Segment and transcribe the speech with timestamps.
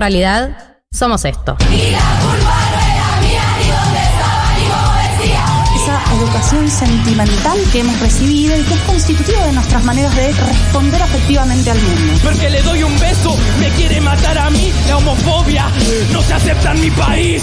[0.00, 1.56] realidad somos esto.
[5.76, 11.02] esa educación sentimental que hemos recibido y que es constitutiva de nuestras maneras de responder
[11.02, 12.12] afectivamente al mundo.
[12.22, 15.66] Porque le doy un beso, me quiere matar a mí, la homofobia
[16.12, 17.42] no se acepta en mi país.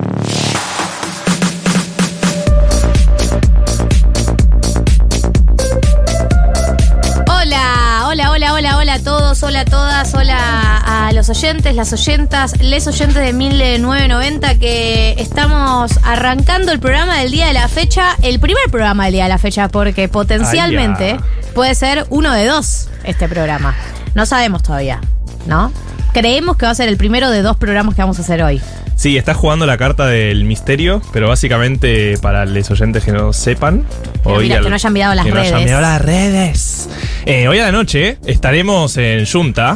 [8.91, 13.31] Hola, a todos, hola a todas, hola a los oyentes, las oyentas, les oyentes de
[13.31, 19.13] 1990 que estamos arrancando el programa del día de la fecha, el primer programa del
[19.13, 21.17] día de la fecha, porque potencialmente
[21.55, 23.77] puede ser uno de dos este programa.
[24.13, 24.99] No sabemos todavía,
[25.45, 25.71] ¿no?
[26.11, 28.61] Creemos que va a ser el primero de dos programas que vamos a hacer hoy.
[29.01, 33.83] Sí, está jugando la carta del misterio, pero básicamente para los oyentes que no sepan.
[34.23, 35.65] Mira- al- que no hayan mirado las que no hayan redes.
[35.65, 36.89] mirado las redes.
[37.25, 39.75] Eh, hoy a la noche estaremos en Junta,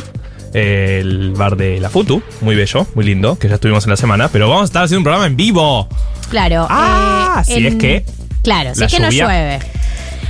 [0.53, 3.97] eh, el bar de la Futu, muy bello, muy lindo, que ya estuvimos en la
[3.97, 5.89] semana, pero vamos a estar haciendo un programa en vivo.
[6.29, 6.67] Claro.
[6.69, 8.05] Ah, eh, si en- es que
[8.43, 9.57] Claro, si es que no llueve.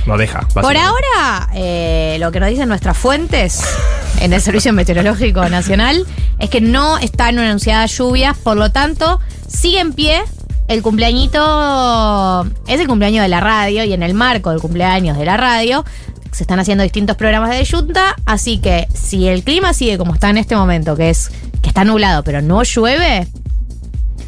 [0.06, 0.46] No deja.
[0.54, 3.62] Por ahora, eh, lo que nos dicen nuestras fuentes
[4.20, 6.06] en el Servicio Meteorológico Nacional
[6.38, 10.22] es que no están anunciadas lluvias, por lo tanto, sigue en pie
[10.68, 15.24] el cumpleañito, es el cumpleaños de la radio y en el marco del cumpleaños de
[15.24, 15.84] la radio
[16.32, 20.28] se están haciendo distintos programas de Junta, así que si el clima sigue como está
[20.28, 21.30] en este momento, que es
[21.62, 23.26] que está nublado pero no llueve,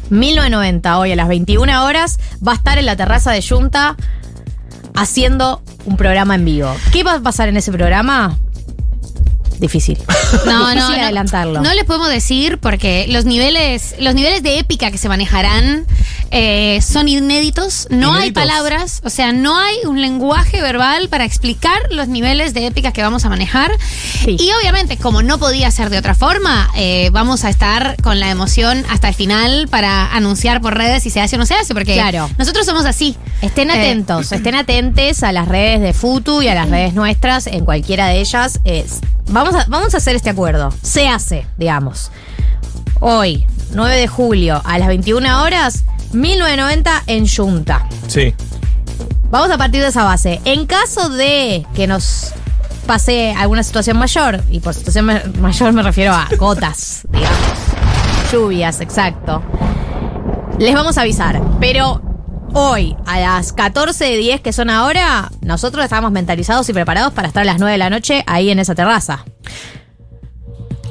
[0.09, 3.95] 1990 hoy a las 21 horas va a estar en la terraza de Junta
[4.95, 6.75] haciendo un programa en vivo.
[6.91, 8.37] ¿Qué va a pasar en ese programa?
[9.59, 9.97] Difícil.
[10.45, 11.03] No, Difícil no, no.
[11.03, 11.61] adelantarlo.
[11.61, 15.85] No les podemos decir porque los niveles, los niveles de épica que se manejarán
[16.31, 17.87] eh, son inéditos.
[17.89, 22.65] No hay palabras, o sea, no hay un lenguaje verbal para explicar los niveles de
[22.67, 23.71] épica que vamos a manejar.
[24.23, 24.37] Sí.
[24.39, 28.29] Y obviamente, como no podía ser de otra forma, eh, vamos a estar con la
[28.29, 31.73] emoción hasta el final para anunciar por redes si se hace o no se hace,
[31.73, 32.29] porque Claro.
[32.37, 33.15] nosotros somos así.
[33.41, 37.47] Estén Eh, atentos, estén atentes a las redes de Futu y a las redes nuestras,
[37.47, 38.59] en cualquiera de ellas.
[38.63, 40.73] Es- vamos, a, vamos a hacer este acuerdo.
[40.81, 42.11] Se hace, digamos.
[43.01, 45.83] Hoy, 9 de julio, a las 21 horas,
[46.13, 47.87] 1990 en Junta.
[48.07, 48.33] Sí.
[49.31, 50.41] Vamos a partir de esa base.
[50.45, 52.31] En caso de que nos
[52.87, 57.37] pase alguna situación mayor, y por situación ma- mayor me refiero a gotas, digamos,
[58.31, 59.43] lluvias, exacto,
[60.57, 61.39] les vamos a avisar.
[61.59, 62.01] Pero
[62.53, 67.27] hoy, a las 14 de 10 que son ahora, nosotros estamos mentalizados y preparados para
[67.27, 69.23] estar a las 9 de la noche ahí en esa terraza.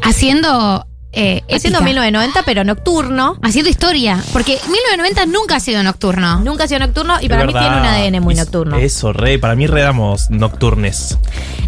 [0.03, 0.87] Haciendo.
[1.21, 1.85] Eh, Haciendo épica.
[1.87, 3.37] 1990, pero nocturno.
[3.43, 4.23] Haciendo historia.
[4.33, 6.41] Porque 1990 nunca ha sido nocturno.
[6.41, 8.77] Nunca ha sido nocturno y Es para mí tiene un ADN muy Es- nocturno.
[8.77, 9.39] Eso, re.
[9.39, 11.19] Para mí redamos nocturnes.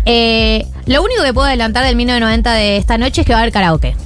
[0.06, 3.43] Eh, lo único que puedo adelantar del 1990 de esta noche es que va a
[3.43, 3.97] haber karaoke.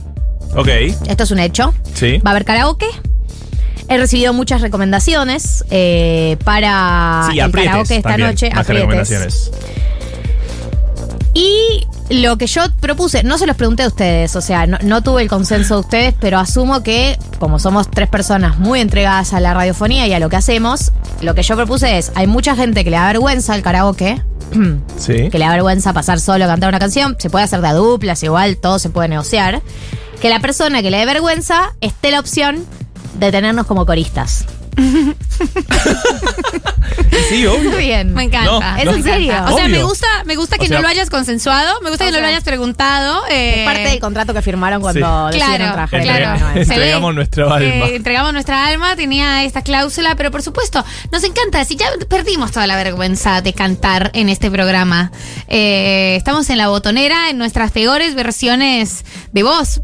[0.56, 0.68] Ok.
[1.08, 1.74] Esto es un hecho.
[1.94, 2.18] Sí.
[2.18, 2.86] Va a haber karaoke.
[3.88, 8.50] He recibido muchas recomendaciones eh, para Sí, el karaoke esta también, noche.
[8.54, 9.50] más recomendaciones.
[11.34, 15.02] Y lo que yo propuse, no se los pregunté a ustedes, o sea, no, no
[15.02, 19.40] tuve el consenso de ustedes, pero asumo que, como somos tres personas muy entregadas a
[19.40, 20.92] la radiofonía y a lo que hacemos,
[21.22, 24.22] lo que yo propuse es, hay mucha gente que le da vergüenza al karaoke,
[24.98, 25.30] Sí.
[25.30, 27.72] que le da vergüenza pasar solo a cantar una canción, se puede hacer de a
[27.72, 29.62] duplas, igual todo se puede negociar,
[30.20, 32.64] que la persona que le dé vergüenza esté la opción
[33.18, 34.44] de tenernos como coristas.
[37.28, 37.70] Sí, obvio.
[37.70, 38.12] Muy bien.
[38.12, 38.50] Me encanta.
[38.74, 38.92] No, ¿Es no.
[38.94, 39.32] en serio?
[39.44, 39.68] O sea, Obvio.
[39.68, 42.20] me gusta, me gusta que O sea- no lo hayas consensuado, me gusta que no
[42.20, 43.22] lo hayas preguntado.
[43.30, 45.38] eh, Es parte del contrato que firmaron cuando Sí.
[45.38, 46.24] decidieron Claro, trabajar claro.
[46.24, 46.64] el 1990.
[46.74, 47.86] Se ve Entregamos nuestra alma.
[47.86, 51.64] Eh, entregamos nuestra alma, tenía esta cláusula, pero por supuesto, nos encanta.
[51.64, 55.10] Si ya perdimos toda la vergüenza de cantar en este programa,
[55.48, 59.80] Eh, estamos en la botonera, en nuestras peores versiones de voz.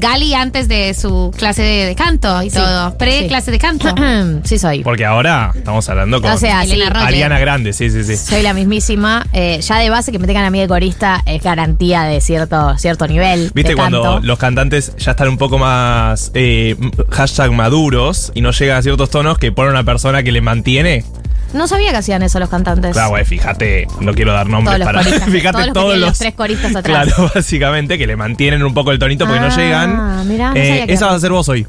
[0.00, 2.96] Gali antes de su clase de, de canto y Sí, todo.
[2.98, 3.28] Pre sí.
[3.28, 3.94] clase de canto.
[4.44, 4.82] sí soy.
[4.82, 6.80] Porque ahora estamos hablando con O sea, sí.
[6.82, 8.16] Ariana Grande, sí, sí, sí.
[8.16, 9.26] Soy la mismísima.
[9.32, 12.76] Eh, ya de base que me tengan a mí de corista es garantía de cierto,
[12.78, 13.50] cierto nivel.
[13.54, 14.26] ¿Viste de cuando canto.
[14.26, 18.82] los cantantes ya están un poco más eh, m- hashtag maduros y no llegan a
[18.82, 21.04] ciertos tonos que pone una persona que le mantiene?
[21.52, 22.92] No sabía que hacían eso los cantantes.
[22.92, 25.02] Claro, güey, fíjate, no quiero dar nombres Todos los para.
[25.04, 26.08] coristas, fíjate todos los todos los.
[26.10, 27.06] los tres coristas atrás.
[27.08, 30.28] Claro, básicamente, que le mantienen un poco el tonito porque Ah, no llegan.
[30.28, 31.66] mirá, no Eh, esa vas a ser vos hoy.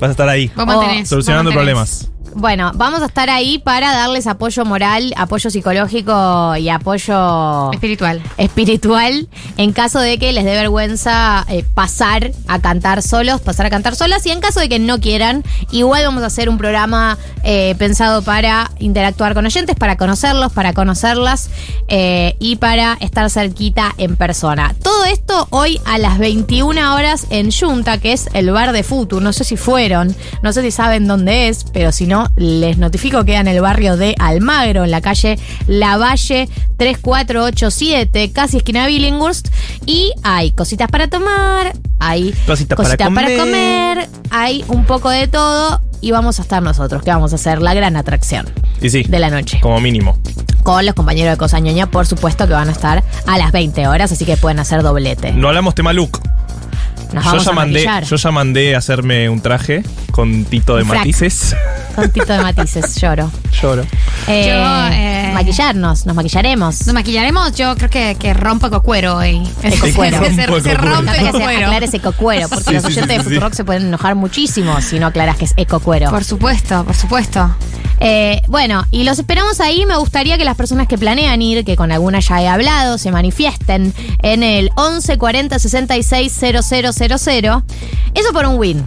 [0.00, 0.50] Vas a estar ahí.
[0.54, 1.78] Vos mantenés, Solucionando vos mantenés.
[2.06, 2.10] problemas.
[2.34, 8.22] Bueno, vamos a estar ahí para darles apoyo moral, apoyo psicológico y apoyo Espiritual.
[8.36, 13.70] espiritual en caso de que les dé vergüenza eh, pasar a cantar solos, pasar a
[13.70, 17.18] cantar solas y en caso de que no quieran, igual vamos a hacer un programa
[17.44, 21.50] eh, pensado para interactuar con oyentes, para conocerlos, para conocerlas
[21.88, 24.74] eh, y para estar cerquita en persona.
[24.82, 29.20] Todo esto hoy a las 21 horas en Junta, que es el bar de Futu.
[29.20, 33.24] No sé si fueron, no sé si saben dónde es, pero si no, les notifico
[33.24, 39.48] que en el barrio de Almagro, en la calle Lavalle 3487, casi esquina Billinghurst.
[39.86, 43.38] Y hay cositas para tomar, hay Cositas para para comer.
[43.38, 45.80] comer, hay un poco de todo.
[46.00, 48.46] Y vamos a estar nosotros, que vamos a ser la gran atracción
[48.80, 49.58] Y sí, de la noche.
[49.60, 50.16] como mínimo.
[50.62, 53.88] Con los compañeros de Cosa Ñoña, por supuesto que van a estar a las 20
[53.88, 55.32] horas, así que pueden hacer doblete.
[55.32, 56.20] No hablamos tema look.
[57.12, 58.04] Nos Yo vamos ya, a mandé, maquillar.
[58.04, 60.98] yo ya mandé a hacerme un traje con tito de frac.
[60.98, 61.56] matices.
[61.94, 63.30] Con tito de matices, lloro.
[63.62, 63.82] Lloro.
[64.26, 66.86] Eh, Yo, eh, maquillarnos, nos maquillaremos.
[66.86, 69.42] Nos maquillaremos, yo creo que, que rompo cocuero hoy.
[69.62, 70.18] Ecocuero.
[70.24, 71.72] Se, se- se rompe se cocuero.
[71.72, 73.24] ese cocuero, porque Sí, los oyentes sí, de sí.
[73.24, 76.10] Futurock se pueden enojar muchísimo si no aclaras que es ecocuero.
[76.10, 77.54] Por supuesto, por supuesto.
[78.00, 79.84] Eh, bueno, y los esperamos ahí.
[79.86, 83.10] Me gustaría que las personas que planean ir, que con alguna ya he hablado, se
[83.10, 83.92] manifiesten
[84.22, 87.62] en el 11 40 66 000.
[88.14, 88.84] Eso por un win.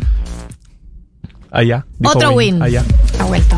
[1.51, 1.85] Allá.
[2.03, 2.61] Otro win.
[2.61, 2.83] Allá.
[3.19, 3.57] Ha vuelto.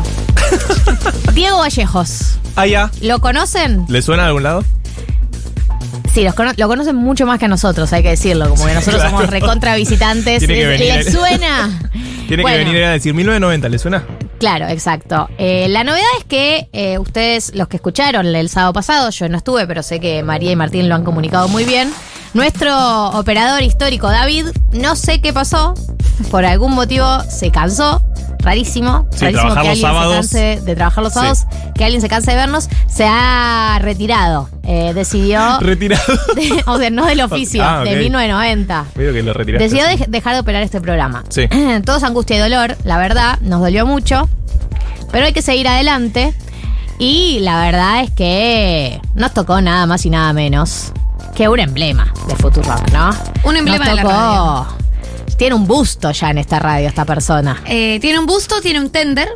[1.34, 2.38] Diego Vallejos.
[2.56, 2.90] Allá.
[3.00, 3.84] ¿Lo conocen?
[3.88, 4.64] ¿Le suena a algún lado?
[6.12, 8.48] Sí, los cono- lo conocen mucho más que a nosotros, hay que decirlo.
[8.50, 9.16] Como que nosotros Claro.
[9.16, 10.42] somos recontra visitantes.
[10.42, 11.12] ¿Les- venir ¿Les él.
[11.12, 11.90] suena?
[12.28, 12.58] Tiene Bueno.
[12.58, 14.04] que venir a decir 1990, ¿le suena?
[14.44, 15.26] Claro, exacto.
[15.38, 19.38] Eh, la novedad es que eh, ustedes, los que escucharon el sábado pasado, yo no
[19.38, 21.90] estuve, pero sé que María y Martín lo han comunicado muy bien.
[22.34, 25.74] Nuestro operador histórico, David, no sé qué pasó,
[26.30, 28.02] por algún motivo se cansó.
[28.40, 30.26] Rarísimo, Sí, rarísimo que alguien sábados.
[30.26, 31.18] se canse de trabajar los Sí.
[31.18, 31.44] sábados,
[31.74, 34.50] que alguien se canse de vernos, se ha retirado.
[34.64, 36.02] Eh, decidió, Retirado.
[36.66, 37.88] o sea, no del oficio, Ah, ok.
[37.88, 38.84] de 1990.
[38.96, 39.32] Veo que lo.
[39.32, 41.24] Decidió dej- dejar de operar este programa.
[41.30, 41.48] Sí.
[41.86, 44.28] Todos angustia y dolor, la verdad, nos dolió mucho,
[45.10, 46.34] pero hay que seguir adelante.
[46.98, 50.92] Y la verdad es que nos tocó nada más y nada menos
[51.34, 53.10] que un emblema de Futurock, ¿no?
[53.44, 54.76] Un emblema Nos de la tocó-
[55.36, 57.60] Tiene un busto ya en esta radio esta persona.
[57.66, 59.28] Eh, tiene un busto, tiene un tender.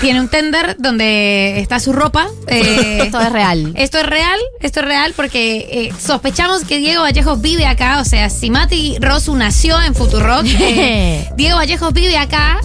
[0.00, 2.28] Tiene un tender donde está su ropa.
[2.46, 3.72] eh, Esto es real.
[3.76, 8.00] Esto es real, esto es real porque eh, sospechamos que Diego Vallejos vive acá.
[8.00, 12.60] O sea, si Mati Rosu nació en Futurock, eh, Diego Vallejos vive acá.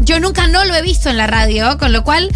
[0.00, 2.30] yo nunca no lo he visto en la radio, con lo cual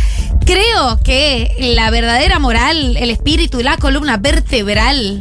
[0.45, 5.21] creo que la verdadera moral, el espíritu y la columna vertebral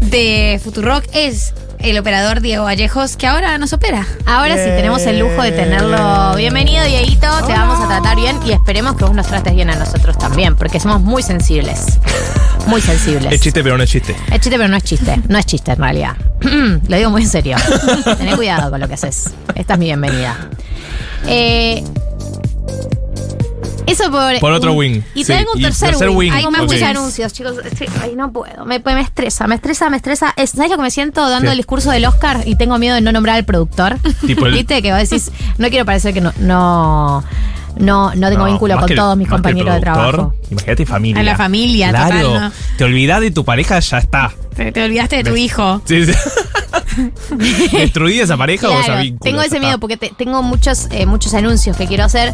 [0.00, 1.54] de Futurock es
[1.90, 4.04] el operador Diego Vallejos, que ahora nos opera.
[4.24, 6.34] Ahora sí tenemos el lujo de tenerlo.
[6.34, 7.28] Bienvenido, Dieguito.
[7.46, 10.56] Te vamos a tratar bien y esperemos que vos nos trates bien a nosotros también,
[10.56, 11.98] porque somos muy sensibles.
[12.66, 13.32] Muy sensibles.
[13.32, 14.16] Es chiste, pero no es chiste.
[14.26, 15.20] Es chiste, pero no es chiste.
[15.28, 16.16] No es chiste en realidad.
[16.88, 17.56] lo digo muy en serio.
[18.18, 19.30] Tené cuidado con lo que haces.
[19.54, 20.48] Esta es mi bienvenida.
[21.28, 21.84] Eh,
[23.86, 24.38] eso por.
[24.40, 25.04] Por otro win.
[25.14, 26.18] Y Sí, tengo un tercer, tercer win.
[26.18, 26.32] win.
[26.32, 26.66] Hay más Ok.
[26.68, 27.54] muchos anuncios, chicos.
[27.78, 28.64] Sí, ay, no puedo.
[28.66, 30.32] Me, me estresa, me estresa, me estresa.
[30.36, 33.00] Es- ¿Sabes lo que me siento dando el discurso del Oscar y tengo miedo de
[33.00, 33.98] no nombrar al productor?
[34.26, 34.82] Tipo el- ¿Viste?
[34.82, 36.32] Que vos decís, no quiero parecer que no.
[36.40, 37.24] no
[37.78, 40.34] no, no tengo No, vínculo con el- todos mis compañeros de trabajo.
[40.50, 41.20] Imagínate familia.
[41.20, 42.52] A la familia, claro, total, ¿no?
[42.78, 44.32] Te olvidás de tu pareja, ya está.
[44.56, 45.82] Te, te olvidaste de tu hijo.
[45.84, 46.12] Sí, sí.
[47.72, 49.30] ¿Destruí esa pareja o esa vínculo?
[49.30, 52.32] tengo ese miedo porque te- tengo muchos, eh, muchos anuncios que quiero hacer.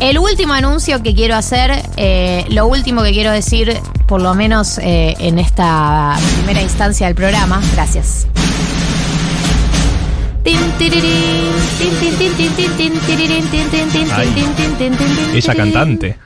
[0.00, 4.78] El último anuncio que quiero hacer, eh, lo último que quiero decir, por lo menos
[4.78, 8.26] eh, en esta primera instancia del programa, gracias.
[14.12, 14.28] Ay.
[15.34, 16.18] Ella cantante.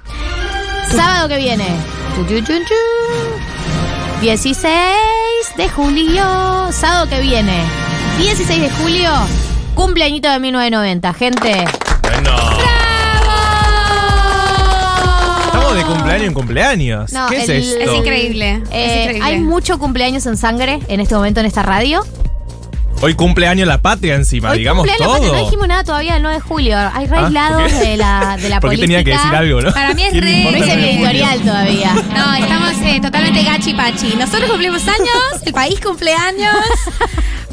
[0.91, 1.67] Sábado que viene.
[2.17, 2.75] Chu, chu, chu, chu.
[4.21, 4.67] 16
[5.59, 6.23] de julio.
[6.73, 7.61] Sábado que viene.
[8.19, 9.11] 16 de julio.
[9.75, 11.13] Cumpleañito de 1990.
[11.15, 11.65] Gente.
[12.03, 12.31] Bueno.
[15.47, 17.13] Estamos de cumpleaños en cumpleaños.
[17.13, 17.81] No, ¿Qué es esto?
[17.81, 18.63] Es increíble.
[18.65, 19.25] es Eh, increíble.
[19.27, 22.05] hay mucho cumpleaños en sangre en este momento en esta radio.
[23.01, 25.33] Hoy cumpleaños la patria encima, Hoy digamos cumpleaños, todo.
[25.33, 26.77] no dijimos nada todavía del 9 de julio.
[26.93, 27.87] Hay re Ah, aislados ¿por qué?
[27.91, 28.87] de la, de la ¿Por política.
[28.87, 29.73] tenía que decir algo, no?
[29.73, 31.09] Para mí es ¿Quién le re- No hice el mi 9 de julio?
[31.09, 31.95] editorial todavía.
[32.19, 34.15] No, estamos eh, totalmente gachi pachi.
[34.17, 36.57] Nosotros cumplimos años, el país cumple años.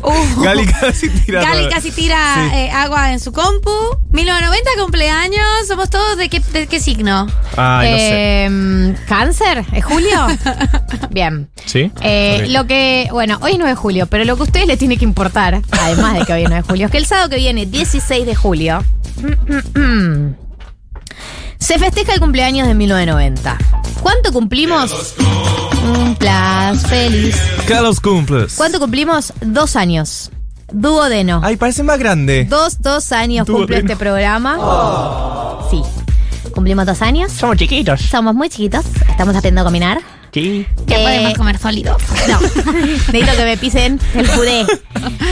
[0.05, 1.41] Uh, Gali casi tira.
[1.41, 1.69] Gali todo.
[1.71, 2.55] casi tira Sí.
[2.55, 3.71] eh, agua en su compu.
[4.11, 5.67] 1990 cumpleaños.
[5.67, 7.27] ¿Somos todos de qué, de qué signo?
[7.57, 8.43] Ay, no sé.
[8.45, 9.65] Em, ¿Cáncer?
[9.73, 10.27] ¿Es julio?
[11.09, 11.49] Bien.
[11.65, 11.91] ¿Sí?
[12.01, 12.45] Eh.
[12.49, 14.97] Lo que, bueno, hoy es 9 de julio, pero lo que a ustedes les tiene
[14.97, 17.37] que importar, además de que hoy es 9 de julio, es que el sábado que
[17.37, 18.83] viene, 16 de julio,
[21.59, 23.57] se festeja el cumpleaños de 1990.
[24.01, 25.15] ¿Cuánto cumplimos?
[25.81, 27.35] Cumplas feliz.
[27.67, 28.55] Carlos cumples.
[28.55, 29.33] ¿Cuánto cumplimos?
[29.41, 30.31] Dos años.
[30.71, 31.41] Duodeno.
[31.43, 32.45] Ay, parece más grande.
[32.49, 33.79] Dos, dos años cumple Duodeno.
[33.91, 34.57] este programa.
[35.69, 35.81] Sí.
[36.53, 37.31] Cumplimos dos años.
[37.31, 38.01] Somos chiquitos.
[38.01, 38.85] Somos muy chiquitos.
[39.09, 40.01] Estamos aprendiendo a caminar.
[40.31, 40.65] Sí.
[40.87, 41.97] Ya Eh, podemos comer sólido.
[42.27, 42.39] No.
[43.11, 44.65] Necesito que me pisen el puré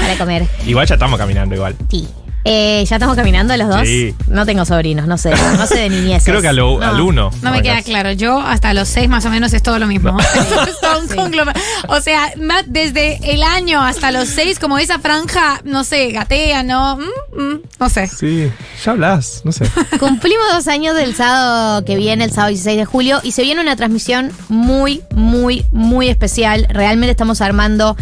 [0.01, 0.47] para comer.
[0.65, 1.75] Igual ya estamos caminando igual.
[1.89, 2.07] Sí.
[2.45, 3.81] Eh, ¿Ya estamos caminando los dos?
[3.87, 4.13] Sí.
[4.27, 5.31] No tengo sobrinos, no sé.
[5.57, 6.23] No sé de niñez.
[6.25, 7.31] Creo que al, al uno.
[7.41, 8.11] No me queda claro.
[8.11, 10.17] Yo hasta los seis más o menos es todo lo mismo.
[10.67, 11.15] es todo un Sí.
[11.15, 11.53] congloma-
[11.87, 12.31] O sea,
[12.67, 16.97] desde el año hasta los seis, como esa franja, no sé, gatea, ¿no?
[16.97, 18.07] Mm, mm, no sé.
[18.07, 18.51] Sí,
[18.83, 19.65] ya hablas, no sé.
[19.99, 23.61] Cumplimos dos años del sábado que viene, el sábado 16 de julio, y se viene
[23.61, 26.65] una transmisión muy, muy, muy especial.
[26.69, 27.95] Realmente estamos armando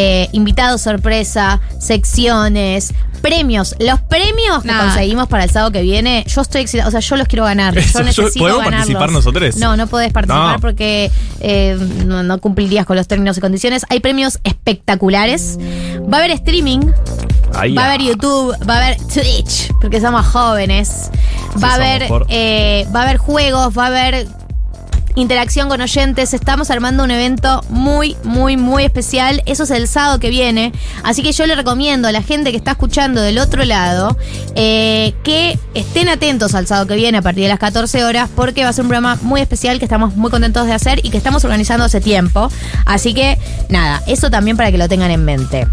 [0.00, 3.74] eh, invitados sorpresa, secciones, premios.
[3.80, 4.84] Los premios que Nah.
[4.84, 7.76] conseguimos para el sábado que viene, yo estoy excitada, o sea, yo los quiero ganar.
[7.76, 8.78] Eso, yo yo- necesito ¿podemos ganarlos.
[8.86, 9.56] participar nosotros?
[9.56, 10.60] No, no podés participar No.
[10.60, 11.76] porque eh,
[12.06, 13.84] no, no cumplirías con los términos y condiciones.
[13.88, 15.58] Hay premios espectaculares.
[16.12, 16.80] Va a haber streaming.
[17.54, 17.88] Ahí, Va a ah.
[17.94, 21.10] haber YouTube, va a haber Twitch, porque somos jóvenes.
[21.10, 24.28] Sí, Va a somos haber, por- eh, va a haber juegos, va a haber
[25.20, 26.34] interacción con oyentes.
[26.34, 29.42] Estamos armando un evento muy, muy, muy especial.
[29.46, 30.72] Eso es el sábado que viene.
[31.02, 34.16] Así que yo le recomiendo a la gente que está escuchando del otro lado
[34.54, 38.64] eh, que estén atentos al sábado que viene a partir de las 14 horas, porque
[38.64, 41.18] va a ser un programa muy especial que estamos muy contentos de hacer y que
[41.18, 42.50] estamos organizando hace tiempo.
[42.84, 45.66] Así que, nada, eso también para que lo tengan en mente.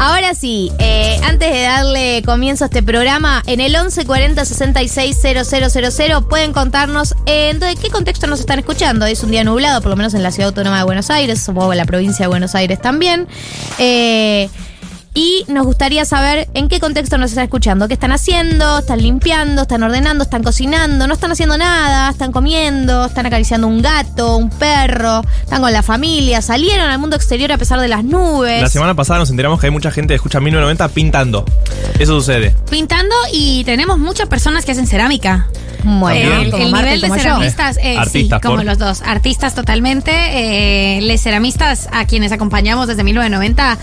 [0.00, 6.28] Ahora sí, eh, antes de darle comienzo a este programa, en el 1140 66 000
[6.28, 9.06] pueden contarnos en qué contexto nos están escuchando.
[9.06, 11.72] Es un día nublado, por lo menos en la ciudad autónoma de Buenos Aires, supongo
[11.72, 13.26] en la provincia de Buenos Aires también.
[13.80, 14.48] Eh,
[15.18, 19.62] y nos gustaría saber en qué contexto nos están escuchando, qué están haciendo, están limpiando,
[19.62, 24.48] están ordenando, están cocinando, no están haciendo nada, están comiendo, están acariciando un gato, un
[24.48, 28.62] perro, están con la familia, salieron al mundo exterior a pesar de las nubes.
[28.62, 31.44] La semana pasada nos enteramos que hay mucha gente que escucha 1990 pintando.
[31.98, 32.54] Eso sucede.
[32.70, 35.48] Pintando y tenemos muchas personas que hacen cerámica.
[35.82, 39.02] Bueno, el, Marta nivel de ceramistas, eh, sí, Artistas, como por- los dos.
[39.02, 40.12] Artistas totalmente.
[40.12, 43.78] Eh, les ceramistas a quienes acompañamos desde 1990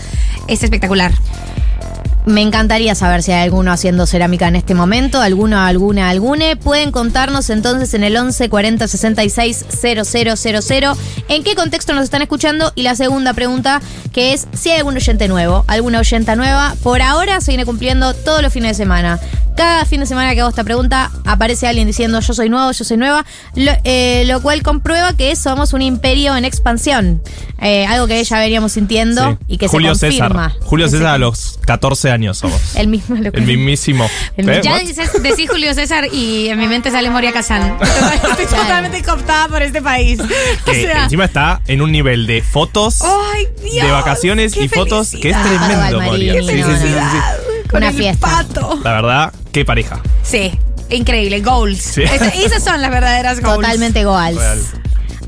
[0.46, 1.12] es espectacular.
[1.28, 2.05] Thank you.
[2.26, 6.56] Me encantaría saber si hay alguno haciendo cerámica en este momento, alguno, alguna, algune.
[6.56, 10.96] Pueden contarnos entonces en el 11 40 66 000
[11.28, 12.72] en qué contexto nos están escuchando.
[12.74, 13.80] Y la segunda pregunta,
[14.12, 16.74] que es si hay algún oyente nuevo, alguna oyenta nueva.
[16.82, 19.20] Por ahora se viene cumpliendo todos los fines de semana.
[19.56, 22.84] Cada fin de semana que hago esta pregunta aparece alguien diciendo yo soy nuevo, yo
[22.84, 27.22] soy nueva, lo, eh, lo cual comprueba que somos un imperio en expansión.
[27.62, 29.54] Eh, algo que ya veníamos sintiendo Sí.
[29.54, 30.50] y que Julio se confirma.
[30.50, 30.66] César.
[30.66, 32.76] Julio César a los 14 años somos.
[32.76, 34.08] El mismo lo que- El mismísimo.
[34.36, 34.60] El ¿Eh?
[34.62, 37.76] Ya dices, decís Julio César y en mi mente sale Moria Kazan.
[38.30, 40.18] Estoy totalmente cooptada por este país.
[40.66, 43.86] O Que sea, encima está en un nivel de fotos, ¡ay, Dios!
[43.86, 46.34] de vacaciones ¡Qué y fotos que es tremendo, Moria.
[46.42, 47.68] Sí, sí, sí.
[47.70, 48.26] Con Una el fiesta.
[48.26, 48.80] pato.
[48.82, 50.00] La verdad, qué pareja.
[50.22, 50.52] Sí,
[50.90, 51.40] increíble.
[51.40, 51.78] Goals.
[51.80, 52.02] Sí.
[52.02, 53.56] Esa- esas son las verdaderas goals.
[53.56, 54.36] Totalmente goals.
[54.36, 54.58] Real.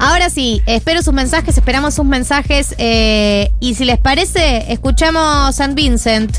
[0.00, 2.74] Ahora sí, espero sus mensajes, esperamos sus mensajes.
[2.78, 5.74] eh, y si les parece, escuchamos St.
[5.74, 6.36] Vincent,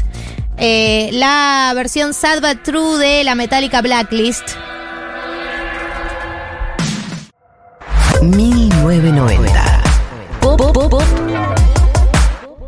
[0.59, 4.49] eh, la versión Sad But True de la Metallica Blacklist.
[8.21, 9.81] 1990.
[10.41, 11.03] Pop, pop, pop.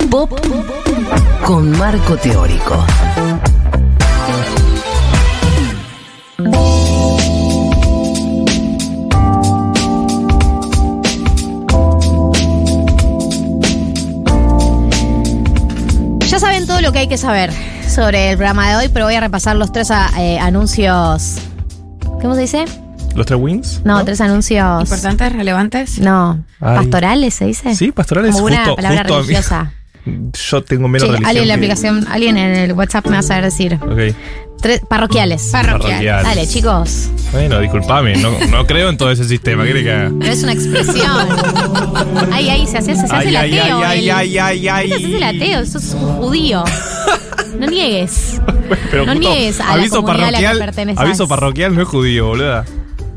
[0.10, 0.40] Pop
[1.44, 2.86] con marco teórico.
[16.28, 17.52] Ya saben todo lo que hay que saber
[17.92, 21.36] sobre el programa de hoy, pero voy a repasar los tres ah, eh, anuncios.
[22.22, 22.66] ¿Cómo se dice?
[23.16, 23.82] ¿Los tres wins?
[23.84, 24.82] No, tres anuncios.
[24.84, 26.00] Importantes, relevantes.
[26.00, 26.78] No, Ay.
[26.78, 27.76] pastorales se dice.
[27.76, 29.74] Sí, pastorales Como una justo, palabra justo religiosa.
[30.06, 31.28] Yo tengo menos Sí, religión.
[31.28, 33.80] alguien en la que- aplicación, alguien en el WhatsApp me va a saber decir.
[33.82, 34.16] Ok.
[34.62, 35.50] Tres, parroquiales.
[35.52, 36.24] Parroquiales.
[36.24, 37.10] Dale, chicos.
[37.32, 39.64] Bueno, disculpame, no, no creo en todo ese sistema.
[39.64, 40.12] ¿Qué le haga?
[40.20, 41.28] Pero es una expresión.
[42.32, 43.78] ay, ay, se hace, se hace Ay, el ay, ateo.
[43.84, 46.64] ay, el- ay, ay, ay, Se hace el ateo, sos un judío.
[47.60, 48.40] No niegues.
[48.92, 51.00] Pero No justo niegues a la aviso comunidad a la que parroquial, perteneces.
[51.02, 52.66] aviso parroquial no es judío, boluda.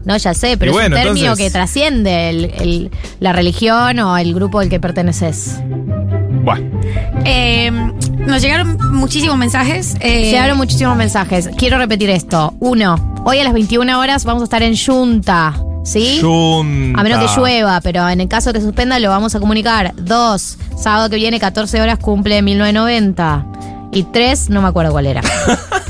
[0.07, 3.99] No, ya sé, pero bueno, es un término entonces- que trasciende el- el- la religión
[4.01, 5.57] o el grupo al que perteneces.
[6.45, 6.81] Bueno,
[7.25, 7.71] Eh,
[8.19, 9.97] nos llegaron muchísimos mensajes.
[10.01, 11.49] eh, Llegaron muchísimos mensajes.
[11.57, 12.55] Quiero repetir esto.
[12.61, 15.55] Uno, hoy a las 21 horas vamos a estar en Junta.
[15.85, 16.19] ¿Sí?
[16.23, 17.01] Junta.
[17.01, 19.95] A menos que llueva, pero en el caso que suspenda lo vamos a comunicar.
[19.97, 23.47] Dos, sábado que viene, 14 horas, cumple 1990.
[23.93, 25.21] Y tres, no me acuerdo cuál era.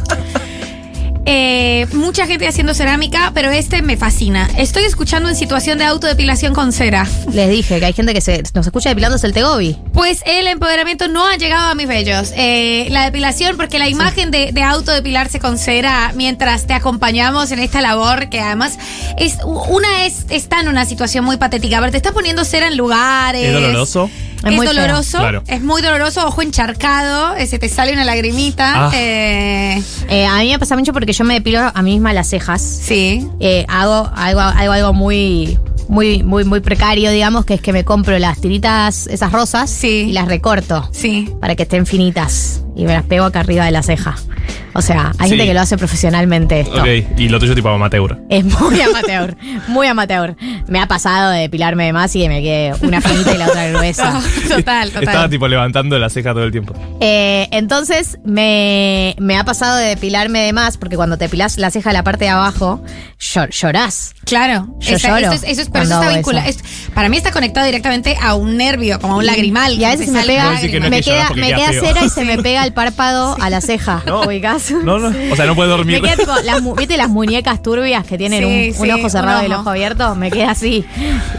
[1.27, 4.49] eh, mucha gente haciendo cerámica, pero este me fascina.
[4.59, 7.07] Estoy escuchando en situación de autodepilación con cera.
[7.33, 9.77] Les dije que hay gente que se, nos escucha depilándose el tegobi.
[9.93, 12.33] Pues el empoderamiento no ha llegado a mis bellos.
[12.37, 17.59] Eh, la depilación, porque la imagen de, de autodepilarse con cera mientras te acompañamos en
[17.59, 18.79] esta labor, que además
[19.19, 21.79] es una es está en una situación muy patética.
[21.79, 23.47] A ver, te estás poniendo cera en lugares.
[23.47, 24.11] ¿es doloroso?
[24.45, 25.43] Es Es, muy doloroso, Claro.
[25.47, 28.87] es muy doloroso, ojo encharcado, eh, se te sale una lagrimita.
[28.87, 28.91] Ah.
[28.95, 32.29] eh, Eh, a mí me pasa mucho porque yo me depilo a mí misma las
[32.29, 32.61] cejas.
[32.63, 33.27] sí.
[33.41, 35.59] Eh, hago algo, algo, algo muy,
[35.89, 40.07] muy, muy, muy precario, digamos, que es que me compro las tiritas, esas rosas, Sí.
[40.09, 41.33] y las recorto Sí.
[41.41, 44.17] para que estén finitas y me las pego acá arriba de la ceja.
[44.77, 45.37] O sea, hay Sí.
[45.37, 46.81] gente que lo hace profesionalmente esto.
[46.81, 48.19] Ok, y lo tuyo tipo amateur.
[48.29, 49.37] Es muy amateur,
[49.69, 50.37] muy amateur.
[50.67, 53.47] Me ha pasado de depilarme de más y que me quede una finita y la
[53.47, 54.21] otra gruesa.
[54.49, 55.05] total, total.
[55.05, 56.75] Estaba tipo levantando la ceja todo el tiempo.
[57.01, 61.71] Eh, entonces me, me ha pasado de depilarme de más, porque cuando te depilas la
[61.71, 62.83] ceja de la parte de abajo,
[63.21, 64.15] llor- llorás.
[64.25, 66.49] Claro, Yo Esa- lloro eso es, eso es- pero eso cuando está hago vinculado.
[66.49, 66.59] eso.
[66.61, 69.75] es- para mí está conectado directamente a un nervio, como a un lagrimal.
[69.75, 72.39] Y a veces me pega, que no me queda, me queda cera y se me
[72.39, 74.03] pega el párpado a la ceja.
[74.07, 74.23] No.
[74.23, 74.71] ¿Ubicás?
[74.71, 75.09] No, no.
[75.33, 76.01] O sea, no puedes Me dormir.
[76.03, 79.11] queda tipo, las, mu- ¿viste las muñecas turbias que tienen Sí, un, un sí, ojo
[79.11, 79.61] cerrado y el ojo.
[79.63, 80.15] ojo abierto?
[80.15, 80.85] Me queda así.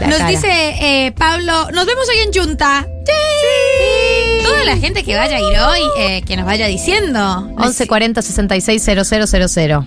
[0.00, 0.30] la Nos cara.
[0.30, 0.46] dice
[0.80, 2.86] eh, Pablo, nos vemos hoy en Junta.
[4.42, 7.42] Toda la gente que vaya a ir hoy, eh, que nos vaya diciendo.
[7.56, 9.86] 1140 66 000.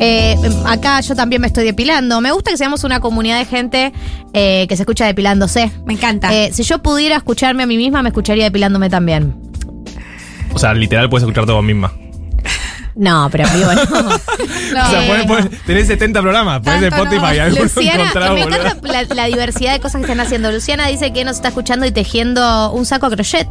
[0.00, 2.20] Eh, acá yo también me estoy depilando.
[2.20, 3.92] Me gusta que seamos una comunidad de gente
[4.32, 5.70] eh, que se escucha depilándose.
[5.86, 6.32] Me encanta.
[6.34, 9.36] Eh, si yo pudiera escucharme a mí misma, me escucharía depilándome también.
[10.54, 11.92] O sea, literal puedes escucharte vos misma.
[12.96, 13.82] No, pero en vivo no.
[14.74, 17.48] No, o sea, eh, podés- podés- tenés 70 programas, ponés Spotify no.
[17.48, 20.50] y Luciana, me encanta la, la diversidad de cosas que están haciendo.
[20.52, 23.48] Luciana dice que nos está escuchando y tejiendo un saco a crochet.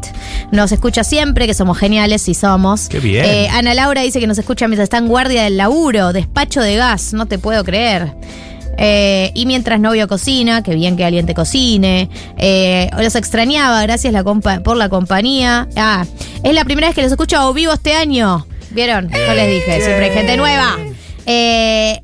[0.52, 2.88] Nos escucha siempre, que somos geniales, sí somos.
[2.90, 3.26] Qué bien.
[3.26, 6.76] Eh, Ana Laura dice que nos escucha mientras está en guardia del laburo, despacho de
[6.78, 8.14] gas, no te puedo creer.
[8.78, 12.10] Eh, y mientras novio cocina, que bien que alguien te cocine.
[12.38, 15.68] Eh, los extrañaba, gracias la compa- por la compañía.
[15.76, 16.06] Ah,
[16.44, 18.46] es la primera vez que los escucho a vivo este año.
[18.72, 19.10] ¿Vieron?
[19.10, 20.76] Yo les dije, siempre hay gente nueva.
[21.26, 22.02] Eh,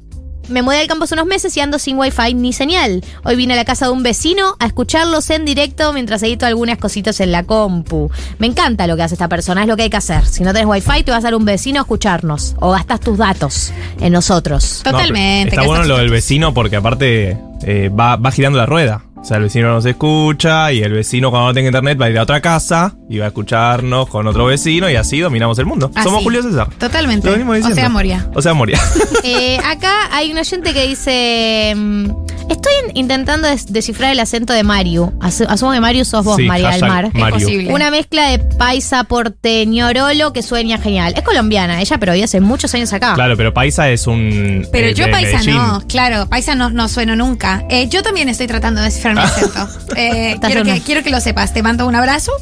[0.49, 3.03] me mudé al campo hace unos meses y ando sin wifi ni señal.
[3.23, 6.77] Hoy vine a la casa de un vecino a escucharlos en directo mientras edito algunas
[6.77, 8.09] cositas en la compu.
[8.37, 10.25] Me encanta lo que hace esta persona, es lo que hay que hacer.
[10.25, 12.55] Si no tenés wifi, te vas a dar un vecino a escucharnos.
[12.59, 14.81] O gastas tus datos en nosotros.
[14.85, 15.55] No, Totalmente.
[15.55, 19.03] está bueno lo del vecino porque aparte eh, va, va girando la rueda.
[19.21, 22.09] O sea, el vecino nos escucha y el vecino cuando no tenga internet va a
[22.09, 25.65] ir a otra casa y va a escucharnos con otro vecino y así dominamos el
[25.65, 25.91] mundo.
[25.93, 26.05] Así.
[26.07, 26.69] Somos Julio César.
[26.77, 27.29] Totalmente.
[27.29, 28.27] O sea, Moria.
[28.33, 28.79] O sea, Moria.
[29.21, 32.05] Eh, acá hay un oyente que dice: mm,
[32.49, 35.11] Estoy in- intentando des- descifrar el acento de Mario.
[35.19, 37.09] Asu- asumo que Mario sos vos, Sí, María del Mar.
[37.13, 37.27] Mario.
[37.37, 37.73] Imposible.
[37.73, 41.13] Una mezcla de paisa porteñorolo que sueña genial.
[41.17, 43.13] Es colombiana ella, pero vive hace muchos años acá.
[43.13, 44.65] Claro, pero Paisa es un.
[44.71, 45.55] Pero eh, yo paisa Medellín.
[45.57, 47.65] no, claro, paisa no, no sueno nunca.
[47.69, 49.67] Eh, yo también estoy tratando de descifrar mi acento.
[49.95, 52.31] Eh, Estás quiero, en que, una- quiero que lo sepas, te mando un abrazo.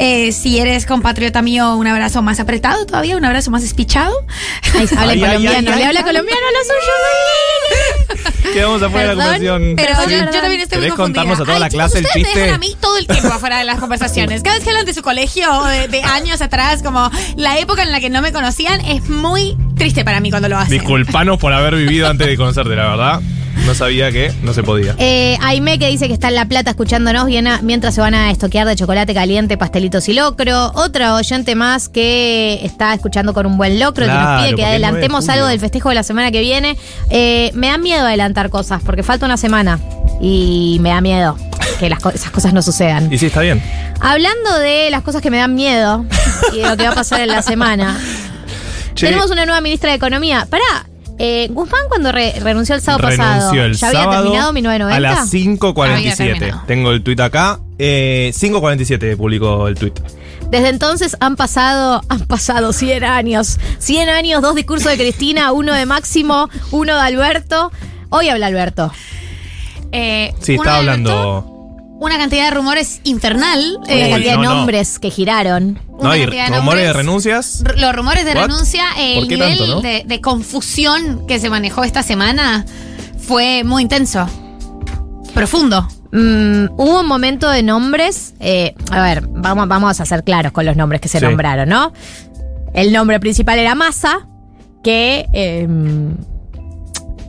[0.00, 4.14] Eh, si eres compatriota mío, un abrazo más apretado todavía, un abrazo más espichado.
[4.78, 8.38] Ay, habla Ay, colombiano, ay, le habla colombiano a lo suyo.
[8.52, 9.74] Quedamos afuera de la conversación.
[9.76, 11.22] Pero Perdón, yo, yo también estoy muy ¿Querés confundida.
[11.22, 12.40] contarnos a toda Ay, la clase el ustedes me chiste?
[12.40, 14.42] dejan a mí todo el tiempo afuera de las conversaciones.
[14.44, 17.90] Cada vez que hablan de su colegio de, de años atrás, como la época en
[17.90, 20.70] la que no me conocían, es muy triste para mí cuando lo hacen.
[20.78, 23.20] Disculpanos por haber vivido antes de conocerte, la verdad.
[23.68, 24.94] No sabía que no se podía.
[24.98, 28.14] Eh, Aime que dice que está en La Plata escuchándonos bien a- mientras se van
[28.14, 30.72] a estoquear de chocolate caliente, pastelitos y locro.
[30.74, 34.52] Otra oyente más que está escuchando con un buen locro que Claro, nos pide que
[34.52, 35.32] porque es 9 de adelantemos julio.
[35.34, 36.78] algo del festejo de la semana que viene.
[37.10, 39.78] Eh, me da miedo adelantar cosas porque falta una semana
[40.18, 41.36] y me da miedo
[41.78, 43.12] que las co- esas cosas no sucedan.
[43.12, 43.62] Y sí, está bien.
[44.00, 46.06] Hablando de las cosas que me dan miedo
[46.54, 47.98] y de lo que va a pasar en la semana,
[48.94, 50.46] Che, tenemos una nueva ministra de Economía.
[50.50, 50.87] Pará,
[51.18, 54.96] Eh, Guzmán cuando re- renunció el sábado pasado, Renunció el ¿ya había sábado terminado 1990?
[54.96, 56.16] A las Había 5.47.
[56.16, 56.62] terminado.
[56.66, 57.58] Tengo el tuit acá.
[57.78, 59.98] Eh, 5.47 publicó el tuit.
[60.50, 63.58] Desde entonces han pasado, han pasado 100 años.
[63.78, 67.72] 100 años, dos discursos de Cristina, uno de Máximo, uno de Alberto.
[68.10, 68.92] Hoy habla Alberto.
[69.92, 71.57] Eh, Sí, Alberto, hablando.
[72.00, 73.76] Una cantidad de rumores infernal.
[73.84, 74.54] Una eh, cantidad no, de no.
[74.54, 75.80] nombres que giraron.
[76.00, 77.60] No, y cantidad de rumores de renuncias.
[77.64, 78.42] R- Los rumores de What?
[78.42, 79.80] renuncia, eh, ¿Por el nivel tanto, no?
[79.80, 82.64] de, de confusión que se manejó esta semana
[83.18, 84.26] fue muy intenso.
[85.34, 85.88] Profundo.
[86.12, 88.34] Mm, hubo un momento de nombres.
[88.40, 91.24] eh, a ver, vamos, vamos a ser claros con los nombres que se Sí.
[91.24, 91.92] nombraron, ¿no?
[92.74, 94.26] El nombre principal era Massa,
[94.84, 95.66] que eh,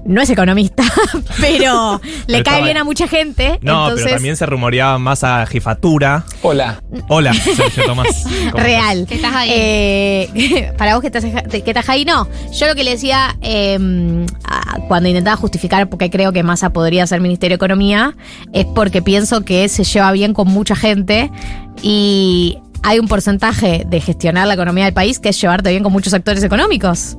[0.05, 0.83] no es economista,
[1.41, 3.59] pero le Pero cae estaba- bien a mucha gente.
[3.61, 6.23] No, entonces, pero también se rumoreaba más a jefatura.
[6.41, 6.81] Hola.
[7.09, 8.23] Hola, Sergio Tomás.
[8.51, 9.05] ¿Cómo Real.
[9.07, 9.49] Que estás ahí.
[9.53, 12.27] Eh, para vos que estás, que estás ahí, no.
[12.57, 13.77] Yo lo que le decía eh,
[14.45, 18.15] a- cuando intentaba justificar porque creo que Massa podría ser Ministerio de Economía
[18.53, 21.29] es porque pienso que se lleva bien con mucha gente
[21.81, 25.91] y hay un porcentaje de gestionar la economía del país que es llevarte bien con
[25.91, 27.17] muchos actores económicos.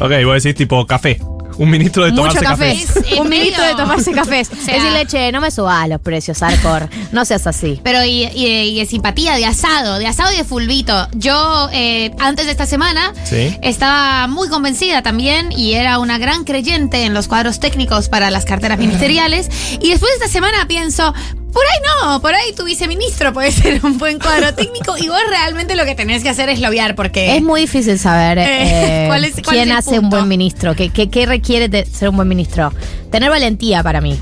[0.00, 1.18] Ok, vos decís tipo café.
[1.62, 2.72] Un ministro de tomarse Mucho café.
[2.72, 4.48] Es- es un ministro de tomarse cafés.
[4.48, 6.88] sea- Decirle, che, no me subas los precios, Arcor.
[7.12, 7.80] No seas así.
[7.84, 11.08] Pero y, y- y de simpatía, de asado, de asado y de fulbito.
[11.14, 13.56] Yo, eh, antes de esta semana, Sí.
[13.62, 18.44] estaba muy convencida también y era una gran creyente en los cuadros técnicos para las
[18.44, 19.48] carteras ministeriales.
[19.80, 21.14] Y después de esta semana pienso,
[21.52, 21.78] por ahí
[22.10, 25.84] no, por ahí tu viceministro puede ser un buen cuadro técnico y vos realmente lo
[25.84, 27.36] que tenés que hacer es lobear porque...
[27.36, 30.74] Es muy difícil saber Eh, eh, ¿cuál es- cuál quién es hace un buen ministro,
[30.74, 32.72] qué, qué- qué requiere de ser un buen ministro.
[33.10, 34.18] Tener valentía para mí.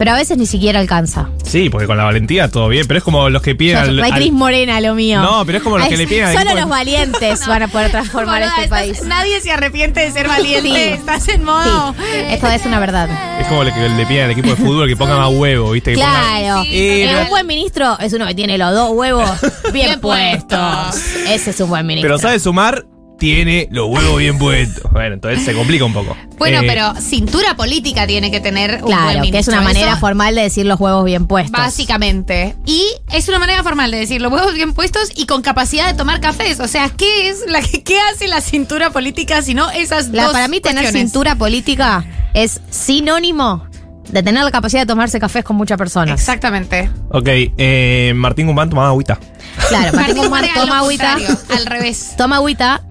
[0.00, 1.28] Pero a veces ni siquiera alcanza.
[1.44, 4.02] Sí, porque con la valentía todo bien, pero es como los que piden al- no
[4.02, 5.20] hay al- Cris Morena lo mío.
[5.20, 7.68] No, pero es como los que le piden al Solo equipo los valientes van a
[7.68, 9.02] poder transformar este estás- país.
[9.04, 10.70] Nadie se arrepiente de ser valiente.
[10.70, 10.74] Sí.
[10.94, 11.92] Estás en modo...
[11.98, 13.10] Sí, esto es una verdad.
[13.38, 15.92] Es como lo que le piden al equipo de fútbol que ponga más huevo, ¿viste?
[15.92, 16.62] Que ponga- Claro.
[16.62, 19.28] Sí, Eh, un buen ministro es uno que tiene los dos huevos
[19.74, 20.96] bien, puestos.
[21.28, 22.08] Ese es un buen ministro.
[22.08, 22.86] pero sabe sumar,
[23.20, 24.90] tiene los huevos bien puestos.
[24.90, 26.16] Bueno, entonces se complica un poco.
[26.38, 30.00] Bueno, Eh, pero cintura política tiene que tener un Claro, que es una manera Eso-
[30.00, 31.52] formal de decir los huevos bien puestos.
[31.52, 32.56] Básicamente.
[32.66, 35.94] Y es una manera formal de decir los huevos bien puestos y con capacidad de
[35.94, 36.58] tomar cafés.
[36.60, 40.24] O sea, ¿qué es la que qué hace la cintura política si no esas La-
[40.24, 41.10] dos para mí tener cuestiones?
[41.12, 43.64] cintura política es sinónimo
[44.08, 46.18] de tener la capacidad de tomarse cafés con muchas personas.
[46.18, 46.90] Exactamente.
[47.10, 49.20] Ok, eh, Martín Guzmán tomaba agüita.
[49.68, 51.16] Claro, Martín Martín Guzmán toma agüita,
[51.54, 52.14] al revés.
[52.16, 52.82] toma agüita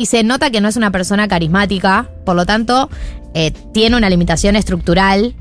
[0.00, 2.88] y se nota que no es una persona carismática, por lo tanto,
[3.34, 5.34] eh, tiene una limitación estructural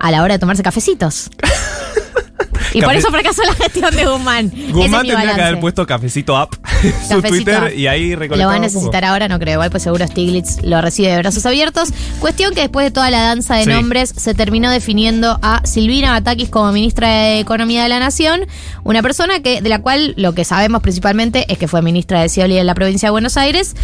[0.00, 1.28] a la hora de tomarse cafecitos.
[2.74, 4.52] Y por eso fracasó la gestión de Guzmán.
[4.68, 6.48] Es Guzmán mi tendría que haber puesto cafecito
[6.82, 7.76] en su Twitter Up.
[7.78, 9.54] y ahí Lo va a necesitar ahora, no creo.
[9.54, 11.90] Igual pues seguro Stiglitz lo recibe de brazos abiertos.
[12.20, 13.70] Cuestión que después de toda la danza de Sí.
[13.70, 18.42] nombres se terminó definiendo a Silvina Batakis como ministra de Economía de la Nación,
[18.84, 22.28] una persona que de la cual lo que sabemos principalmente es que fue ministra de
[22.28, 23.74] Scioli en la provincia de Buenos Aires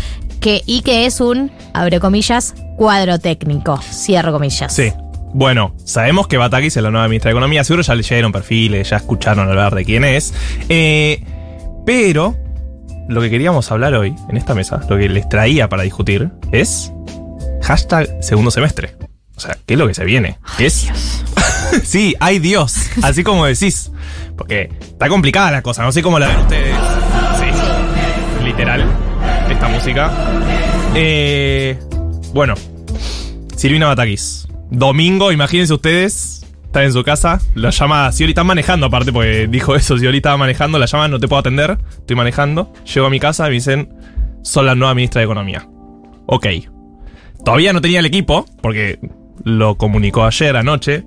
[0.41, 4.75] que, y que es un, abre comillas, cuadro técnico, cierro comillas.
[4.75, 4.93] Sí.
[5.35, 7.65] Bueno, sabemos que Batakis es la nueva ministra de Economía.
[7.65, 10.33] Seguro ya leyeron perfiles, ya escucharon hablar de quién es.
[10.69, 11.25] Eh,
[11.85, 12.37] pero
[13.09, 16.93] lo que queríamos hablar hoy en esta mesa, lo que les traía para discutir, es
[17.63, 18.95] hashtag segundo semestre.
[19.35, 20.39] O sea, ¿qué es lo que se viene?
[20.61, 20.89] es.
[21.83, 22.77] sí, hay Dios.
[23.03, 23.91] Así como decís.
[24.37, 25.83] Porque está complicada la cosa.
[25.83, 26.77] No sé cómo la ven ustedes.
[27.41, 28.45] Sí.
[28.45, 28.85] Literal.
[29.51, 30.13] Esta música.
[30.95, 31.77] Eh,
[32.33, 32.55] bueno,
[33.57, 34.47] Silvina Batakis.
[34.71, 36.41] Domingo, imagínense ustedes.
[36.65, 38.11] Están en su casa, la llama.
[38.11, 39.97] Sioli está manejando, aparte, porque dijo eso.
[39.97, 41.79] Sioli estaba manejando, la llaman, no te puedo atender.
[41.99, 42.73] Estoy manejando.
[42.93, 43.95] Llego a mi casa y me dicen:
[44.43, 45.69] Son la nueva ministra de Economía.
[46.27, 46.47] Ok.
[47.45, 48.99] Todavía no tenía el equipo, porque
[49.45, 51.05] lo comunicó ayer anoche.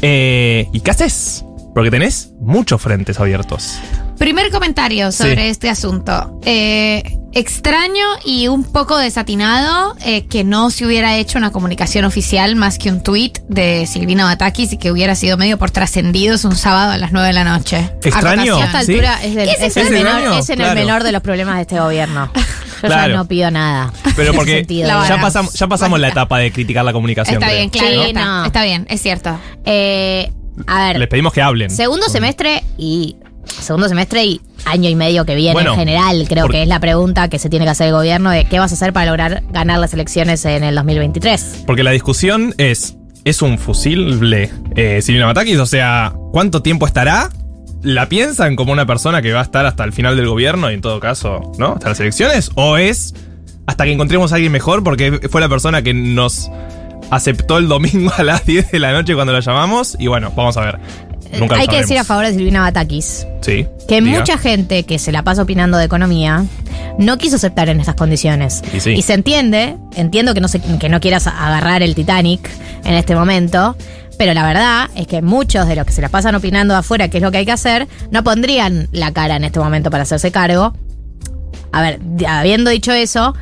[0.00, 1.44] Eh, ¿Y qué haces?
[1.74, 3.78] Porque tenés muchos frentes abiertos.
[4.20, 5.48] Primer comentario sobre Sí.
[5.48, 6.38] este asunto.
[6.44, 7.02] Eh,
[7.32, 12.76] extraño y un poco desatinado eh, que no se hubiera hecho una comunicación oficial más
[12.76, 16.92] que un tuit de Silvina Batakis y que hubiera sido medio por trascendidos un sábado
[16.92, 17.90] a las 9 de la noche.
[18.04, 18.56] Extraño.
[18.58, 18.92] A Sí.
[18.92, 20.38] es, del- ¿Qué es es el ese menor, daño?
[20.38, 20.72] es en Claro.
[20.78, 22.30] el menor de los problemas de este gobierno.
[22.82, 23.12] Yo Claro.
[23.12, 23.90] ya no pido nada.
[24.16, 27.36] Pero porque ya pasamos, ya pasamos la etapa de criticar la comunicación.
[27.36, 27.58] Está creo.
[27.58, 27.88] bien, claro.
[28.02, 28.44] Sí, está, no.
[28.44, 29.38] está bien, es cierto.
[29.64, 30.30] Eh,
[30.66, 31.70] a ver, Les pedimos que hablen.
[31.70, 33.16] segundo semestre y
[33.60, 36.68] segundo semestre y año y medio que viene Bueno, en general, creo por- que es
[36.68, 39.06] la pregunta que se tiene que hacer el gobierno de qué vas a hacer para
[39.06, 41.64] lograr ganar las elecciones en el 2023.
[41.66, 45.58] Porque la discusión es, ¿es un fusible eh, Silvina Batakis?
[45.58, 47.30] O sea, ¿cuánto tiempo estará?
[47.82, 50.74] ¿La piensan como una persona que va a estar hasta el final del gobierno y
[50.74, 51.72] en todo caso, ¿no?
[51.74, 52.50] Hasta las elecciones?
[52.54, 53.14] ¿O es
[53.66, 56.50] hasta que encontremos a alguien mejor, porque fue la persona que nos
[57.10, 59.96] aceptó el domingo a las 10 de la noche cuando la llamamos.
[59.98, 60.78] Y bueno, vamos a ver.
[61.38, 63.66] Nunca lo Hay que decir a favor de Silvina Batakis Sí.
[63.88, 64.18] que diga.
[64.18, 66.44] mucha gente que se la pasa opinando de economía
[66.98, 68.62] no quiso aceptar en estas condiciones.
[68.74, 69.00] Y sí.
[69.02, 72.50] se entiende, entiendo que no, se- que no quieras agarrar el Titanic
[72.84, 73.76] en este momento,
[74.18, 77.08] pero la verdad es que muchos de los que se la pasan opinando de afuera,
[77.08, 80.02] que es lo que hay que hacer, no pondrían la cara en este momento para
[80.02, 80.74] hacerse cargo.
[81.72, 83.34] A ver, habiendo dicho eso,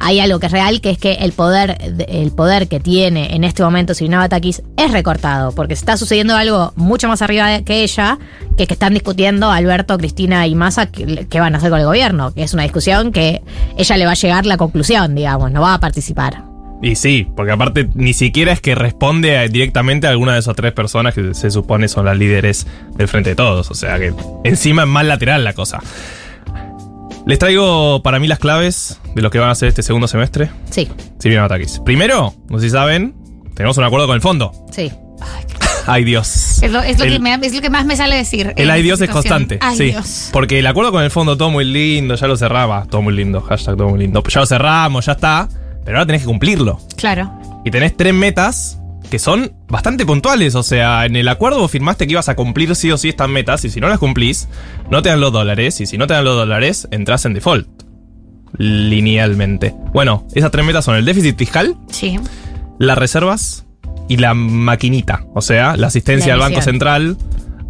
[0.00, 1.76] hay algo que es real, que es que el poder,
[2.08, 6.72] el poder que tiene en este momento Silvina Batakis es recortado, porque está sucediendo algo
[6.74, 8.18] mucho más arriba que ella,
[8.56, 11.86] que es que están discutiendo Alberto, Cristina y Massa qué van a hacer con el
[11.86, 13.42] gobierno, que es una discusión que
[13.76, 16.44] ella le va a llegar la conclusión, digamos, no va a participar.
[16.82, 20.72] Y sí, porque aparte ni siquiera es que responde directamente a alguna de esas tres
[20.72, 23.70] personas que se supone son las líderes del Frente de Todos.
[23.70, 25.80] O sea que encima es más lateral la cosa.
[27.30, 30.50] Les traigo para mí las claves de lo que van a hacer este segundo semestre.
[30.68, 30.88] Sí,
[31.20, 31.78] Silvina Batakis.
[31.84, 33.14] Primero, no sé si saben,
[33.54, 34.52] tenemos un acuerdo con el fondo.
[34.72, 34.90] sí.
[35.86, 36.62] Ay Dios.
[36.62, 38.52] Es lo, es lo El- que me- es lo que más me sale decir.
[38.56, 39.58] El ay Dios es constante.
[39.62, 39.84] Ay sí.
[39.84, 40.28] Dios.
[40.32, 42.86] Porque el acuerdo con el fondo, todo muy lindo, ya lo cerraba.
[42.90, 44.22] Todo muy lindo, hashtag todo muy lindo.
[44.28, 45.48] Ya lo cerramos, ya está.
[45.84, 46.80] Pero ahora tenés que cumplirlo.
[46.96, 47.30] Claro.
[47.64, 48.78] Y tenés tres metas
[49.10, 50.54] que son bastante puntuales.
[50.54, 53.28] O sea, en el acuerdo vos firmaste que ibas a cumplir sí o sí estas
[53.28, 53.64] metas.
[53.64, 54.48] Y si no las cumplís,
[54.90, 55.80] no te dan los dólares.
[55.80, 57.68] Y si no te dan los dólares, entras en default.
[58.56, 59.74] Linealmente.
[59.92, 62.18] Bueno, esas tres metas son el déficit fiscal, Sí.
[62.78, 63.66] las reservas
[64.08, 65.24] y la maquinita.
[65.34, 66.62] O sea, la asistencia La al Banco.
[66.62, 67.16] Central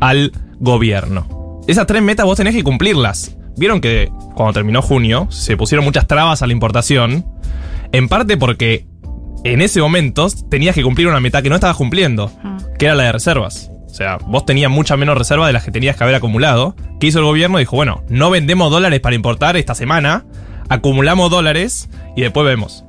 [0.01, 1.61] al gobierno.
[1.69, 3.37] Esas tres metas vos tenés que cumplirlas.
[3.57, 7.27] Vieron que cuando terminó junio se pusieron muchas trabas a la importación.
[7.93, 8.87] En parte porque
[9.45, 12.31] en ese momento tenías que cumplir una meta que no estabas cumpliendo,
[12.79, 13.71] que era la de reservas.
[13.87, 16.77] O sea, vos tenías mucha menos reserva de las que tenías que haber acumulado.
[17.01, 17.59] ¿Qué hizo el gobierno?
[17.59, 20.25] Dijo, bueno, no vendemos dólares para importar esta semana,
[20.69, 22.85] acumulamos dólares y después vemos.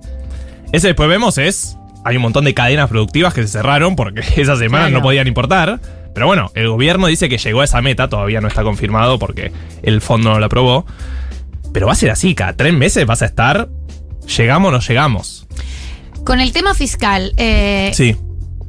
[0.71, 4.55] Ese después vemos es, hay un montón de cadenas productivas que se cerraron porque esa
[4.57, 4.99] semana Claro.
[4.99, 5.79] no podían importar.
[6.13, 9.51] Pero bueno, el gobierno dice que llegó a esa meta, todavía no está confirmado porque
[9.81, 10.85] el fondo no la aprobó.
[11.73, 13.69] Pero va a ser así, cada tres meses vas a estar,
[14.37, 15.47] llegamos o no llegamos.
[16.25, 18.15] Con el tema fiscal, eh, Sí.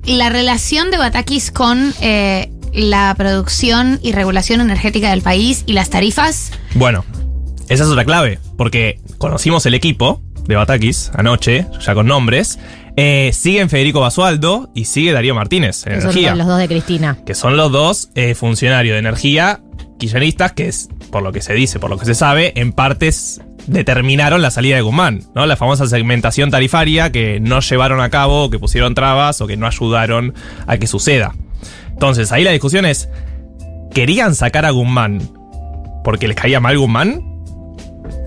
[0.04, 5.90] la relación de Batakis con eh, la producción y regulación energética del país y las
[5.90, 6.50] tarifas.
[6.74, 7.04] Bueno,
[7.68, 12.58] esa es otra clave, porque conocimos el equipo de Batakis anoche, ya con nombres.
[12.96, 16.34] Eh, siguen Federico Basualdo y sigue Darío Martínez en Que son energía.
[16.34, 17.18] los dos de Cristina.
[17.24, 19.60] que son los dos eh, funcionarios de energía
[20.02, 23.40] kirchneristas que es, por lo que se dice, por lo que se sabe, en partes
[23.68, 25.46] determinaron la salida de Guzmán, ¿no?
[25.46, 29.68] La famosa segmentación tarifaria que no llevaron a cabo, que pusieron trabas o que no
[29.68, 30.34] ayudaron
[30.66, 31.36] a que suceda.
[31.90, 33.08] Entonces, ahí la discusión es,
[33.94, 35.20] ¿querían sacar a Guzmán
[36.02, 37.22] porque les caía mal Guzmán?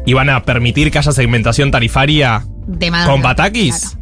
[0.05, 3.97] ¿Iban a permitir que haya segmentación tarifaria De con Batakis?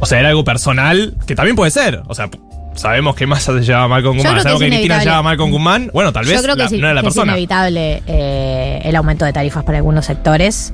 [0.00, 2.02] O sea, era algo personal, que también puede ser.
[2.08, 2.28] O sea,
[2.78, 4.34] sabemos que Massa se llevaba mal con Guzmán.
[4.36, 5.90] que Sabemos que, es Cristina se llevaba mal con Guzmán.
[5.92, 8.80] Bueno, tal vez Yo creo que, la- sí, no era la que es inevitable eh,
[8.84, 10.72] el aumento de tarifas para algunos sectores.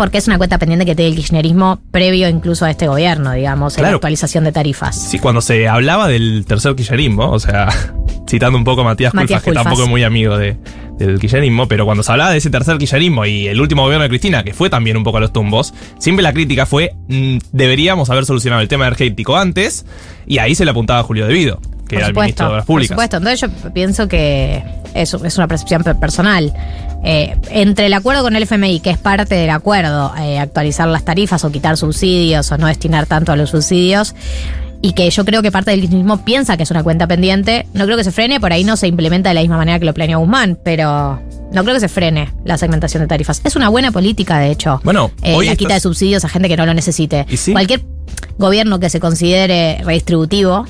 [0.00, 3.76] Porque es una cuenta pendiente que tiene el kirchnerismo previo incluso a este gobierno, digamos,
[3.76, 4.96] en la actualización de tarifas.
[4.98, 7.68] Sí, cuando se hablaba del tercer kirchnerismo, o sea,
[8.26, 10.56] citando un poco a Matías, Matías Culfas, que tampoco es muy amigo de-
[10.96, 14.08] del kirchnerismo, pero cuando se hablaba de ese tercer kirchnerismo y el último gobierno de
[14.08, 18.08] Cristina, que fue también un poco a los tumbos, siempre la crítica fue, mm, deberíamos
[18.08, 19.84] haber solucionado el tema energético antes,
[20.26, 22.50] y ahí se le apuntaba a Julio Devido, que por era el supuesto, ministro de
[22.52, 22.94] Obras por Públicas.
[22.94, 23.16] supuesto.
[23.18, 24.62] Entonces yo pienso que
[24.94, 26.52] eso es una percepción pe- personal.
[27.04, 31.04] Eh, entre el acuerdo con el FMI, que es parte del acuerdo, eh, actualizar las
[31.04, 34.14] tarifas o quitar subsidios o no destinar tanto a los subsidios,
[34.82, 37.84] y que yo creo que parte del kirchnerismo piensa que es una cuenta pendiente, no
[37.84, 39.92] creo que se frene, por ahí no se implementa de la misma manera que lo
[39.94, 41.20] planeó Guzmán, pero
[41.52, 43.40] no creo que se frene la segmentación de tarifas.
[43.44, 44.80] Es una buena política, de hecho.
[44.84, 47.26] Bueno, Eh, hoy la quita de subsidios a gente que no lo necesite.
[47.28, 47.52] ¿Y sí?
[47.52, 47.82] Cualquier
[48.38, 50.66] gobierno que se considere redistributivo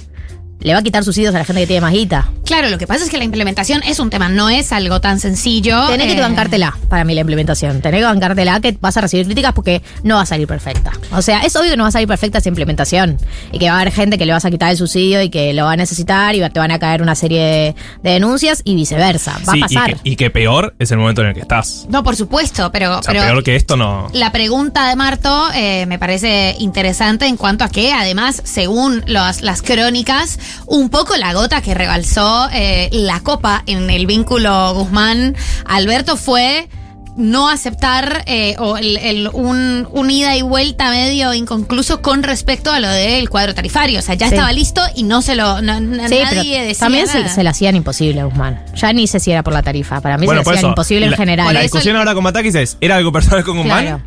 [0.60, 2.28] le va a quitar subsidios a la gente que tiene más guita.
[2.44, 5.20] Claro, lo que pasa es que la implementación es un tema, no es algo tan
[5.20, 5.86] sencillo.
[5.86, 7.80] Tenés que eh, bancártela para mí la implementación.
[7.80, 10.92] Tenés que bancártela que vas a recibir críticas porque no va a salir perfecta.
[11.12, 13.18] O sea, es obvio que no va a salir perfecta esa implementación.
[13.52, 15.52] Y que va a haber gente que le vas a quitar el subsidio y que
[15.52, 18.74] lo va a necesitar y te van a caer una serie de, de denuncias y
[18.74, 19.38] viceversa.
[19.48, 19.90] Va Sí, a pasar.
[19.90, 21.86] Y que, y que peor es el momento en el que estás.
[21.88, 24.08] No, por supuesto, pero, O sea, pero peor que esto no.
[24.12, 29.42] la pregunta de Marto eh, me parece interesante en cuanto a que, además, según los-
[29.42, 36.16] las crónicas, un poco la gota que rebalsó eh, la copa en el vínculo Guzmán-Alberto
[36.16, 36.68] fue
[37.16, 42.72] no aceptar eh, o el, el- un, un ida y vuelta medio inconcluso con respecto
[42.72, 43.98] a lo del cuadro tarifario.
[43.98, 44.34] O sea, ya Sí.
[44.34, 45.60] estaba listo y no se lo.
[45.60, 47.34] no- no- Sí, nadie decía también se, nada.
[47.34, 48.64] se la hacían imposible a Guzmán.
[48.74, 50.00] Ya ni sé si era por la tarifa.
[50.00, 51.46] Para mí Bueno, se la hacían eso, imposible en la- general.
[51.46, 53.82] La Por eso discusión ahora con Matakis es, ¿era algo personal con Guzmán?
[53.84, 54.02] Claro.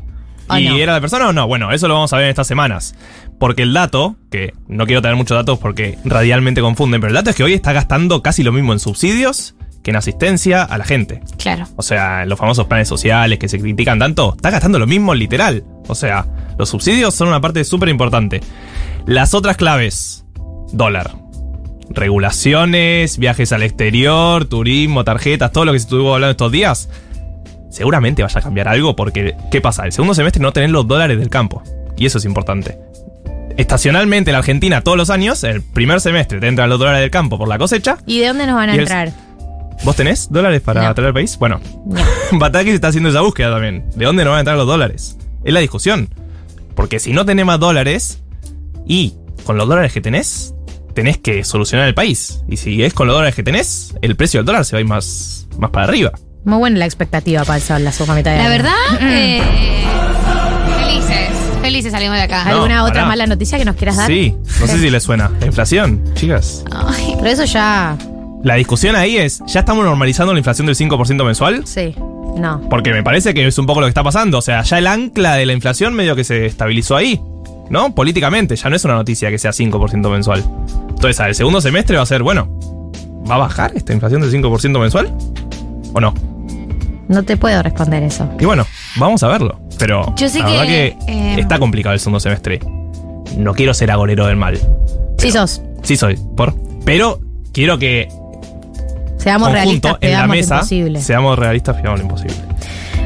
[0.48, 0.76] ¿O ¿Y no?
[0.76, 1.48] era de persona o no?
[1.48, 2.96] Bueno, eso lo vamos a ver en estas semanas.
[3.40, 7.30] Porque el dato, que no quiero tener muchos datos porque radialmente confunden, pero el dato
[7.30, 10.86] es que hoy está gastando casi lo mismo en subsidios que en asistencia a la
[10.86, 11.22] gente.
[11.38, 11.68] Claro.
[11.76, 15.66] O sea, los famosos planes sociales que se critican tanto, está gastando lo mismo literal.
[15.88, 16.26] O sea,
[16.58, 18.40] los subsidios son una parte súper importante.
[19.06, 20.26] Las otras claves,
[20.72, 21.12] dólar.
[21.90, 26.90] Regulaciones, viajes al exterior, turismo, tarjetas, todo lo que se estuvo hablando estos días.
[27.74, 29.84] Seguramente vaya a cambiar algo porque, ¿qué pasa?
[29.84, 31.64] El segundo semestre no tenés los dólares del campo.
[31.98, 32.78] Y eso es importante.
[33.58, 37.10] Estacionalmente en la Argentina todos los años, el primer semestre te entran los dólares del
[37.10, 37.98] campo por la cosecha.
[38.06, 39.12] ¿Y de dónde nos van a entrar?
[39.84, 40.94] ¿Vos tenés dólares para No.
[40.94, 41.36] traer al país?
[41.40, 41.60] Bueno,
[42.34, 43.90] Batakis está haciendo esa búsqueda también.
[43.96, 45.18] ¿De dónde nos van a entrar los dólares?
[45.44, 46.10] Es la discusión.
[46.76, 48.22] Porque si no tenés más dólares
[48.88, 50.54] y con los dólares que tenés,
[50.94, 52.44] tenés que solucionar el país.
[52.48, 54.82] Y si es con los dólares que tenés, el precio del dólar se va a
[54.82, 56.12] ir más, más para arriba.
[56.46, 58.52] Muy buena la expectativa para el sol, la segunda mitad de La año.
[58.52, 59.42] verdad, eh,
[60.80, 61.30] felices.
[61.62, 62.44] Felices salimos de acá.
[62.46, 63.06] No, ¿Alguna otra pará.
[63.08, 64.08] mala noticia que nos quieras dar?
[64.08, 65.32] Sí, no sé si les suena.
[65.40, 66.66] La inflación, chicas.
[66.72, 67.98] Ay, Pero eso ya.
[68.44, 71.66] La discusión ahí es, ¿ya estamos normalizando la inflación del 5% mensual?
[71.66, 71.96] Sí.
[72.38, 72.60] No.
[72.70, 74.40] Porque me parece que es un poco lo que está pasando.
[74.40, 77.22] O sea, ya el ancla de la inflación medio que se estabilizó ahí.
[77.70, 77.96] ¿No?
[77.96, 80.44] Políticamente, ya no es una noticia que sea 5% mensual.
[80.90, 82.50] Entonces, al segundo semestre va a ser, bueno,
[83.30, 85.14] ¿va a bajar esta inflación del 5% mensual?
[85.94, 86.14] ¿O no?
[87.08, 88.30] No te puedo responder eso.
[88.40, 88.66] Y bueno,
[88.98, 89.60] vamos a verlo.
[89.78, 92.60] Pero Yo sé la que, verdad que eh, está complicado el segundo semestre.
[93.38, 94.60] No quiero ser agorero del mal.
[95.18, 95.62] Sí sos.
[95.82, 96.56] Sí soy, por.
[96.86, 97.20] Pero
[97.52, 98.08] quiero que
[99.18, 101.02] Seamos realistas, en la mesa, imposible.
[101.02, 102.36] seamos realistas, lo imposible.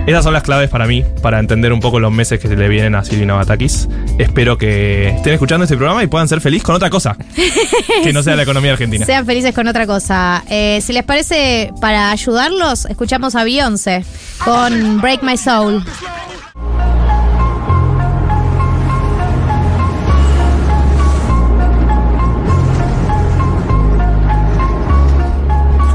[0.08, 2.70] Esas son las claves para mí, para entender un poco los meses que se le
[2.70, 3.90] vienen a Silvina Batakis.
[4.18, 7.18] Espero que estén escuchando este programa y puedan ser felices con otra cosa
[8.04, 9.06] que no sea la economía argentina.
[9.06, 10.46] Sean felices con otra cosa.
[10.50, 14.06] Eh, si les parece, para ayudarlos, escuchamos a Beyoncé
[14.46, 15.84] con Break My Soul.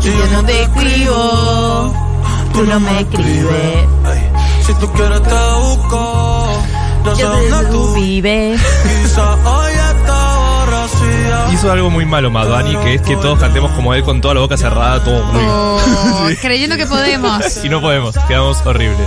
[0.03, 1.72] Yo no te escribo,
[2.53, 3.89] tú no me escribes.
[4.67, 6.63] Si tú quieres te busco,
[7.05, 8.61] ya sé dónde tú vives.
[9.03, 9.73] Quizá hoy.
[11.53, 14.41] Hizo algo muy malo Madani, que es que todos cantemos como él con toda la
[14.41, 15.79] boca cerrada, todo muy oh,
[16.41, 17.43] creyendo que podemos.
[17.65, 19.07] Y no podemos, quedamos horribles.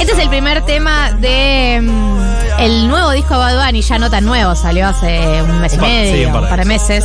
[0.00, 4.10] Este es el primer tema de mm, el nuevo disco de Bad Bunny, ya no
[4.10, 6.64] tan nuevo, salió hace un mes y medio, sí, un par de un par de
[6.64, 7.04] meses.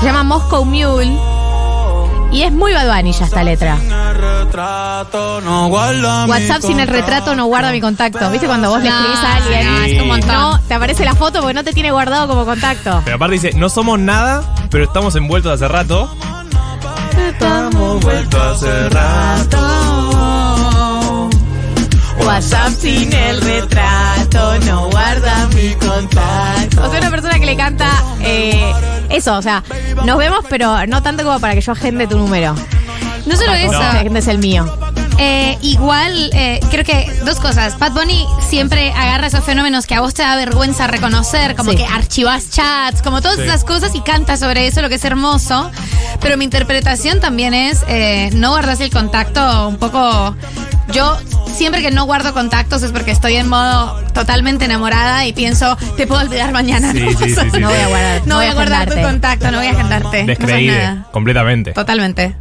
[0.00, 1.39] Se llama Moscow Mule.
[2.32, 3.76] Y es muy Bad Bunny ya esta letra.
[3.76, 8.30] el retrato no guarda mi WhatsApp sin el retrato no guarda mi contacto.
[8.30, 9.66] ¿Viste cuando vos le escribís a alguien?
[9.66, 10.28] no, es un montón.
[10.28, 13.02] No, te aparece la foto porque no te tiene guardado como contacto.
[13.04, 16.14] Pero aparte dice, no somos nada, pero estamos envueltos hace rato.
[17.30, 18.90] Estamos vueltos hace
[22.26, 26.82] WhatsApp sin el retrato no guarda mi contacto.
[26.84, 27.90] O sea, una persona que le canta
[28.20, 28.72] eh,
[29.10, 29.62] eso, o sea,
[30.04, 32.54] nos vemos, pero no tanto como para que yo agende tu número.
[33.26, 33.70] No solo eso.
[33.70, 34.64] Que agendes el mío.
[35.22, 37.78] Eh, igual, eh, creo que dos cosas.
[37.78, 41.76] Bad Bunny siempre agarra esos fenómenos que a vos te da vergüenza reconocer, como Sí.
[41.76, 43.42] que archivas chats, como todas Sí.
[43.42, 45.70] esas cosas y canta sobre eso, lo que es hermoso.
[46.22, 50.34] Pero mi interpretación también es, eh, no guardas el contacto un poco...
[50.92, 51.18] Yo
[51.54, 56.06] siempre que no guardo contactos es porque estoy en modo totalmente enamorada y pienso, te
[56.06, 56.92] puedo olvidar mañana.
[56.92, 57.60] Sí, no sí, pasa sí, sí.
[57.60, 58.22] No voy a guardar.
[58.26, 60.24] No voy a guardar tu contacto, no voy a agendarte.
[60.24, 61.06] No nada.
[61.12, 61.72] completamente.
[61.72, 62.34] Totalmente.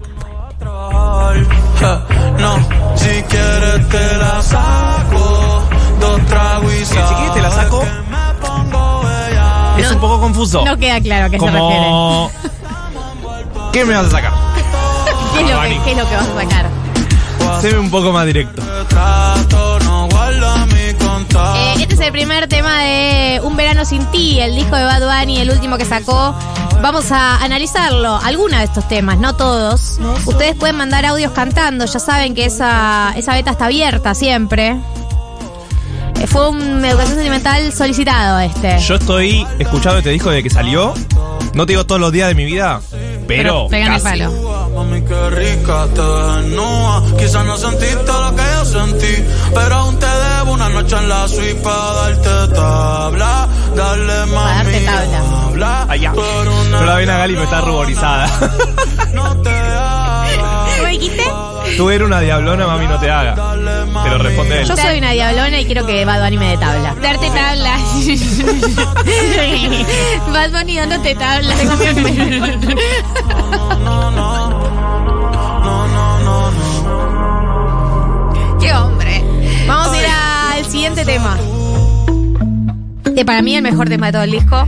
[1.81, 2.57] No,
[2.95, 5.63] si quieres te la saco.
[5.99, 7.83] Dos tragos y Si quieres te la saco.
[9.77, 10.65] Es un poco confuso.
[10.65, 11.85] No queda claro a qué se refiere.
[11.85, 12.31] Como...
[13.71, 14.33] ¿Qué me vas a sacar?
[15.33, 16.65] ¿Qué es, lo que, qué es lo que vas a sacar?
[17.61, 18.61] Se ve un poco más directo.
[21.31, 25.01] Eh, este es el primer tema de Un verano sin ti, el disco de Bad
[25.01, 26.35] Bunny, el último que sacó.
[26.81, 29.99] Vamos a analizarlo, algunos de estos temas, no todos.
[30.25, 34.77] Ustedes pueden mandar audios cantando, ya saben que esa, esa beta está abierta siempre.
[36.19, 38.79] Eh, Fue un educación sentimental solicitado este.
[38.79, 40.93] Yo estoy escuchando este disco desde que salió.
[41.53, 42.79] No te digo todos los días de mi vida,
[43.27, 44.19] pero, pegan el casi.
[44.19, 44.69] palo.
[44.75, 47.03] Mami, qué rica te desnuda.
[47.17, 51.27] Quizás no sentiste lo que yo sentí, pero aún te debo una noche en la
[51.27, 53.47] suite para darte tabla.
[53.75, 54.71] Dale, mami.
[54.71, 55.19] darte tabla.
[55.83, 56.13] habla.
[56.13, 58.27] Una No la ven a Gali, pero está ruborizada.
[59.13, 59.49] No te.
[61.77, 63.35] Tú eres una diablona, mami, no te haga.
[63.35, 64.67] Te lo responde él.
[64.67, 66.93] Yo soy una diablona y quiero que Bad Bunny me dé tabla.
[67.01, 67.77] Darte tabla.
[70.33, 71.55] Vas Bunny dándote tabla.
[73.83, 74.49] No, no.
[75.61, 78.59] No, no, no, no.
[78.59, 79.23] Qué hombre.
[79.67, 81.05] Vamos a ir al siguiente
[83.19, 84.65] Eh, para mí el mejor tema de todo el disco.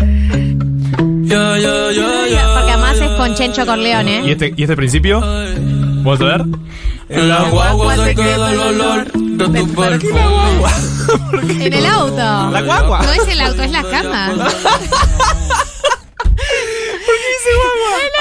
[1.24, 2.54] Yeah, yeah, yeah, yeah.
[2.54, 4.24] Porque además es con Chencho Corleone.
[4.26, 5.22] ¿Y este, ¿Y este principio?
[5.22, 6.41] ¿Vamos a ver?
[7.08, 10.22] En la guagua se queda el olor de tu perfume.
[11.66, 12.16] En el auto.
[12.52, 13.02] La guagua.
[13.04, 14.32] No es el auto, es la cama.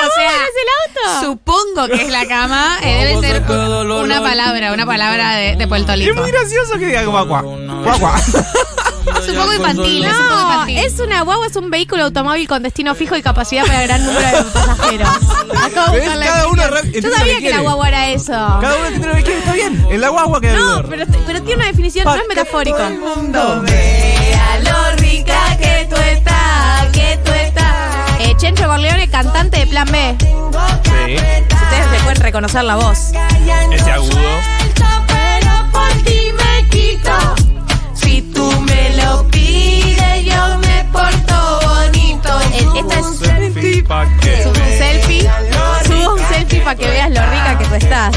[0.03, 1.27] O sea, ¿Es el auto?
[1.27, 2.79] supongo que es la cama.
[2.83, 6.21] eh, debe ser una palabra, una palabra de, de Puerto Es Rico.
[6.23, 7.43] muy gracioso que diga guagua.
[7.43, 8.15] Guagua.
[9.31, 10.79] Es un poco infantil, es un poco No, infantil.
[10.79, 14.27] es una guagua, es un vehículo automóvil con destino fijo y capacidad para gran número
[14.27, 15.09] de pasajeros.
[15.09, 16.01] Acabo de ¿Ves?
[16.05, 16.71] buscar la Cada uno definición.
[16.73, 17.63] re- entiende Yo lo sabía que que la quiere.
[17.63, 18.33] guagua era eso.
[18.33, 19.87] Cada uno tiene lo que quiere, está bien.
[19.91, 22.79] En la guagua queda el No, pero, pero tiene una definición, no es metafórico.
[22.79, 28.21] Vea lo rica que tú estás, que tú estás.
[28.21, 30.17] Eh, Chencho Corleone, cantante de Plan B.
[30.21, 31.15] Sí.
[31.17, 32.99] Ustedes le pueden reconocer la voz.
[33.73, 34.19] Ese agudo.
[35.07, 37.11] Pero por ti me quito.
[42.81, 43.85] Esta es Selfie
[44.21, 45.31] que un selfie.
[45.87, 48.17] Subo un selfie para que veas lo rica que tú estás.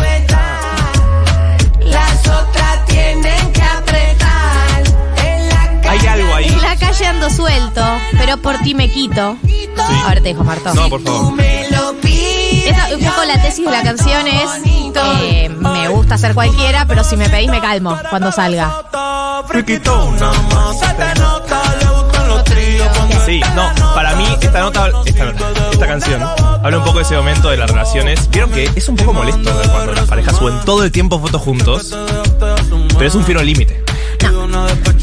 [1.82, 4.84] Las otras tienen que apretar.
[5.24, 6.48] En la Hay algo ahí.
[6.48, 7.84] En la calle ando suelto,
[8.18, 9.38] pero por ti me quito.
[10.06, 10.76] Ahora te dejo, Martón.
[10.76, 11.34] No, por favor.
[12.66, 14.50] Esta, un poco la tesis de la canción es
[15.22, 18.72] eh, me gusta ser cualquiera, pero si me pedís me calmo cuando salga.
[26.00, 26.24] Canción
[26.64, 28.28] habla un poco de ese momento de las relaciones.
[28.32, 31.96] Vieron que es un poco molesto cuando las parejas suben todo el tiempo fotos juntos,
[32.40, 33.84] pero es un fino límite.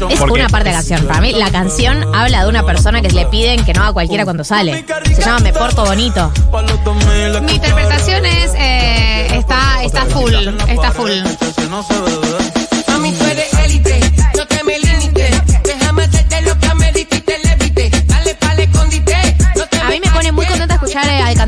[0.09, 0.39] Es ¿Por qué?
[0.41, 1.07] una parte de la canción.
[1.07, 4.23] Para mí, la canción habla de una persona que le piden que no haga cualquiera
[4.25, 4.83] cuando sale.
[5.15, 6.31] Se llama Me Porto Bonito.
[7.43, 8.51] Mi interpretación es.
[8.55, 10.33] eh, está, está full.
[10.67, 11.11] Está full.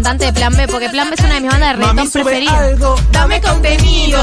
[0.04, 2.80] Cantante de Plan B, porque Plan B es una de mis bandas de reggaetón preferidas.
[3.12, 4.20] dame contenido.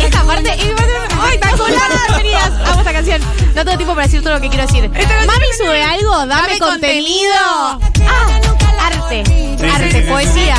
[0.00, 1.90] Esta parte, ¡ay, espectacular!
[2.08, 2.52] Bienvenidas.
[2.66, 3.22] Amo esta canción.
[3.54, 4.90] No tengo tiempo para decir todo lo que quiero decir.
[4.90, 7.32] Mami sube algo, dame, contenido.
[7.38, 7.78] Ah,
[8.80, 9.20] arte.
[9.20, 10.56] arte, sí, sí, poesía.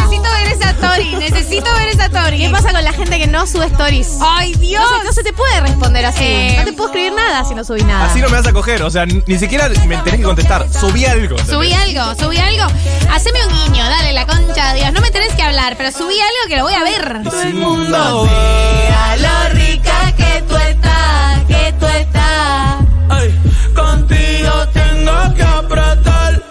[0.77, 1.15] Necesito ver esa Tori.
[1.19, 2.37] Necesito ver esa Tori.
[2.39, 4.17] ¿Qué pasa con la gente que no sube stories?
[4.21, 4.83] ¡Ay, Dios!
[4.91, 6.23] No se, no se te puede responder así.
[6.23, 8.05] Eh, no te puedo escribir nada si no subís nada.
[8.05, 10.67] Así no me vas a coger, o sea, ni siquiera me tenés que contestar.
[10.71, 11.37] Subí algo.
[11.39, 12.65] Subí algo, subí algo.
[13.11, 14.93] Haceme un guiño, dale, la concha de Dios.
[14.93, 17.19] No me tenés que hablar, pero subí algo que lo voy a ver.
[17.23, 22.77] Vea lo rica que tú estás, que tú estás.
[23.09, 23.39] Ay,
[23.73, 26.43] contigo tengo que apretar.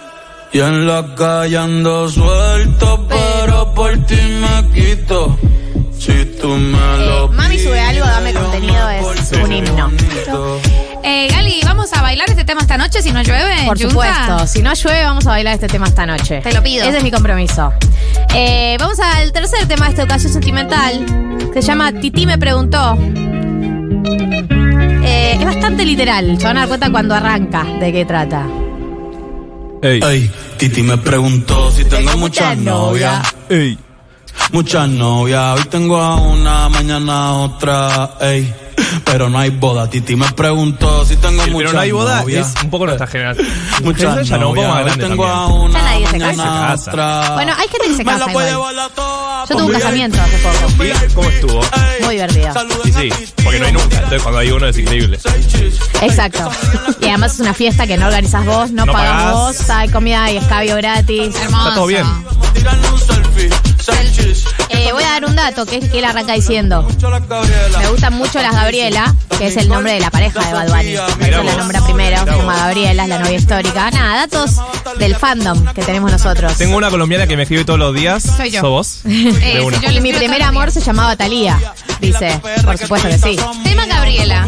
[0.51, 3.36] Y en la calle ando suelto, pero
[3.87, 5.37] por ti me quito.
[5.97, 9.91] Si tú me Eh, lo mami sube algo, dame contenido, es un himno.
[11.03, 13.65] Eh, Gali, ¿vamos a bailar este tema esta noche si no llueve?
[13.65, 16.41] Por supuesto, si no llueve vamos a bailar este tema esta noche.
[16.41, 16.83] Te lo pido.
[16.85, 17.73] Ese es mi compromiso.
[18.35, 21.05] Eh, vamos al tercer tema de esta ocasión sentimental,
[21.53, 22.97] que se llama Titi me preguntó.
[25.03, 28.45] Eh, es bastante literal, se van a dar cuenta cuando arranca de qué trata.
[29.81, 33.35] Ey, Ey, Titi me preguntó si tengo muchas novias.
[33.49, 33.77] ey.
[34.51, 38.53] Muchas novias, hoy tengo a una, mañana a otra, ey.
[39.05, 42.21] Pero no hay boda, Titi me preguntó si tengo El muchas pero no hay boda
[42.21, 42.53] novias.
[42.55, 43.47] es un poco nuestra generación.
[43.83, 46.91] Muchas ya no, un más grande tengo a una, nadie se casa.
[46.91, 47.31] otra.
[47.33, 48.49] Bueno, hay gente que se casa igual.
[49.49, 50.83] Yo tuve un casamiento hace poco.
[50.83, 51.61] ¿Y cómo estuvo?
[52.01, 52.53] Muy divertido.
[52.85, 53.09] Y sí,
[53.43, 53.95] porque no hay nunca.
[53.95, 55.19] Entonces cuando hay uno es increíble.
[56.01, 56.49] Exacto.
[57.01, 60.31] Y además es una fiesta que no organizas vos, no, No pagas vos, hay comida
[60.31, 61.35] y escabio gratis.
[61.35, 61.63] Hermoso.
[61.63, 62.05] Está todo bien.
[64.69, 66.87] Eh, voy a dar un dato que es que él arranca diciendo.
[67.79, 68.55] Me gustan mucho las
[68.91, 70.93] Gabriela, que es el nombre de la pareja de Bad Bunny.
[70.93, 73.91] Eso la nombra primero, se llama Gabriela, es la novia histórica.
[73.91, 74.51] Nada, datos
[74.99, 76.55] del fandom que tenemos nosotros.
[76.57, 78.23] Tengo una colombiana que me escribe todos los días.
[78.23, 78.61] Soy yo.
[78.61, 78.99] ¿Sos vos?
[79.47, 79.77] Eh, De una.
[79.81, 81.59] yo le mi escribo primer amor se llamaba Talía,
[81.99, 82.39] dice.
[82.63, 83.37] Por supuesto que sí.
[83.63, 84.47] Tema Gabriela.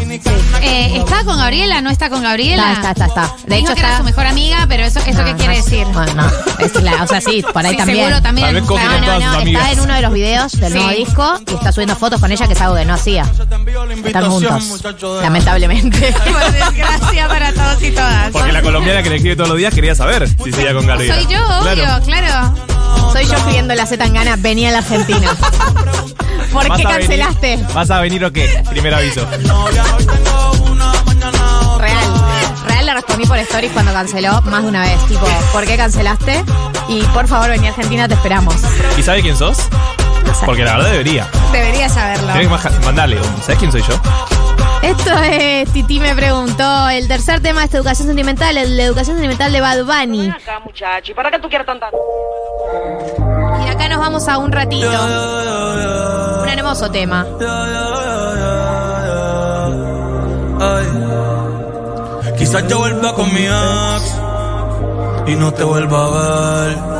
[0.62, 1.80] Eh, ¿Está con Gabriela?
[1.80, 2.72] ¿No está con Gabriela?
[2.72, 3.36] Está, está, está, está.
[3.46, 3.98] De Dijo hecho, que era está.
[3.98, 5.86] su mejor amiga, pero eso, ¿eso No, qué no, quiere decir?
[5.92, 6.30] Bueno, no.
[6.64, 7.98] Es la- o sea, sí, por ahí Sí, también.
[8.06, 8.46] seguro también.
[8.48, 9.72] Tal vez coge No, con no, todas no, sus está amigas.
[9.72, 10.78] en uno de los videos del Sí.
[10.78, 13.24] nuevo disco y está subiendo fotos con ella, que es algo que no hacía.
[14.04, 14.82] Están juntos,
[15.22, 16.12] lamentablemente.
[16.24, 18.30] Por desgracia para todos y todas.
[18.32, 21.14] Porque la colombiana que le escribe todos los días quería saber si seguía con Gabriela.
[21.16, 22.04] Soy yo, obvio, Claro.
[22.04, 22.54] claro.
[23.12, 25.34] Soy yo pidiendo la Z en gana, venía a la Argentina.
[26.52, 27.00] ¿Por ¿Vas qué venir?
[27.00, 27.58] cancelaste?
[27.74, 28.62] ¿Vas a venir o qué?
[28.70, 29.26] Primer aviso.
[31.78, 32.08] Real.
[32.66, 35.06] Real le respondí por stories cuando canceló más de una vez.
[35.06, 36.44] Tipo, ¿por qué cancelaste?
[36.88, 38.54] Y por favor, vení a Argentina, te esperamos.
[38.98, 39.58] ¿Y sabe quién sos?
[40.44, 41.28] Porque la verdad debería.
[41.52, 42.32] Deberías saberlo.
[42.32, 43.20] Tienes que mandarle.
[43.20, 43.94] un, ¿Sabes quién soy yo?
[44.82, 49.52] Esto es, Titi me preguntó, el tercer tema es educación sentimental, el de educación sentimental
[49.52, 50.30] de Bad Bunny.
[50.30, 51.90] Acá, muchacho, ¿y para qué tú quieres tanta?
[53.64, 54.88] Y acá nos vamos a un ratito.
[56.42, 57.26] Un hermoso tema.
[60.60, 60.86] Ay.
[62.38, 64.16] Quizás yo vuelva con mi ex
[65.26, 66.99] y no te vuelva a ver.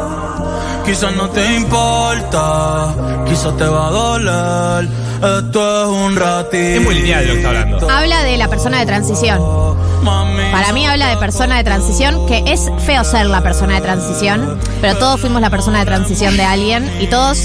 [0.90, 2.92] Quizás no te importa,
[3.24, 4.88] quizás te va a doler.
[5.38, 6.56] Esto es un ratito.
[6.56, 7.88] Es muy lineal lo que está hablando.
[7.88, 9.38] Habla de la persona de transición.
[10.50, 14.58] Para mí habla de persona de transición, que es feo ser la persona de transición,
[14.80, 17.38] pero todos fuimos la persona de transición de alguien y todos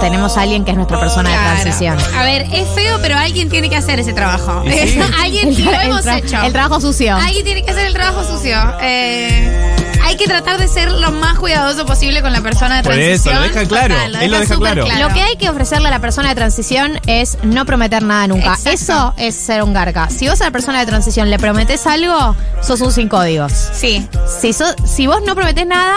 [0.00, 1.98] tenemos a alguien que es nuestra persona de transición.
[2.16, 4.62] A ver, es feo, pero alguien tiene que hacer ese trabajo.
[4.66, 5.00] Sí.
[5.22, 6.42] alguien El lo hemos hecho.
[6.42, 7.16] el trabajo sucio.
[7.16, 8.56] Alguien tiene que hacer el trabajo sucio.
[8.80, 12.92] Eh, hay que tratar de ser lo más cuidadoso posible con la persona de Por
[12.98, 13.34] eso, transición.
[13.34, 13.94] lo deja claro.
[13.94, 14.84] Total, Él lo deja claro.
[14.98, 18.52] Lo que hay que ofrecerle a la persona de transición es no prometer nada nunca.
[18.54, 18.70] Exacto.
[18.70, 20.10] Eso es ser un garca.
[20.10, 23.52] Si vos a la persona de transición le prometés algo, sos un sin códigos.
[23.72, 24.06] Sí.
[24.40, 25.96] Si, sos- si vos no prometés nada,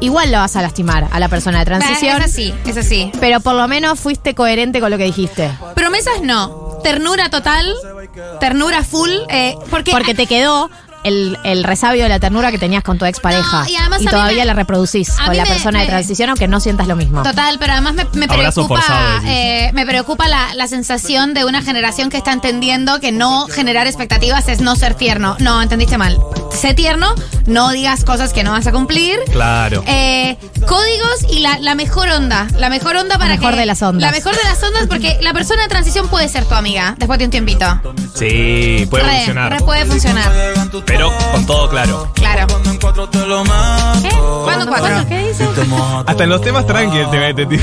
[0.00, 2.18] igual lo vas a lastimar a la persona de transición.
[2.22, 3.10] Es así, es así.
[3.20, 5.50] Pero por lo menos fuiste coherente con lo que dijiste.
[5.74, 6.78] Promesas no.
[6.82, 7.74] Ternura total.
[8.40, 9.10] Ternura full.
[9.28, 10.70] eh, porque Porque te quedó
[11.04, 13.62] el, el resabio de la ternura que tenías con tu expareja.
[13.62, 16.48] No, y además mí todavía me- la reproducís con la me- persona de transición, aunque
[16.48, 17.22] no sientas lo mismo.
[17.22, 22.10] Total, pero además me, preocupa, forzado, eh, me preocupa la, la sensación de una generación
[22.10, 25.36] que está entendiendo que no generar expectativas es no ser tierno.
[25.38, 26.18] No, entendiste mal.
[26.52, 27.14] Sé tierno,
[27.46, 29.18] no digas cosas que no vas a cumplir.
[29.32, 29.82] Claro.
[29.86, 30.36] Eh,
[30.66, 32.46] códigos y la, la mejor onda.
[32.58, 34.02] La mejor onda para mejor que- de las ondas.
[34.10, 37.18] La mejor de las ondas porque la persona de transición puede ser tu amiga después
[37.18, 37.66] de un tiempito.
[38.14, 39.52] Sí, puede Re, funcionar.
[39.52, 40.30] re puede funcionar.
[40.86, 40.93] Pero
[41.32, 42.08] con todo claro.
[42.14, 42.46] Claro.
[44.02, 44.10] ¿Qué?
[44.44, 45.04] ¿Cuándo cuatro?
[45.08, 45.48] ¿Qué dice?
[46.06, 47.60] Hasta en los temas tranquilos te mete, tío.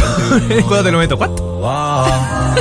[0.68, 1.16] ¿Cuándo te lo meto?
[1.16, 2.12] ¿What?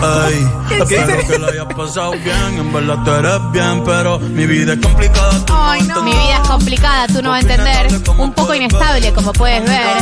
[0.03, 0.49] Ay,
[0.79, 4.81] espero que lo hayas pasado bien, en verdad tú eres bien, pero mi vida es
[4.81, 5.45] complicada.
[5.45, 6.03] tú Ay, no.
[6.03, 7.89] Mi vida es complicada, tú no vas a entender.
[8.19, 9.97] Un poco inestable, como puedes ver.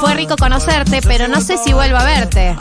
[0.00, 2.56] Fue rico conocerte, pero no sé si vuelvo a verte.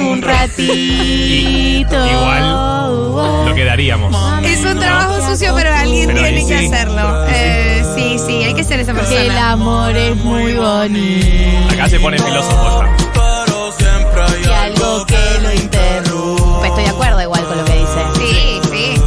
[0.00, 2.06] Un ratito.
[2.06, 4.14] Igual lo quedaríamos.
[4.44, 6.66] Es un trabajo sucio, pero alguien Pero tiene que sí.
[6.66, 7.24] hacerlo.
[7.28, 9.16] Eh, sí, sí, hay que ser esa persona.
[9.20, 11.74] Que el amor es muy bonito.
[11.74, 12.96] Acá se pone filósofo ya.
[13.12, 16.66] Pero siempre hay Y algo que lo interrumpe.
[16.68, 18.04] Estoy de acuerdo igual con lo que dice.
[18.16, 19.00] Sí, sí.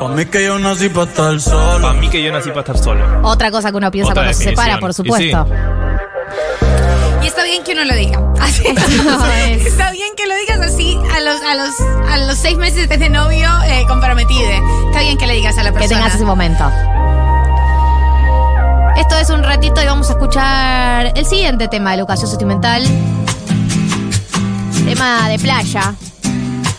[0.00, 1.82] Pa' mí que yo nací para estar solo.
[1.82, 3.04] Para mí que yo nací para estar solo.
[3.22, 4.64] Otra cosa que uno piensa Otra cuando se definición.
[4.66, 5.46] separa, por Y supuesto.
[7.26, 8.20] Y está bien que uno lo diga.
[8.40, 8.62] Así.
[9.66, 11.74] está bien que lo digas así a los, a los,
[12.08, 14.60] a los seis meses de novio eh, comprometide.
[14.86, 15.98] Está bien que le digas a la Que persona.
[16.02, 16.70] tengas ese momento.
[18.96, 22.84] Esto es un ratito y vamos a escuchar el siguiente tema de educación sentimental.
[24.84, 25.94] Tema de playa.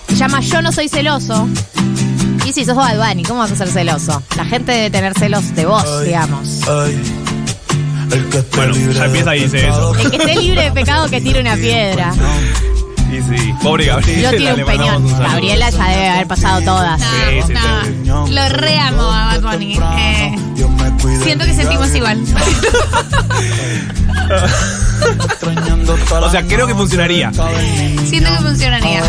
[0.07, 1.45] Se llama Yo no soy celoso.
[2.45, 4.23] Y si sos Bad Bunny, ¿cómo vas a ser celoso?
[4.37, 6.61] La gente debe tener celos de vos, Ay, digamos.
[6.69, 7.16] ay, que
[8.55, 9.95] Bueno, ya empieza y de dice eso.
[9.95, 12.14] El que esté libre de pecado que tire una piedra.
[13.12, 13.53] Y sí.
[13.64, 14.32] Pobre Gabriela.
[14.32, 15.10] Yo tiro le un mandamos peñón.
[15.12, 15.30] saludo.
[15.32, 16.99] Gabriela ya debe haber pasado todas.
[16.99, 17.53] No, Sí, sí,
[18.05, 18.28] no.
[18.28, 18.34] sí.
[18.34, 19.80] Lo reamo a Bad Bunny.
[19.97, 20.36] Eh,
[21.24, 22.22] siento que sentimos igual.
[26.22, 27.32] O sea, creo que funcionaría.
[28.05, 29.03] Siento que funcionaría.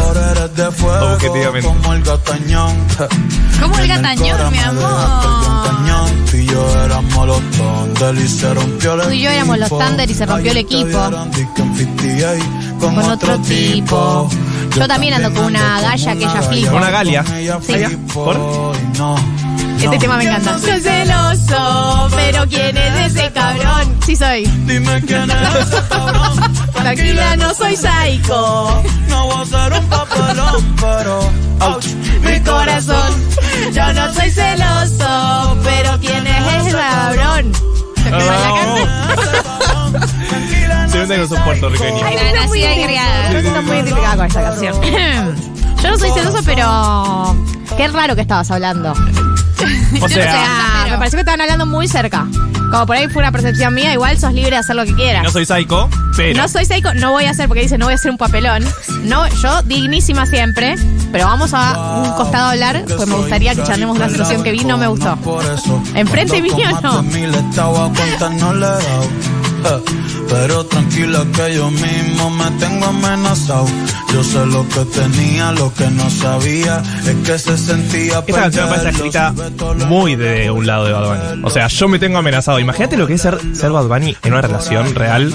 [1.14, 1.68] Objetivamente.
[1.68, 2.76] como el gatañón.
[3.60, 5.28] Como el En gatañón, Cora mi amor.
[6.30, 9.68] Tú y yo éramos los Thunder y se rompió el Tú y yo éramos los
[9.68, 9.84] equipo.
[9.84, 11.08] Thunder y se rompió el Ayer te equipo.
[11.08, 12.44] vieron disque en 58
[12.78, 14.30] con, otro tipo.
[14.76, 16.72] Yo también ando con una galla que ella flipa.
[16.72, 17.24] Una galia.
[17.62, 17.96] Sí.
[18.12, 18.36] ¿Por?
[19.80, 20.58] Este tema me encanta.
[20.58, 23.96] Soy celoso, pero ¿quién es ese cabrón?
[24.04, 24.44] Sí soy.
[24.66, 26.54] Dime quién es ese cabrón.
[26.72, 28.82] Tranquila, no soy psycho.
[29.08, 31.86] No voy a hacer un papelón, pero ouch,
[32.22, 33.12] Mi corazón,
[33.72, 37.52] yo no soy celoso, pero ¿quién es ese cabrón?
[40.90, 42.02] Se vende puertorriqueños.
[42.02, 43.32] Nacida muy y identi- criada.
[43.32, 44.74] Yo estoy muy identificada con esta canción.
[45.82, 47.36] Yo no soy celoso, pero
[47.76, 48.94] qué raro que estabas hablando.
[50.00, 52.26] O O sea, sea, me pareció que estaban hablando muy cerca.
[52.70, 55.22] Como por ahí fue una percepción mía, igual sos libre de hacer lo que quieras.
[55.24, 56.38] no soy psycho, pero.
[56.42, 58.62] No soy psycho, no voy a hacer, porque dice no voy a hacer un papelón.
[59.04, 60.74] No, yo dignísima siempre,
[61.10, 64.52] pero vamos a un costado a hablar, pues me gustaría que charlemos una situación que
[64.52, 65.16] vi, no me gustó.
[65.16, 67.02] Por eso, Enfrente mío, no.
[69.64, 69.80] Eh,
[70.28, 73.66] Pero tranquila que yo mismo me tengo amenazado.
[74.12, 78.64] Yo sé lo que tenía, lo que no sabía es que se sentía Esta canción
[78.70, 79.34] me parece escrita
[79.86, 81.42] muy de un lado de Bad Bunny.
[81.44, 82.58] O sea, yo me tengo amenazado.
[82.60, 85.34] Imagínate lo que es ser, ser Bad Bunny en una relación real.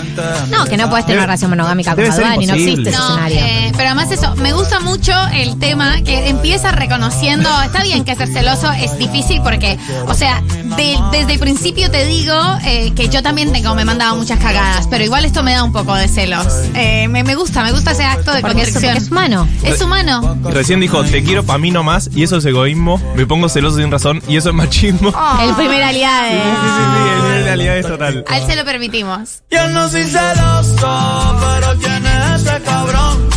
[0.50, 2.90] No, que no puedes tener una relación monogámica con debe Bad Bunny, no imposible.
[2.90, 3.40] existe ese No, escenario.
[3.40, 8.16] eh, pero además eso, me gusta mucho el tema que empieza reconociendo, está bien que
[8.16, 10.42] ser celoso es difícil porque, o sea,
[10.78, 12.34] de- desde el principio te digo
[12.66, 15.72] eh, que yo también tengo, me mandaba muchas cagadas, pero igual esto me da un
[15.72, 16.46] poco de celos.
[16.76, 18.94] Eh, me, me gusta, me gusta ese acto de Porque es, constricción.
[18.94, 19.48] porque es humano.
[19.64, 20.38] Es humano.
[20.52, 23.02] Recién dijo, te quiero pa' mí nomás, y eso es egoísmo.
[23.16, 25.10] Me pongo celoso sin razón, y eso es machismo.
[25.42, 26.30] El primer aliado.
[26.30, 28.26] Sí, sí, sí, en realidad es total.
[28.30, 29.44] A él se lo permitimos.
[29.52, 33.30] Yo no soy celoso, pero ¿quién es ese cabrón?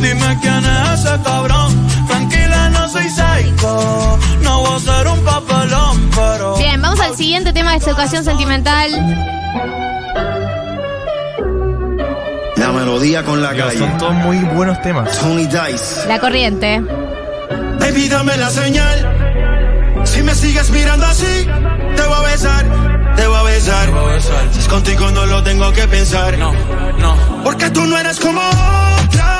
[0.00, 1.88] Dime quién es ese cabrón.
[2.06, 4.18] Tranquila, no soy psycho.
[4.42, 6.56] No voy a ser un papelón, pero.
[6.56, 8.90] Bien, vamos al siguiente tema de esta educación sentimental.
[12.88, 13.78] Melodía con la Dios, calle.
[13.80, 15.18] son todos muy buenos temas.
[15.18, 16.08] Tony Dice.
[16.08, 16.80] La corriente.
[17.78, 20.00] Baby, dame la señal.
[20.04, 21.46] Si me sigues mirando así,
[21.96, 22.64] te voy a besar,
[23.14, 23.90] te voy a besar.
[24.52, 26.38] Si es contigo no lo tengo que pensar.
[26.38, 26.50] No,
[26.98, 27.42] no.
[27.44, 29.37] Porque tú no eres como otra,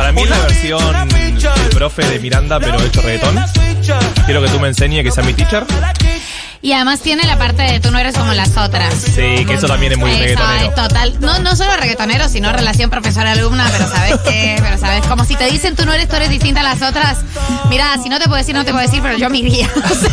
[0.00, 3.36] Para mí es la versión del profe de Miranda, pero hecho reggaetón.
[4.24, 5.66] Quiero que tú me enseñes que sea mi teacher.
[6.62, 8.92] Y además tiene la parte de tú no eres como las otras.
[8.94, 10.68] Sí, que eso también es muy reggaetonero.
[10.68, 11.16] es total.
[11.20, 15.46] No, no solo reggaetonero, sino relación profesor-alumna, pero sabes qué, pero sabes, como si te
[15.50, 17.18] dicen tú no eres, tú eres distinta a las otras.
[17.70, 19.70] Mira, si no te puedo decir, no te puedo decir, pero yo me iría.
[19.90, 20.10] O sea,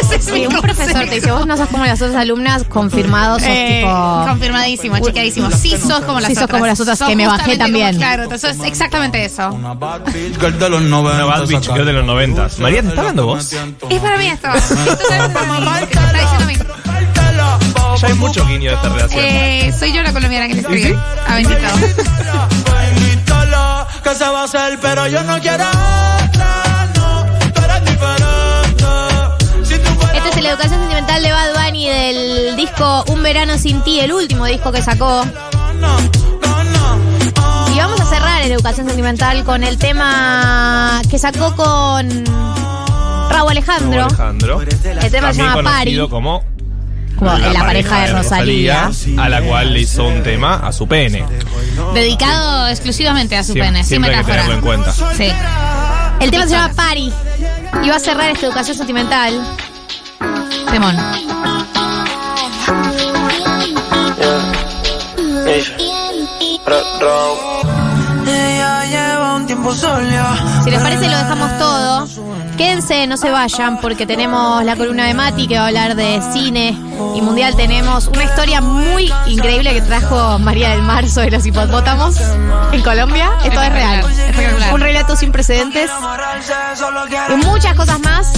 [0.00, 2.64] ese es Sí, mi un profesor te dice, vos no sos como las otras alumnas,
[2.64, 4.24] confirmado, sos Eh, tipo...
[4.28, 5.50] confirmadísimo, chequeadísimo.
[5.50, 6.56] Sí sos como las Sí sos otras.
[6.58, 7.88] como las otras, Sos que me bajé también.
[7.88, 9.50] como- claro, entonces es exactamente eso.
[9.52, 11.14] Una bad bitch girl de los 90.
[11.14, 12.48] Una bad bitch girl de los 90.
[12.60, 13.52] María, ¿te está hablando vos?
[13.90, 14.48] Es para mí esto.
[18.02, 19.24] Ya hay mucho guiño de esta relación.
[19.24, 20.98] Eh, soy yo la colombiana que le escribe.
[21.24, 21.60] A Bendito.
[22.96, 25.64] Invítala, que se va a hacer, pero yo no quiero
[30.14, 34.12] Esta es la educación sentimental de Bad Bunny del disco Un Verano Sin Ti, el
[34.12, 35.24] último disco que sacó.
[37.72, 42.24] Y vamos a cerrar en educación sentimental con el tema que sacó con
[43.30, 44.06] Raúl Alejandro.
[44.06, 44.60] Alejandro.
[44.60, 46.08] El tema se llama Pari.
[46.08, 46.42] como
[47.22, 48.90] La, pareja de Rosalía.
[49.18, 51.24] a la cual le hizo un tema a su pene.
[51.94, 54.42] Dedicado exclusivamente a su pene, sin siempre hay que metáfora.
[54.42, 54.92] tenerlo en cuenta.
[55.16, 55.32] Sí.
[56.20, 57.12] El tema se llama Pari.
[57.82, 59.56] Y va a cerrar esta educación sentimental.
[60.70, 60.96] Temón.
[70.64, 72.41] Si les parece, lo dejamos todo.
[72.56, 76.20] Quédense, no se vayan, porque tenemos la columna de Mati que va a hablar de
[76.32, 76.76] cine
[77.14, 77.56] y mundial.
[77.56, 82.16] Tenemos una historia muy increíble que trajo María del Mar sobre los hipopótamos
[82.72, 83.30] en Colombia.
[83.44, 84.00] Esto es real.
[84.00, 84.74] Espectacular.
[84.74, 85.90] Un relato sin precedentes.
[87.30, 88.32] Y muchas cosas más.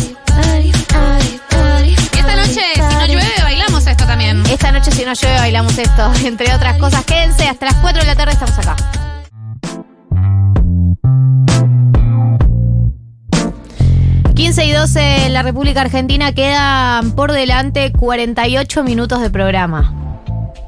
[1.85, 4.43] Y esta noche, si no llueve, bailamos esto también.
[4.47, 6.12] Esta noche, si no llueve, bailamos esto.
[6.25, 7.49] Entre otras cosas, quédense.
[7.49, 8.77] Hasta las 4 de la tarde estamos acá.
[14.35, 20.04] 15 y 12 en la República Argentina quedan por delante 48 minutos de programa.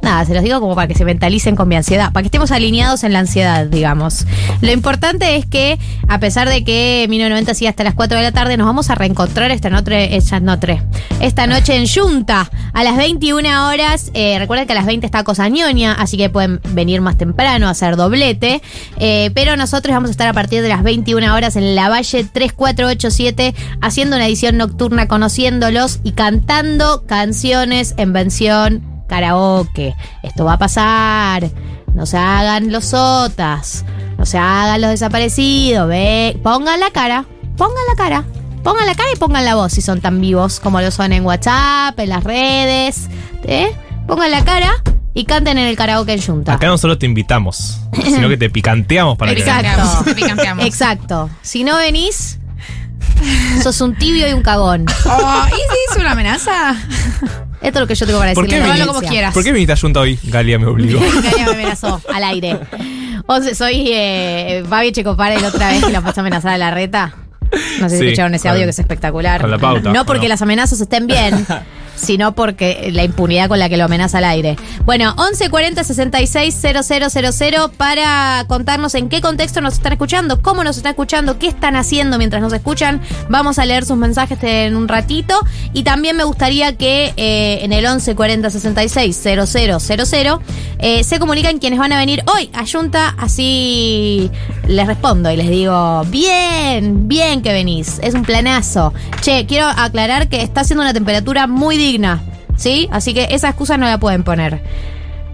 [0.07, 2.52] Nada, se los digo como para que se mentalicen con mi ansiedad, para que estemos
[2.52, 4.24] alineados en la ansiedad, digamos.
[4.61, 8.30] Lo importante es que, a pesar de que 1990 sigue hasta las 4 de la
[8.30, 10.80] tarde, nos vamos a reencontrar esta noche, esta noche,
[11.18, 14.12] esta noche en Junta, a las 21 horas.
[14.14, 17.66] Eh, recuerden que a las 20 está Cosa Ñoña, así que pueden venir más temprano
[17.66, 18.62] a hacer doblete.
[19.00, 22.22] Eh, pero nosotros vamos a estar a partir de las 21 horas en la Valle
[22.22, 29.94] 3487, haciendo una edición nocturna, conociéndolos y cantando canciones en versión karaoke.
[30.22, 31.50] Esto va a pasar.
[31.94, 33.84] No se hagan los sotas.
[34.18, 35.88] No se hagan los desaparecidos.
[35.88, 37.24] Ve, pongan la cara.
[37.57, 38.24] Pongan la cara.
[38.62, 41.24] Pongan la cara y pongan la voz si son tan vivos como lo son en
[41.24, 43.09] WhatsApp, en las redes.
[43.44, 43.72] ¿eh?
[44.09, 44.82] Pongan la cara
[45.14, 46.54] y canten en el karaoke en Junta.
[46.54, 50.04] Acá no solo te invitamos, sino que te picanteamos para que Exacto.
[50.04, 50.66] Te picanteamos.
[50.66, 51.30] Exacto.
[51.42, 52.38] Si no venís,
[53.62, 54.84] sos un tibio y un cagón.
[55.07, 56.74] Oh, ¿Y si es una amenaza?
[57.66, 58.86] Esto es lo que yo tengo para ¿Por decirle.
[58.86, 59.34] como quieras.
[59.34, 60.18] ¿Por qué viniste a Junta hoy?
[60.24, 61.00] Galia me obligó.
[61.22, 62.58] Galia me amenazó al aire.
[63.26, 66.52] O sea, soy eh, Babi Checopara y la otra vez que la pasó a amenazar
[66.52, 67.14] a la reta.
[67.80, 69.40] No sé si Sí, escucharon ese audio que es espectacular.
[69.40, 70.28] con la pauta, No porque ¿o no?
[70.30, 71.44] las amenazas estén bien,
[71.97, 74.57] sino porque la impunidad con la que lo amenaza al aire.
[74.84, 80.90] Bueno, 1140 66 000 para contarnos en qué contexto nos están escuchando, cómo nos están
[80.90, 83.01] escuchando, qué están haciendo mientras nos escuchan.
[83.28, 85.34] Vamos a leer sus mensajes en un ratito.
[85.72, 89.47] Y también me gustaría que eh, en el 1140 66 000
[90.78, 94.30] eh, se comunican quienes van a venir hoy a Junta, así
[94.66, 98.92] les respondo y les digo, bien, bien que venís, es un planazo.
[99.20, 102.20] Che, quiero aclarar que está haciendo una temperatura muy digna,
[102.57, 102.89] ¿sí?
[102.91, 104.61] Así que esa excusa no la pueden poner.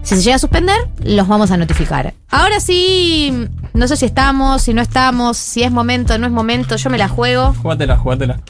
[0.03, 2.12] Si se llega a suspender, los vamos a notificar.
[2.28, 6.76] Ahora sí, no sé si estamos, si no estamos, si es momento, no es momento,
[6.76, 7.55] yo me la juego.
[7.62, 8.40] Jugátela, jugátela.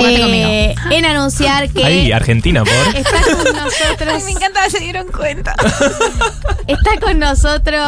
[0.00, 2.72] Eh, en anunciar que Ahí, Argentina, por.
[2.96, 4.14] está con nosotros.
[4.14, 5.54] Ay, me encanta, se dieron cuenta.
[6.66, 7.80] Está con nosotros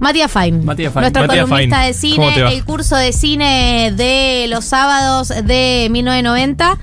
[0.00, 0.64] Matías Fain.
[0.64, 1.02] Matías Fain.
[1.02, 6.78] Nuestro Matías columnista de cine, el curso de cine de los sábados de 1990.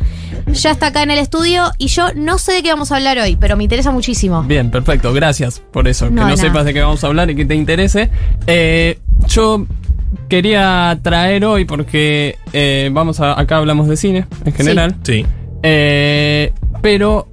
[0.54, 3.18] Ya está acá en el estudio y yo no sé de qué vamos a hablar
[3.18, 4.44] hoy, pero me interesa muchísimo.
[4.44, 6.10] Bien, perfecto, gracias por eso.
[6.10, 8.10] No, que no sepas de qué vamos a hablar y que te interese.
[8.48, 9.66] Eh, yo
[10.30, 14.96] quería traer hoy, porque eh, vamos a, acá hablamos de cine en general.
[15.04, 15.26] Sí.
[15.64, 17.28] Eh, pero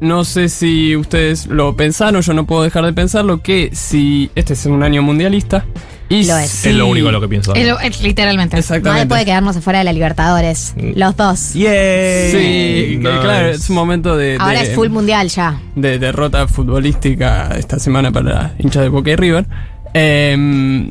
[0.00, 4.54] no sé si ustedes lo pensaron, yo no puedo dejar de pensarlo, que si este
[4.54, 5.64] es un año mundialista.
[6.08, 6.50] Y Lo es.
[6.50, 7.54] si- Es lo único lo que pienso.
[7.54, 8.56] Es lo- es literalmente.
[8.56, 9.06] Nadie Exactamente.
[9.06, 10.74] puede quedarnos afuera de la Libertadores.
[10.94, 11.54] Los dos.
[11.54, 12.30] ¡Yay!
[12.30, 13.00] Sí, Nice.
[13.20, 15.58] claro, es un momento de, Ahora de- es full mundial ya.
[15.74, 19.46] de derrota futbolística esta semana para hinchas de Boca y River.
[19.94, 20.36] Eh,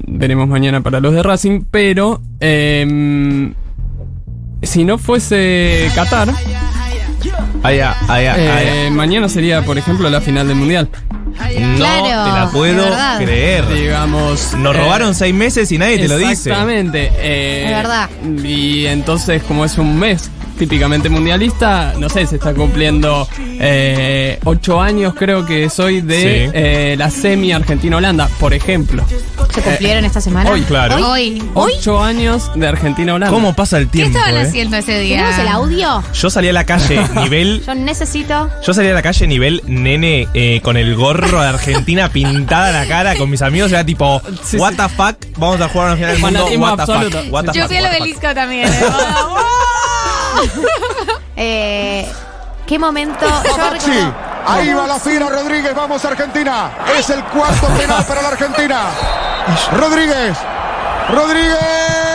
[0.08, 3.52] veremos mañana para los de Racing, pero eh,
[4.64, 6.30] si no fuese Qatar,
[7.64, 10.90] Allá, allá, eh, mañana sería, por ejemplo, la final del Mundial.
[11.38, 12.86] No Claro, te la puedo
[13.18, 13.68] creer.
[13.74, 14.54] Digamos.
[14.54, 16.32] Nos eh, robaron seis meses y nadie te lo dice.
[16.50, 17.12] Exactamente.
[17.16, 18.10] eh, Es verdad.
[18.44, 23.28] Y entonces, como es un mes típicamente mundialista, no sé, se está cumpliendo
[23.60, 26.52] eh, ocho años, creo que soy de Sí.
[26.54, 29.04] eh, la semi Argentina-Holanda, por ejemplo.
[29.54, 30.50] ¿Se cumplieron esta semana?
[30.52, 30.96] hoy, claro.
[31.12, 31.42] ¿Hoy?
[31.56, 31.74] Hoy.
[31.78, 33.34] Ocho años de Argentina-Holanda.
[33.36, 34.18] ¿Cómo pasa el ¿Qué tiempo?
[34.20, 34.48] estaban eh?
[34.48, 35.18] haciendo ese día?
[35.18, 36.04] ¿Tenemos el audio?
[36.14, 37.64] Yo salí a la calle nivel.
[37.66, 38.50] Yo necesito.
[38.66, 42.76] Yo salí a la calle nivel nene eh, con el gorro de Argentina pintada en
[42.76, 43.72] la cara con mis amigos.
[43.72, 44.78] Era tipo, Sí, what sí.
[44.78, 46.40] the fuck, vamos a jugar a una final del mundo.
[46.40, 47.18] Fanatismo What the absoluto.
[47.24, 48.22] fuck, what the Yo fuck, fui a what lo the del fuck.
[48.22, 48.74] disco también.
[48.74, 48.84] ¿eh?
[51.36, 52.08] Eh,
[52.68, 53.26] ¿Qué momento?
[53.26, 54.14] Yo
[54.48, 56.72] ahí va la fila Rodríguez, vamos Argentina.
[56.98, 58.82] Es el cuarto penal para la Argentina.
[59.74, 60.38] Rodríguez,
[61.10, 62.13] Rodríguez.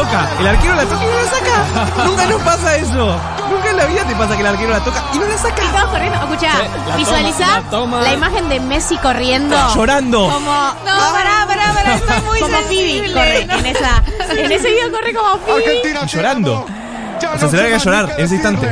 [0.00, 0.28] Toca.
[0.40, 2.04] El arquero la toca y no la saca.
[2.06, 3.20] Nunca nos pasa eso.
[3.50, 5.62] Nunca en la vida te pasa que el arquero la toca y no la saca.
[5.64, 6.18] Y todos corriendo.
[6.18, 9.56] Escucha, Sí, la visualiza toma, la, imagen de Messi corriendo.
[9.74, 10.28] Llorando.
[10.30, 14.02] Como, No, pará, pará, pará, estoy muy como Phoebe en esa.
[14.30, 15.64] En ese video corre como Phoebe.
[15.66, 16.66] Argentina Llorando.
[17.34, 18.68] O sea, se larga a sé llorar en ese instante.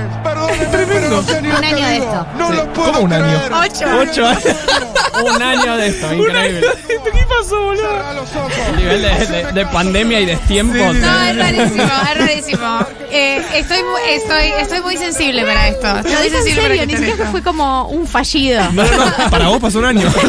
[1.11, 2.27] no sé ni Un año de esto.
[2.39, 2.57] No Sí.
[2.57, 3.41] lo puedo ¿Cómo un año?
[3.61, 3.87] Ocho.
[4.01, 4.45] Ocho años.
[5.35, 6.67] Un año de esto, increíble.
[6.87, 7.83] ¿Qué pasó, boludo?
[7.83, 8.53] Cerrá los ojos.
[8.71, 10.75] El nivel de, de- de pandemia y destiempo.
[10.75, 12.79] Sí, sí, No, es rarísimo, es rarísimo.
[13.11, 13.79] Eh, estoy,
[14.11, 15.87] estoy, estoy muy sensible para esto.
[15.99, 17.31] Estoy Lo muy dice en sensible serio, para ni siquiera esto.
[17.33, 18.63] fue como un fallido.
[18.73, 19.31] No, no, no.
[19.31, 20.09] Para vos pasó un año.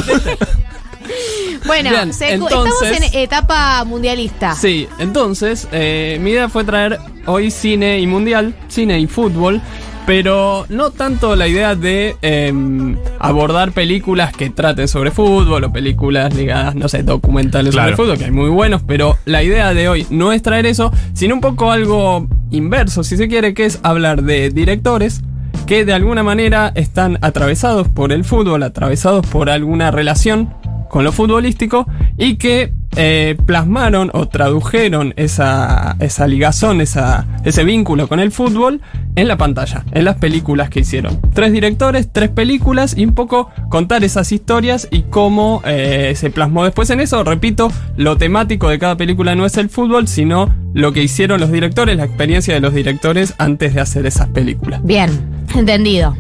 [1.66, 4.56] Bueno, Bien, se- entonces- estamos en etapa mundialista.
[4.56, 9.62] Sí, entonces, eh, mi idea fue traer hoy cine y mundial, cine y fútbol,
[10.06, 16.34] pero no tanto la idea de em, abordar películas que traten sobre fútbol o películas
[16.34, 17.90] ligadas, no sé, documentales Claro.
[17.92, 20.92] sobre fútbol, que hay muy buenos, pero la idea de hoy no es traer eso,
[21.14, 25.22] sino un poco algo inverso, si se quiere, que es hablar de directores
[25.68, 30.52] que de alguna manera están atravesados por el fútbol, atravesados por alguna relación
[30.90, 31.88] con lo futbolístico
[32.18, 38.82] y que eh, plasmaron o tradujeron esa, esa ligazón, esa, ese vínculo con el fútbol
[39.16, 41.20] en la pantalla, en las películas que hicieron.
[41.34, 46.64] Tres directores, tres películas y un poco contar esas historias y cómo eh, se plasmó
[46.64, 47.24] después en eso.
[47.24, 51.52] Repito, lo temático de cada película no es el fútbol, sino lo que hicieron los
[51.52, 54.82] directores, la experiencia de los directores antes de hacer esas películas.
[54.84, 55.10] Bien,
[55.56, 56.16] entendido.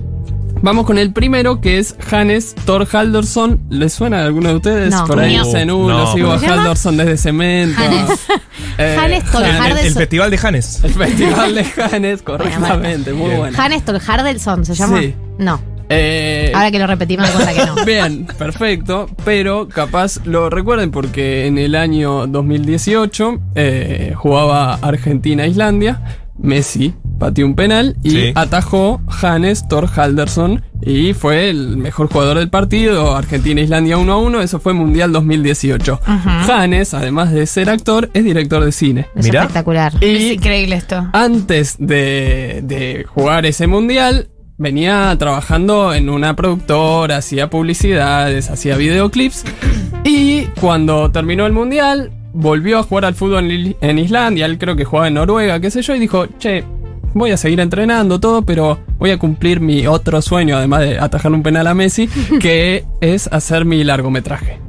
[0.61, 3.61] Vamos con el primero, que es Hannes Thor Haldorsson.
[3.69, 4.91] ¿Les suena a alguno de ustedes?
[4.93, 5.05] No.
[5.05, 5.45] Por ahí No.
[5.45, 5.97] dicen, uh, No.
[5.99, 6.35] lo sigo a.
[6.35, 7.81] Haldorsson desde Cemento.
[8.77, 9.93] Eh, Hannes Thor El, Haldorsson.
[9.93, 10.79] festival de Janes.
[10.83, 13.57] El festival de Hannes, correctamente, muy bueno.
[13.61, 14.99] Hannes Hardelson se llama.
[15.01, 15.13] Sí.
[15.37, 15.59] No.
[15.89, 17.75] Eh, Ahora que lo repetimos me cuenta que no.
[17.85, 26.01] Bien, perfecto, pero capaz lo recuerden porque en el año 2018 eh, jugaba Argentina-Islandia,
[26.37, 28.31] Messi pateó un penal y Sí.
[28.33, 33.15] atajó Hannes Thor Halderson y fue el mejor jugador del partido.
[33.15, 35.99] Argentina-Islandia 1 a 1, eso fue Mundial 2018.
[36.05, 39.07] Hannes, además de ser actor, es director de cine.
[39.15, 39.93] Es espectacular.
[40.01, 41.07] Es increíble esto.
[41.13, 49.43] Antes de, de jugar ese mundial, venía trabajando en una productora, hacía publicidades, hacía videoclips.
[50.05, 54.45] Y cuando terminó el mundial, volvió a jugar al fútbol en Islandia.
[54.45, 56.63] Él creo que jugaba en Noruega, qué sé yo, y dijo: Che,
[57.13, 61.31] voy a seguir entrenando todo, pero voy a cumplir mi otro sueño, además de atajar
[61.31, 62.07] un penal a Messi,
[62.39, 64.59] que es hacer mi largometraje.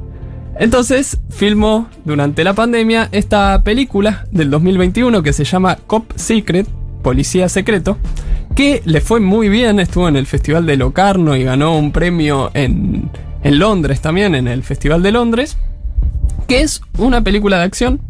[0.59, 6.67] Entonces filmó durante la pandemia esta película del 2021 que se llama Cop Secret,
[7.01, 7.97] Policía Secreto,
[8.55, 12.51] que le fue muy bien, estuvo en el Festival de Locarno y ganó un premio
[12.53, 13.09] en,
[13.43, 15.57] en Londres también, en el Festival de Londres,
[16.47, 18.01] que es una película de acción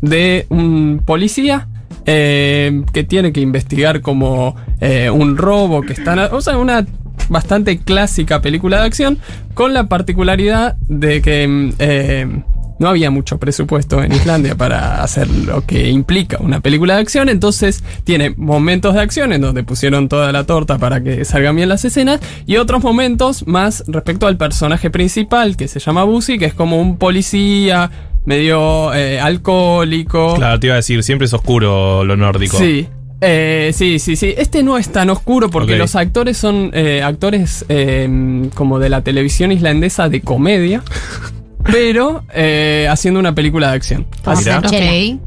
[0.00, 1.68] de un policía
[2.10, 6.30] eh, que tiene que investigar como eh, un robo que está...
[6.32, 6.86] O sea, una
[7.28, 9.18] bastante clásica película de acción
[9.52, 12.42] con la particularidad de que eh,
[12.78, 17.28] no había mucho presupuesto en Islandia para hacer lo que implica una película de acción,
[17.28, 21.68] entonces tiene momentos de acción en donde pusieron toda la torta para que salgan bien
[21.68, 26.46] las escenas y otros momentos más respecto al personaje principal que se llama Busy, que
[26.46, 27.90] es como un policía
[28.28, 30.34] medio eh, alcohólico.
[30.36, 32.58] Claro, te iba a decir, siempre es oscuro lo nórdico.
[32.58, 32.86] Sí.
[33.22, 34.34] Eh, sí, sí, sí.
[34.36, 39.00] Este no es tan oscuro porque los actores son eh, actores eh, como de la
[39.02, 40.82] televisión islandesa de comedia,
[41.64, 44.06] pero eh, haciendo una película de acción.
[44.22, 45.18] Como Así-.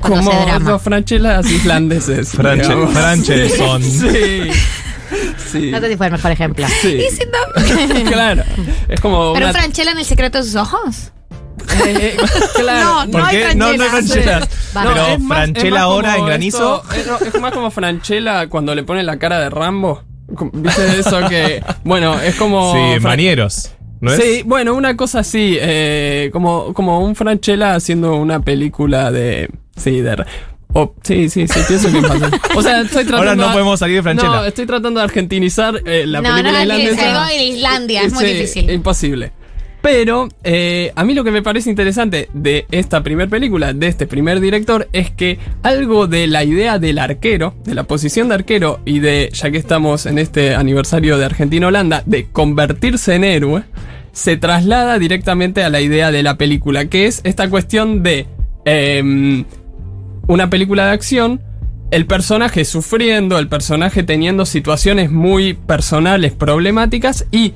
[0.00, 2.32] Cuando como los franchelas islandeses.
[2.38, 2.92] Franche- digamos.
[2.92, 3.82] franches son.
[3.90, 4.50] Sí.
[5.50, 5.70] Sí.
[5.72, 6.64] No si fue el mejor ejemplo.
[6.80, 7.00] Sí.
[7.08, 8.44] Y si no- claro.
[8.88, 11.10] Es como ¿Pero una- Franchella en el secreto de sus ojos?
[11.86, 12.16] Eh,
[12.56, 12.84] claro.
[12.84, 13.54] No, no ¿Por hay qué?
[13.54, 14.22] No, no hay Franchella.
[14.40, 14.48] franchelas.
[14.74, 16.82] No, Pero es más- franchela es más ahora como en granizo.
[16.94, 20.02] esto- es, es más como Franchella cuando le pone la cara de Rambo.
[20.52, 21.62] ¿Viste eso que.?
[21.84, 22.72] Bueno, es como.
[22.72, 23.70] Sí, Fran- manieros.
[24.00, 24.22] ¿No es?
[24.22, 25.58] Sí, bueno, una cosa así.
[25.60, 29.50] eh, como, como un Franchella haciendo una película de.
[29.76, 30.24] Sí, de.
[30.72, 32.30] o- sí, sí, sí, pienso que pasa.
[32.54, 33.16] O sea, estoy tratando.
[33.16, 34.28] Ahora no de- podemos salir de Franchella.
[34.30, 37.22] No, estoy tratando de argentinizar eh, la No, película no, no, islandesa.
[37.24, 38.70] algo en Islandia, es muy Sí, difícil.
[38.70, 39.32] Imposible.
[39.82, 44.06] Pero eh, a mí lo que me parece interesante de esta primer película, de este
[44.06, 48.80] primer director, es que algo de la idea del arquero, de la posición de arquero
[48.84, 53.62] y de, ya que estamos en este aniversario de Argentina-Holanda, de convertirse en héroe,
[54.12, 58.26] se traslada directamente a la idea de la película, que es esta cuestión de
[58.66, 59.44] em,
[60.26, 61.40] una película de acción,
[61.90, 67.54] el personaje sufriendo, el personaje teniendo situaciones muy personales, problemáticas y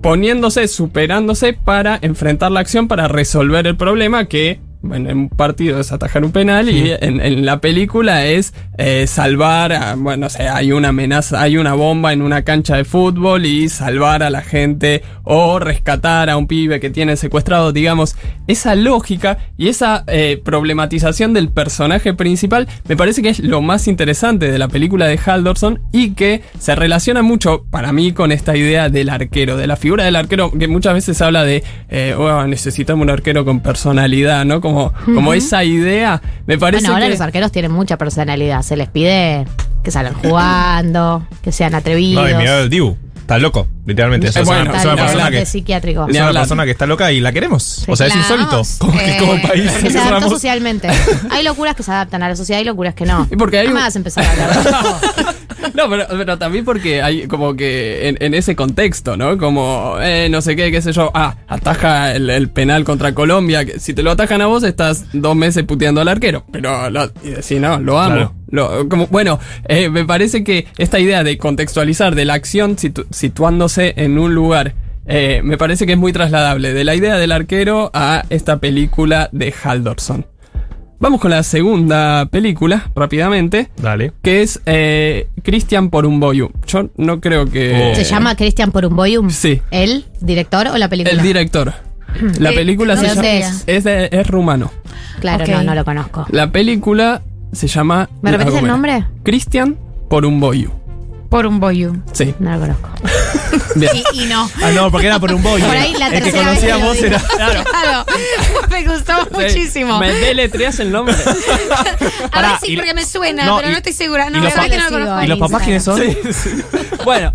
[0.00, 5.80] poniéndose, superándose para enfrentar la acción, para resolver el problema que bueno, en un partido
[5.80, 10.30] es atajar un penal y en, en la película es eh, salvar, a- bueno, o
[10.30, 14.30] sea, hay una amenaza, hay una bomba en una cancha de fútbol y salvar a
[14.30, 18.16] la gente o rescatar a un pibe que tiene secuestrado, digamos,
[18.46, 23.88] esa lógica y esa eh, problematización del personaje principal me parece que es lo más
[23.88, 28.56] interesante de la película de Haldorson y que se relaciona mucho para mí con esta
[28.56, 32.46] idea del arquero, de la figura del arquero que muchas veces habla de, eh, "Oh,
[32.46, 34.60] necesitamos un arquero con personalidad, ¿no?
[34.60, 34.73] Como,
[35.04, 37.12] como esa idea, me parece Bueno, ahora que...
[37.12, 38.62] los arqueros tienen mucha personalidad.
[38.62, 39.46] Se les pide
[39.82, 42.24] que salgan jugando, que sean atrevidos.
[42.24, 42.96] No, y mirá el Dibu.
[43.24, 44.26] Está loco, literalmente.
[44.28, 45.46] Es, Eh, una- es persona que.
[45.46, 46.06] psiquiátrico.
[46.10, 47.82] Es una persona que está loca y la queremos.
[47.88, 48.60] o sea, es insólito.
[48.78, 49.70] Como, que, como Eh, país.
[49.82, 50.88] Que se adaptó socialmente.
[51.30, 53.26] Hay locuras que se adaptan a la sociedad y locuras que no.
[53.30, 54.54] Y porque hay no un- me vas a empezar a hablar.
[55.74, 59.38] No, pero, pero también porque hay como que en, en ese contexto, ¿no?
[59.38, 63.64] Como, eh, no sé qué, qué sé yo, ah, ataja el, el penal contra Colombia,
[63.64, 67.06] que si te lo atajan a vos estás dos meses puteando al arquero, pero lo-
[67.24, 68.14] y si no, lo amo.
[68.14, 68.34] Claro.
[68.54, 69.38] Lo- como, bueno,
[69.68, 74.34] eh, me parece que esta idea de contextualizar de la acción situ- situándose en un
[74.34, 74.74] lugar,
[75.06, 79.28] eh, me parece que es muy trasladable de la idea del arquero a esta película
[79.32, 80.26] de Haldorson.
[81.00, 83.68] Vamos con la segunda película, rápidamente.
[83.76, 84.12] Dale.
[84.22, 86.50] Que es eh, Christian Porumboyu.
[86.66, 87.92] Yo no creo que.
[87.96, 89.28] ¿Se llama Christian Porumboyum?
[89.28, 89.60] Sí.
[89.70, 91.12] ¿El director o la película?
[91.14, 91.74] El director.
[92.38, 93.54] La película ¿de se dónde llama.
[93.56, 93.64] es?
[93.66, 94.70] Es, de- es rumano.
[95.20, 95.50] Claro, Ok.
[95.50, 96.26] no, no lo conozco.
[96.30, 97.22] La película
[97.54, 98.08] se llama.
[98.22, 98.74] ¿Me repetes Ah, el bueno.
[98.74, 99.06] nombre?
[99.22, 99.76] Christian
[100.08, 100.70] Porumboyu.
[101.28, 102.00] Por un boyu.
[102.12, 102.32] Sí.
[102.38, 102.88] No lo conozco.
[103.74, 103.90] Bien.
[104.12, 104.48] Y, y no.
[104.62, 105.60] Ah, no, porque era por un boy.
[105.60, 106.92] Por ahí la El que digo.
[106.92, 107.18] era.
[107.18, 107.64] Claro.
[108.70, 109.98] Me gustó muchísimo.
[109.98, 111.14] Me deletreas el nombre.
[112.32, 114.30] A ver, sí, y- porque me suena, no, pero y- no estoy segura.
[114.30, 115.24] No, y la los verdad que no lo conozco.
[115.24, 116.00] ¿Y los papás quiénes son?
[116.00, 116.50] Sí, sí.
[117.04, 117.32] Bueno,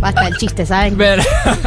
[0.00, 0.96] Basta el chiste, ¿saben?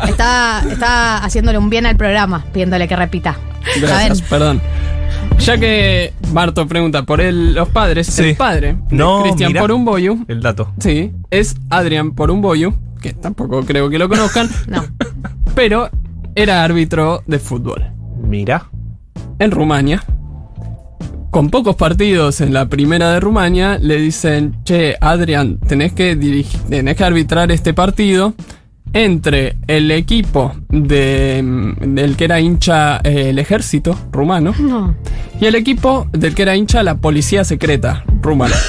[0.07, 3.35] Está, está haciéndole un bien al programa, pidiéndole que repita.
[3.81, 4.61] Gracias, perdón.
[5.39, 8.07] Ya que Marto pregunta por el- los padres.
[8.07, 8.24] Sí.
[8.30, 9.53] El padre de No, Cristian.
[9.53, 10.26] Porumboyu.
[10.28, 10.74] El dato.
[10.80, 14.49] Sí, es Adrián Porumboyu, que tampoco creo que lo conozcan.
[14.68, 14.84] no.
[15.55, 15.89] Pero
[16.36, 17.86] era árbitro de fútbol.
[18.22, 18.70] Mira.
[19.39, 20.03] En Rumania.
[21.30, 26.59] Con pocos partidos en la primera de Rumania, le dicen, che, Adrián, tenés que, dirigir,
[26.61, 28.34] tenés que arbitrar este partido
[28.93, 34.95] entre el equipo de, mm, del que era hincha eh, el ejército rumano No.
[35.39, 38.55] y el equipo del que era hincha la policía secreta rumana.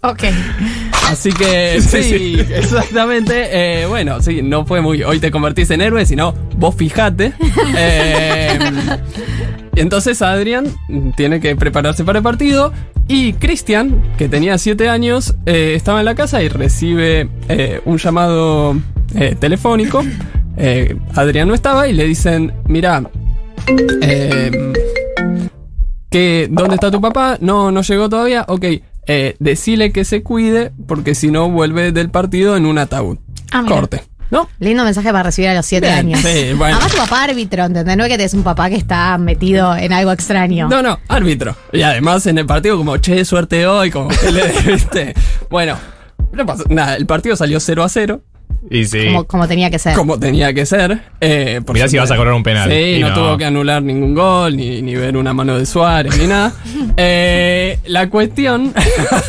[0.00, 0.22] Ok.
[1.10, 2.40] Así que sí, Sí, sí.
[2.54, 3.82] exactamente.
[3.82, 5.02] Eh, bueno, sí, no fue muy.
[5.02, 7.32] Hoy te convertís en héroe, sino vos fijate.
[7.76, 8.58] Eh,
[9.80, 10.66] entonces Adrián
[11.16, 12.72] tiene que prepararse para el partido.
[13.06, 17.98] Y Cristian, que tenía 7 años, eh, estaba en la casa y recibe eh, un
[17.98, 18.76] llamado
[19.14, 20.02] eh, telefónico.
[21.14, 23.02] Adrián no estaba y le dicen: Mira,
[24.02, 24.72] eh,
[26.10, 27.38] que ¿dónde está tu papá?
[27.40, 28.44] No, no llegó todavía.
[28.48, 28.64] Ok,
[29.06, 33.18] eh, decile que se cuide porque si no vuelve del partido en un ataúd.
[33.52, 33.64] Ah.
[33.66, 34.02] Corte.
[34.30, 34.48] ¿No?
[34.58, 36.20] Lindo mensaje para recibir a los siete Bien, años.
[36.20, 36.76] sí, bueno.
[36.76, 37.96] Además, tu papá árbitro, ¿entendés?
[37.96, 40.68] No es que tenés un papá que está metido en algo extraño.
[40.68, 41.56] No, no, árbitro.
[41.72, 45.14] Y además en el partido como, che, suerte hoy, como que le viste.
[45.48, 45.76] Bueno,
[46.32, 48.22] no pasó nada, el partido salió 0 a 0.
[48.70, 49.06] Y sí.
[49.06, 49.94] Como, como tenía que ser.
[49.94, 51.00] Como tenía que ser.
[51.20, 52.68] Eh, por Mirá si vas a cobrar un penal.
[52.70, 53.14] Sí, Y no, no.
[53.14, 56.52] tuvo que anular ningún gol, ni, ni ver una mano de Suárez, ni nada.
[57.00, 58.72] Eh, la cuestión.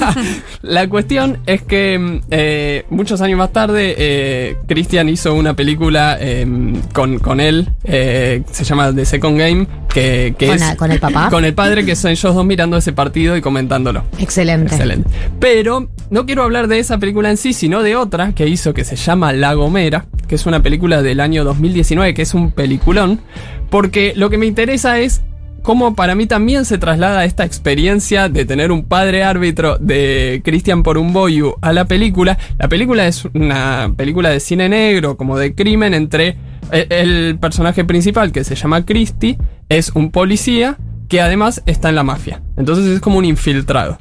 [0.63, 6.17] la cuestión es que mm, eh, muchos años más tarde, eh, Christian hizo una película
[6.20, 6.45] eh,
[6.93, 7.70] con, con él.
[7.84, 9.67] eh, se llama The Second Game.
[9.93, 10.75] Que, que ¿Con es.
[10.75, 11.29] con el papá?
[11.31, 14.03] Con el padre, que son ellos dos mirando ese partido y comentándolo.
[14.19, 14.75] Excelente.
[14.75, 15.09] Excelente.
[15.39, 18.83] Pero no quiero hablar de esa película en sí, sino de otra que hizo que
[18.83, 23.19] se llama La Gomera, que es una película del año 2019, que es un peliculón,
[23.69, 25.21] porque lo que me interesa es
[25.64, 30.84] cómo para mí también se traslada esta experiencia de tener un padre árbitro de Christian
[30.84, 32.38] Porumboyu a la película.
[32.57, 36.38] La película es una película de cine negro, como de crimen entre
[36.72, 39.38] eh, el personaje principal que se llama Christy,
[39.70, 42.41] es un policía que además está en la mafia.
[42.57, 43.97] Entonces es como un infiltrado.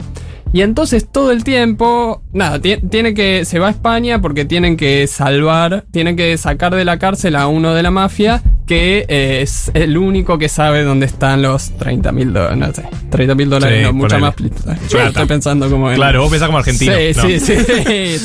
[0.50, 4.78] Y entonces todo el tiempo, nada, ti- tiene que, se va a España porque tienen
[4.78, 9.40] que salvar, tienen que sacar de la cárcel a uno de la mafia que eh,
[9.42, 13.50] es el único que sabe dónde están los 30 mil dólares, no sé, 30 mil
[13.50, 14.20] dólares, Sí, no, mucho ponele.
[14.20, 14.34] más.
[14.34, 14.78] plata.
[14.88, 15.96] Yo estoy pensando como en...
[15.96, 17.22] Claro, vos pensás como argentino, Sí, no.
[17.22, 17.56] sí, sí.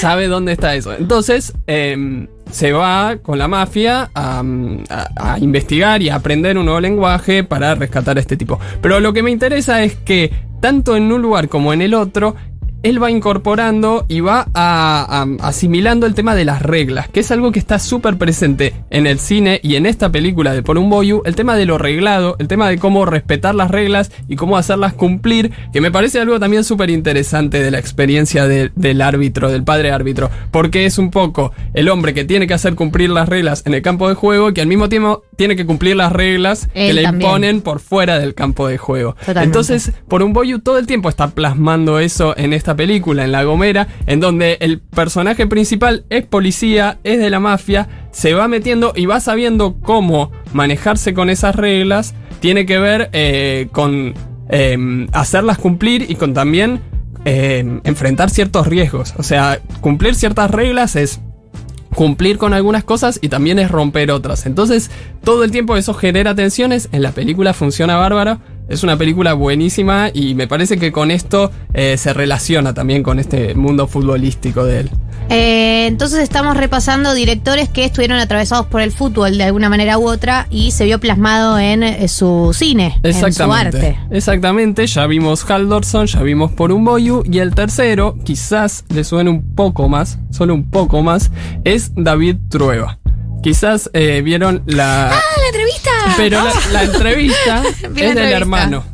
[0.00, 0.92] sabe dónde está eso.
[0.94, 4.42] Entonces, eh, se va con la mafia a,
[4.88, 8.58] a- a investigar y a aprender un nuevo lenguaje para rescatar a este tipo.
[8.82, 12.36] Pero lo que me interesa es que, tanto en un lugar como en el otro,
[12.82, 17.30] él va incorporando y va a- a- asimilando el tema de las reglas, que es
[17.30, 20.88] algo que está súper presente en el cine y en esta película de Por un
[20.90, 24.56] Boyu, el tema de lo reglado, el tema de cómo respetar las reglas y cómo
[24.56, 29.50] hacerlas cumplir, que me parece algo también súper interesante de la experiencia de- del árbitro,
[29.50, 33.28] del padre árbitro, porque es un poco el hombre que tiene que hacer cumplir las
[33.28, 36.12] reglas en el campo de juego y que al mismo tiempo tiene que cumplir las
[36.12, 37.28] reglas que le también.
[37.28, 39.14] imponen por fuera del campo de juego.
[39.20, 39.44] Totalmente.
[39.44, 43.44] Entonces, por un Boyu todo el tiempo está plasmando eso en esta película, en La
[43.44, 48.92] Gomera, en donde el personaje principal es policía, es de la mafia, se va metiendo
[48.96, 52.14] y va sabiendo cómo manejarse con esas reglas.
[52.40, 54.14] Tiene que ver eh, con
[54.48, 56.80] eh, hacerlas cumplir y con también
[57.24, 59.14] eh, enfrentar ciertos riesgos.
[59.18, 61.20] O sea, cumplir ciertas reglas es
[61.94, 64.46] cumplir con algunas cosas y también es romper otras.
[64.46, 64.90] Entonces,
[65.22, 66.88] todo el tiempo eso genera tensiones.
[66.92, 68.38] En la película funciona bárbaro.
[68.70, 73.18] Es una película buenísima y me parece que con esto eh, se relaciona también con
[73.18, 74.90] este mundo futbolístico de él.
[75.28, 80.08] Eh, entonces estamos repasando directores que estuvieron atravesados por el fútbol de alguna manera u
[80.08, 83.98] otra y se vio plasmado en eh, su cine, en su arte.
[84.12, 89.30] Exactamente, ya vimos Haldorson, ya vimos por un Boyu y el tercero, quizás le suene
[89.30, 91.32] un poco más, solo un poco más,
[91.64, 93.00] es David Trueba.
[93.42, 95.10] Quizás eh, vieron la...
[95.10, 95.89] ¡Ah, la entrevista!
[96.16, 98.36] Pero la, la entrevista es del entrevista.
[98.36, 98.84] hermano.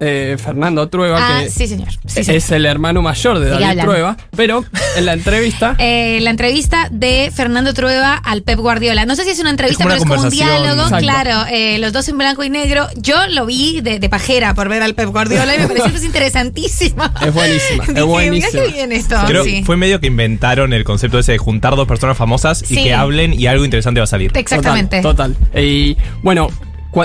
[0.00, 1.88] Eh, Fernando Trueba, Ah, que sí, señor.
[2.06, 2.52] Sí, es señor.
[2.52, 3.80] el hermano mayor de ¿De qué David?
[3.82, 4.64] Trueba, pero
[4.96, 5.76] en la entrevista...
[5.88, 9.06] Eh, la entrevista de Fernando Trueba al Pep Guardiola.
[9.06, 10.82] No sé si es una entrevista, Es pero es como un diálogo.
[10.82, 10.98] Exacto.
[10.98, 12.88] Claro, eh, los dos en blanco y negro.
[12.96, 16.04] Yo lo vi de, de pajera por ver al Pep Guardiola y me pareció pues,
[16.04, 17.04] interesantísimo.
[17.26, 18.50] Es buenísima, es Dije, buenísima.
[18.52, 19.16] Mirá qué bien esto.
[19.26, 19.62] Creo sí.
[19.64, 23.32] fue medio que inventaron el concepto ese de juntar dos personas famosas y que hablen
[23.38, 24.32] y algo interesante va a salir.
[24.34, 25.02] Exactamente.
[25.02, 25.34] Total.
[25.34, 25.62] total.
[25.62, 26.48] Y bueno,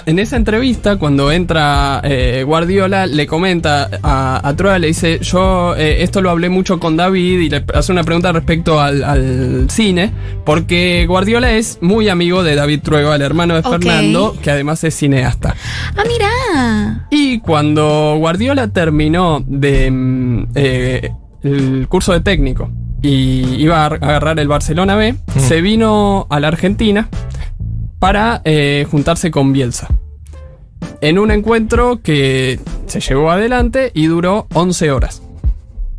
[0.05, 6.03] en esa entrevista, cuando entra eh, Guardiola, le comenta a, a le dice, yo eh,
[6.03, 10.11] esto lo hablé mucho con David y le hace una pregunta respecto al, al cine,
[10.45, 13.63] porque Guardiola es muy amigo de David Trueba, el hermano de.
[13.63, 15.55] Fernando, que además es cineasta.
[15.97, 17.07] Ah, mira.
[17.09, 21.11] Y cuando Guardiola terminó de mm, eh,
[21.43, 22.69] el curso de técnico
[23.01, 27.09] y iba a ar- agarrar el Barcelona B, se vino a la Argentina
[28.01, 29.87] para eh, juntarse con Bielsa.
[31.01, 35.21] En un encuentro que se llevó adelante y duró 11 horas.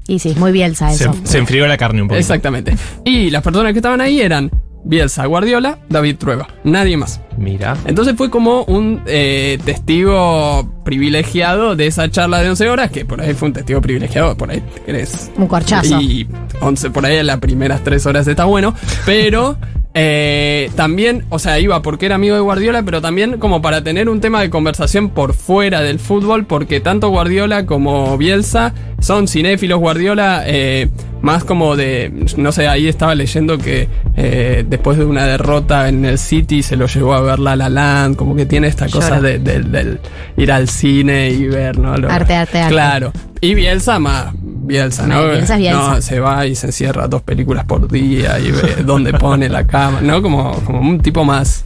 [0.09, 1.15] Y sí, muy bielsa Se, eso.
[1.23, 2.19] se enfrió la carne un poco.
[2.19, 2.77] Exactamente.
[3.05, 4.51] Y las personas que estaban ahí eran
[4.85, 6.49] Bielsa, Guardiola, David Trueba.
[6.65, 7.21] Nadie más.
[7.39, 7.77] Mira.
[7.85, 13.21] Entonces fue como un eh, testigo privilegiado de esa charla de 11 horas, que por
[13.21, 15.31] ahí fue un testigo privilegiado, por ahí te querés.
[15.37, 16.01] Un corchazo.
[16.01, 16.27] Y
[16.61, 18.75] 11 por ahí en las primeras 3 horas está bueno,
[19.07, 19.57] pero
[19.95, 24.09] eh, también, o sea, iba porque era amigo de Guardiola, pero también como para tener
[24.09, 29.81] un tema de conversación por fuera del fútbol, porque tanto Guardiola como Bielsa son cinéfilos.
[29.81, 30.89] Guardiola, eh,
[31.23, 36.05] más como de, no sé, ahí estaba leyendo que eh, después de una derrota en
[36.05, 39.21] el City se lo llevó a ver La La Land, como que tiene esta cosa
[39.21, 40.01] de, del-
[40.37, 41.97] ir al cine y ver, ¿no?
[41.97, 42.73] Lo- Arte, arte, arte.
[42.75, 43.13] Claro.
[43.41, 45.27] Y Bielsa más, Bielsa, ¿no?
[45.29, 45.95] Bielsa Bielsa.
[45.95, 49.67] No, se va y se encierra dos películas por día y ve dónde pone la
[49.67, 50.21] cama, ¿no?
[50.23, 51.65] Como, como un tipo más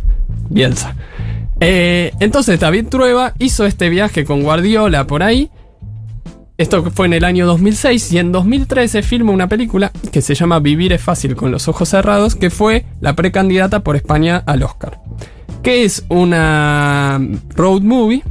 [0.48, 0.94] Bielsa.
[1.60, 5.50] Eh, entonces David Trueba hizo este viaje con Guardiola por ahí.
[6.58, 10.58] Esto fue en el año 2006 y en 2013 filma una película que se llama
[10.58, 15.00] Vivir es fácil con los ojos cerrados, que fue la precandidata por España al Oscar.
[15.62, 17.20] Que es una
[17.54, 18.22] road movie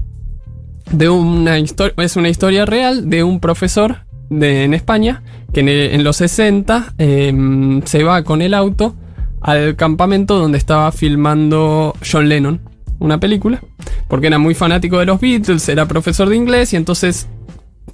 [0.89, 5.21] de una historia, es una historia real de un profesor de, en España
[5.53, 8.95] que en los 60 em, se va con el auto
[9.39, 12.59] al campamento donde estaba filmando John Lennon
[12.97, 13.61] una película,
[14.07, 17.27] porque era muy fanático de los Beatles, era profesor de inglés y entonces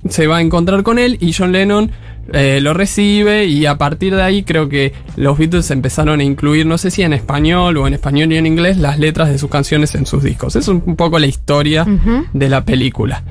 [0.09, 1.91] se va a encontrar con él y John Lennon
[2.33, 6.65] eh, lo recibe y a partir de ahí creo que los Beatles empezaron a incluir,
[6.65, 9.49] no sé si en español o en español y en inglés, las letras de sus
[9.49, 10.55] canciones en sus discos.
[10.55, 11.85] Es un, poco la historia
[12.33, 13.23] de la película.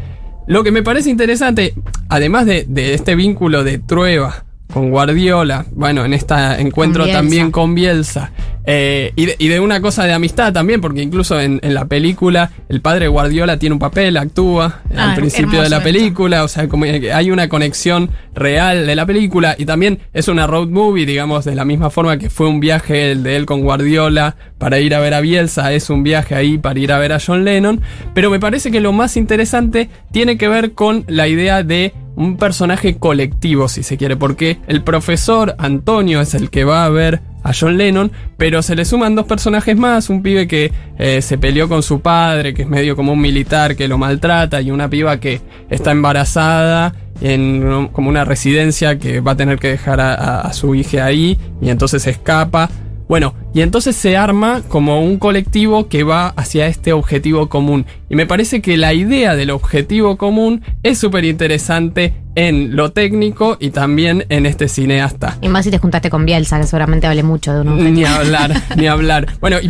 [0.47, 1.75] Lo que me parece interesante,
[2.09, 7.51] además de, de este vínculo de Trueba con Guardiola, bueno, en este encuentro Con también
[7.51, 8.33] con Bielsa,
[8.64, 11.87] eh, y, de, y de una cosa de amistad también, porque incluso en, en la
[11.87, 15.85] película el padre Guardiola tiene un papel, actúa Ah, al principio de la esto.
[15.85, 20.47] película, o sea, como hay una conexión real de la película y también es una
[20.47, 23.62] road movie, digamos, de la misma forma que fue un viaje el de él con
[23.62, 27.12] Guardiola para ir a ver a Bielsa, es un viaje ahí para ir a ver
[27.12, 27.81] a John Lennon,
[28.14, 32.37] pero me parece que lo más interesante tiene que ver con la idea de un
[32.37, 37.21] personaje colectivo, si se quiere, porque el profesor Antonio es el que va a ver
[37.43, 41.39] a John Lennon, pero se le suman dos personajes más, un pibe que eh, se
[41.39, 44.91] peleó con su padre, que es medio como un militar que lo maltrata, y una
[44.91, 45.41] piba que
[45.71, 50.53] está embarazada en como una residencia que va a tener que dejar a, a- a
[50.53, 52.69] su hija ahí, y entonces escapa.
[53.11, 57.85] Bueno, y entonces se arma como un colectivo que va hacia este objetivo común.
[58.09, 63.57] Y me parece que la idea del objetivo común es súper interesante en lo técnico
[63.59, 65.39] y también en este cineasta.
[65.41, 67.75] Y más si te juntaste con Bielsa, que seguramente hable mucho de uno.
[67.75, 69.27] Ni hablar, ni hablar.
[69.41, 69.69] Bueno, y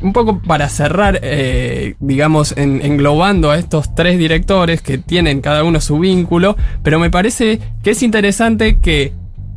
[0.00, 5.64] un poco para cerrar, eh, digamos, en- englobando a estos tres directores que tienen cada
[5.64, 9.12] uno su vínculo, pero me parece que es interesante que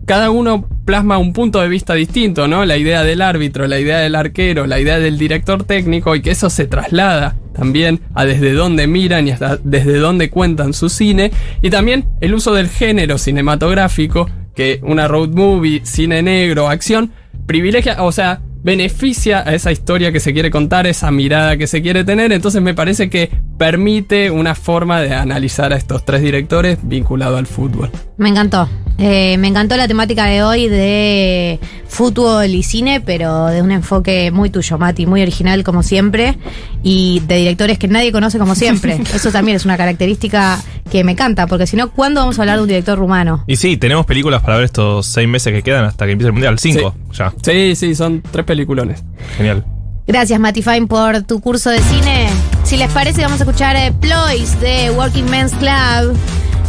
[0.10, 2.66] cada uno plasma un punto de vista distinto, ¿no?
[2.66, 6.32] La idea del árbitro, la idea del arquero, la idea del director técnico y que
[6.32, 11.30] eso se traslada también a desde dónde miran y hasta desde dónde cuentan su cine
[11.62, 17.12] y también el uso del género cinematográfico que una road movie, cine negro, acción
[17.46, 21.84] privilegia, o sea, beneficia a esa historia que se quiere contar, esa mirada que se
[21.84, 23.30] quiere tener, entonces me parece que
[23.60, 27.92] permite una forma de analizar a estos tres directores vinculado al fútbol.
[28.18, 28.68] Me encantó.
[29.00, 34.30] Eh, me encantó la temática de hoy de fútbol y cine, pero de un enfoque
[34.32, 36.38] muy tuyo, Mati, muy original como siempre,
[36.84, 39.00] y de directores que nadie conoce como siempre.
[39.14, 42.58] Eso también es una característica que me encanta, porque si no, ¿cuándo vamos a hablar
[42.58, 43.44] de un director rumano?
[43.48, 46.34] Y sí, tenemos películas para ver estos seis meses que quedan hasta que empiece el
[46.34, 46.60] mundial.
[46.60, 47.34] Cinco, ya.
[47.42, 49.04] Sí, sí, son tres peliculones.
[49.38, 49.66] Genial.
[50.08, 52.28] Gracias, Mati Fine, por tu curso de cine.
[52.64, 56.18] Si les parece, vamos a escuchar eh, Ploys de Working Men's Club.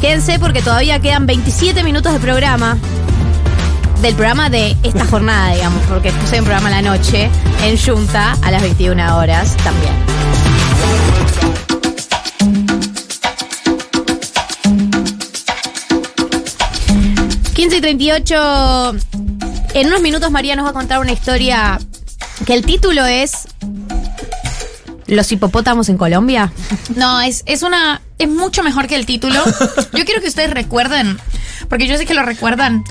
[0.00, 2.78] Quédense porque todavía quedan 27 minutos de programa.
[4.00, 7.28] Del programa de esta jornada, digamos, porque puse un programa a la noche
[7.62, 9.92] en Junta a las 21 horas también.
[17.54, 18.94] ...15 y 38...
[19.74, 21.78] En unos minutos María nos va a contar una historia
[22.46, 23.48] que el título es
[25.10, 26.52] ¿Los hipopótamos en Colombia?
[26.96, 28.00] No, es, es una.
[28.18, 29.42] Es mucho mejor que el título.
[29.94, 31.18] Yo quiero que ustedes recuerden,
[31.70, 32.84] porque yo sé que lo recuerdan,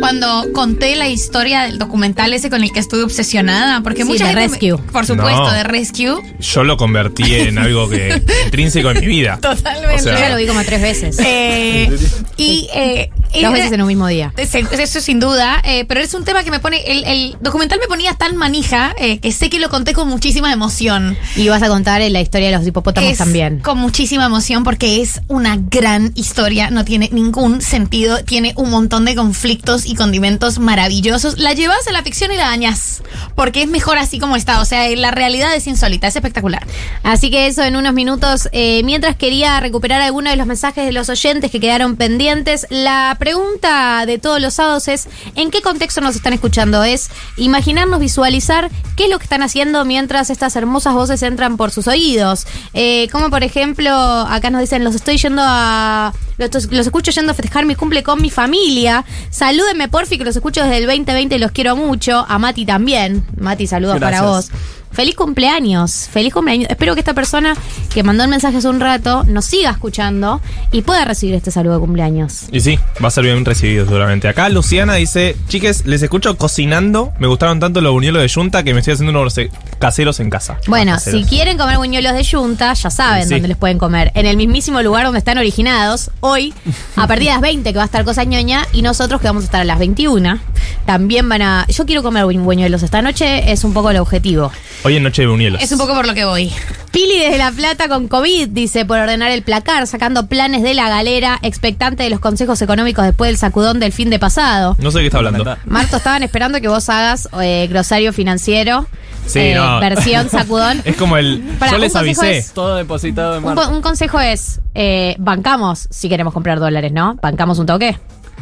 [0.00, 3.80] cuando conté la historia del documental ese con el que estuve obsesionada.
[3.82, 4.92] Porque Sí, mucha de gente me- Rescue.
[4.92, 5.52] por supuesto, No.
[5.52, 6.20] de Rescue.
[6.40, 9.38] Yo lo convertí en algo que intrínseco en mi vida.
[9.40, 9.94] Totalmente.
[9.94, 11.16] O sea- Yo ya lo vi como tres veces.
[11.20, 11.96] Eh,
[12.36, 12.68] y.
[12.74, 13.10] eh,
[13.40, 14.32] Dos veces en un mismo día.
[14.36, 16.82] Eso sin duda, eh, pero es un tema que me pone.
[16.86, 20.52] El, el documental me ponía tan manija eh, que sé que lo conté con muchísima
[20.52, 21.16] emoción.
[21.36, 23.60] Y vas a contar la historia de los hipopótamos Es también.
[23.60, 29.04] Con muchísima emoción porque es una gran historia, no tiene ningún sentido, tiene un montón
[29.04, 31.38] de conflictos y condimentos maravillosos.
[31.38, 33.02] La llevas a la ficción y la dañas,
[33.34, 34.60] porque es mejor así como está.
[34.60, 36.66] O sea, la realidad es insólita, es espectacular.
[37.02, 38.48] Así que eso en unos minutos.
[38.52, 43.16] Eh, mientras quería recuperar algunos de los mensajes de los oyentes que quedaron pendientes, la
[43.22, 46.82] pregunta de todos los sábados es: ¿en qué contexto nos están escuchando?
[46.82, 51.70] Es imaginarnos, visualizar qué es lo que están haciendo mientras estas hermosas voces entran por
[51.70, 52.48] sus oídos.
[52.74, 56.12] Eh, como por ejemplo, acá nos dicen: los estoy yendo a.
[56.36, 59.04] Los, los escucho yendo a festejar mi cumple con mi familia.
[59.30, 62.26] Salúdenme, porfi, que los escucho desde el 2020 y los quiero mucho.
[62.28, 63.24] A Mati también.
[63.38, 64.50] Mati, saludos para vos.
[64.92, 66.68] Feliz cumpleaños, feliz cumpleaños.
[66.70, 67.56] Espero que esta persona
[67.92, 70.40] que mandó el mensaje hace un rato nos siga escuchando
[70.70, 72.44] y pueda recibir este saludo de cumpleaños.
[72.52, 74.28] Y sí, va a ser bien recibido seguramente.
[74.28, 77.12] Acá Luciana dice, chiques, les escucho cocinando.
[77.18, 79.38] Me gustaron tanto los buñuelos de yunta que me estoy haciendo unos
[79.82, 80.58] caseros en casa.
[80.66, 83.34] Bueno, si quieren comer buñuelos de yunta, ya saben Sí.
[83.34, 84.10] dónde les pueden comer.
[84.14, 86.54] En el mismísimo lugar donde están originados, hoy,
[86.96, 89.42] a partir de las 20, que va a estar Cosa Ñoña, y nosotros que vamos
[89.42, 90.38] a estar a las 21.
[90.86, 91.66] También van a.
[91.68, 94.50] Yo quiero comer bu- buñuelos esta noche, es un poco el objetivo.
[94.84, 95.60] Hoy en noche de buñuelos.
[95.62, 96.50] Es un poco por lo que voy.
[96.90, 100.88] Pili desde La Plata con COVID, dice, por ordenar el placar, sacando planes de la
[100.88, 104.76] galera, expectante de los consejos económicos después del sacudón del fin de pasado.
[104.78, 105.56] No sé de qué está hablando.
[105.66, 108.86] Marto, estaban esperando que vos hagas eh, glosario financiero,
[109.26, 109.80] Sí, eh, no.
[109.80, 110.82] versión sacudón.
[110.84, 111.42] Es como el...
[111.68, 112.38] Yo un les consejo avisé.
[112.38, 117.16] es- Todo depositado en Un, un consejo es, eh, bancamos si queremos comprar dólares, ¿no?
[117.22, 117.98] Bancamos un toque.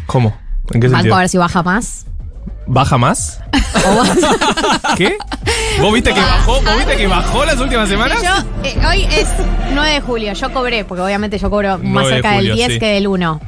[0.07, 0.36] ¿Cómo?
[0.73, 1.15] ¿En qué Banco sentido?
[1.16, 2.07] a ver si baja más.
[2.66, 3.40] ¿Baja más?
[4.97, 5.16] ¿Qué?
[5.81, 6.52] ¿Vos viste que bajó?
[6.61, 8.23] ¿Vos viste que bajó las últimas semanas?
[8.23, 8.31] Yo,
[8.65, 9.28] eh, hoy es
[9.73, 12.57] 9 de julio, yo cobré, porque obviamente yo cobro más 9 de cerca julio, del
[12.57, 12.78] 10 sí.
[12.78, 13.40] que del 1.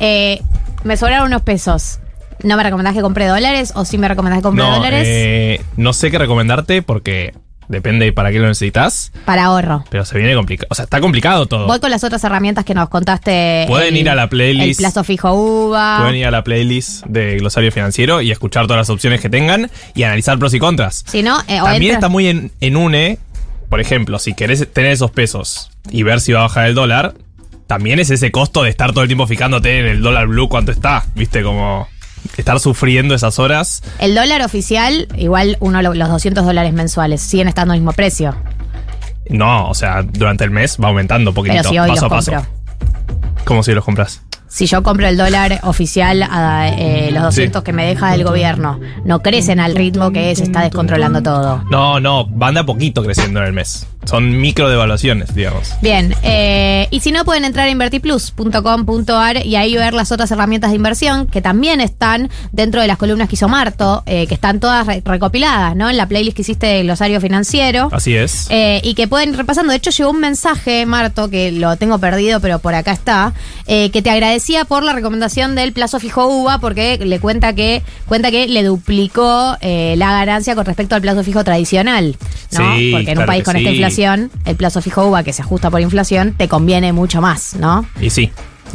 [0.00, 0.42] Eh,
[0.84, 1.98] me sobraron unos pesos.
[2.42, 5.04] ¿No me recomendás que compre dólares o sí me recomendás que compre No, dólares?
[5.08, 7.34] eh, no sé qué recomendarte porque
[7.68, 9.84] depende para qué lo necesitas, Para ahorro.
[9.90, 10.66] pero se viene complicado.
[10.70, 11.66] O sea, está complicado todo.
[11.68, 13.64] Voy con las otras herramientas que nos contaste.
[13.68, 14.80] Pueden ir a la playlist.
[14.80, 15.98] El plazo fijo UVA.
[16.00, 19.70] Pueden ir a la playlist de Glosario Financiero y escuchar todas las opciones que tengan
[19.94, 21.04] y analizar pros y contras.
[21.06, 23.18] Si no, eh, También está muy en, en UNE.
[23.68, 27.14] Por ejemplo, si querés tener esos pesos y ver si va a bajar el dólar,
[27.68, 30.72] también es ese costo de estar todo el tiempo fijándote en el dólar blue cuánto
[30.72, 31.04] está.
[31.14, 31.86] Viste, como
[32.36, 33.82] estar sufriendo esas horas.
[33.98, 38.34] El dólar oficial, igual uno lo- los 200 dólares mensuales, siguen estando al mismo precio.
[39.28, 42.08] No, o sea, durante el mes va aumentando un poquitito, Pero si hoy paso a
[42.08, 42.32] paso.
[42.32, 42.50] compro.
[43.44, 44.22] ¿Cómo si los compras?
[44.50, 48.80] Si yo compro el dólar oficial a eh, los 200 que me deja el gobierno,
[49.04, 51.62] no crecen al ritmo que se está descontrolando todo.
[51.70, 53.86] No, no, van de a poquito creciendo en el mes.
[54.06, 55.72] Son micro devaluaciones, digamos.
[55.82, 60.70] Bien, eh, y si no pueden entrar a invertiplus.com.ar y ahí ver las otras herramientas
[60.70, 64.58] de inversión que también están dentro de las columnas que hizo Marto, eh, que están
[64.58, 65.90] todas re- recopiladas, ¿no?
[65.90, 67.88] En la playlist que hiciste de glosario financiero.
[67.92, 68.46] Así es.
[68.50, 69.70] Eh, y que pueden ir repasando.
[69.70, 73.34] De hecho, llegó un mensaje, Marto, que lo tengo perdido, pero por acá está,
[73.66, 74.10] eh, que te
[74.40, 78.62] agradecía por la recomendación del plazo fijo UVA, porque le cuenta que cuenta que le
[78.62, 82.16] duplicó eh, la ganancia con respecto al plazo fijo tradicional.
[82.52, 82.76] ¿no?
[82.76, 85.42] Sí, porque en claro un país con esta inflación, el plazo fijo UVA que se
[85.42, 87.84] ajusta por inflación, te conviene mucho más, ¿no?
[88.00, 88.30] Y sí.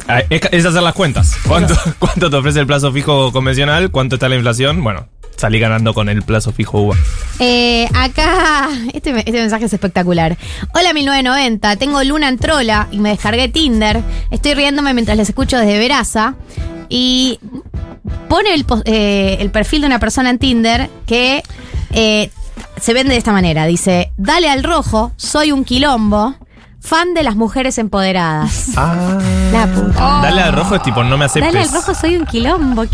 [0.08, 1.36] Ah, Es, es hacer las cuentas.
[1.48, 3.90] ¿Cuánto, ¿Cuánto te ofrece el plazo fijo convencional?
[3.90, 4.84] ¿Cuánto está la inflación?
[4.84, 6.92] Bueno, salí ganando con el plazo fijo.
[7.40, 10.38] Eh, acá, este, este mensaje es espectacular.
[10.74, 14.02] Hola 1990, tengo luna en trola y me descargué Tinder.
[14.32, 16.36] Estoy riéndome mientras les escucho desde Veraza.
[16.88, 17.40] Y
[18.30, 21.44] pone el, eh, el perfil de una persona en Tinder que
[21.92, 22.30] eh,
[22.80, 23.66] se vende de esta manera.
[23.66, 26.36] Dice, dale al rojo, soy un quilombo,
[26.80, 28.70] fan de las mujeres empoderadas.
[28.78, 29.20] Ah.
[29.52, 30.20] La puta.
[30.22, 31.52] Dale al rojo es tipo, no me aceptes.
[31.52, 32.84] Dale al rojo, soy un quilombo.
[32.84, 32.90] ¿Qué?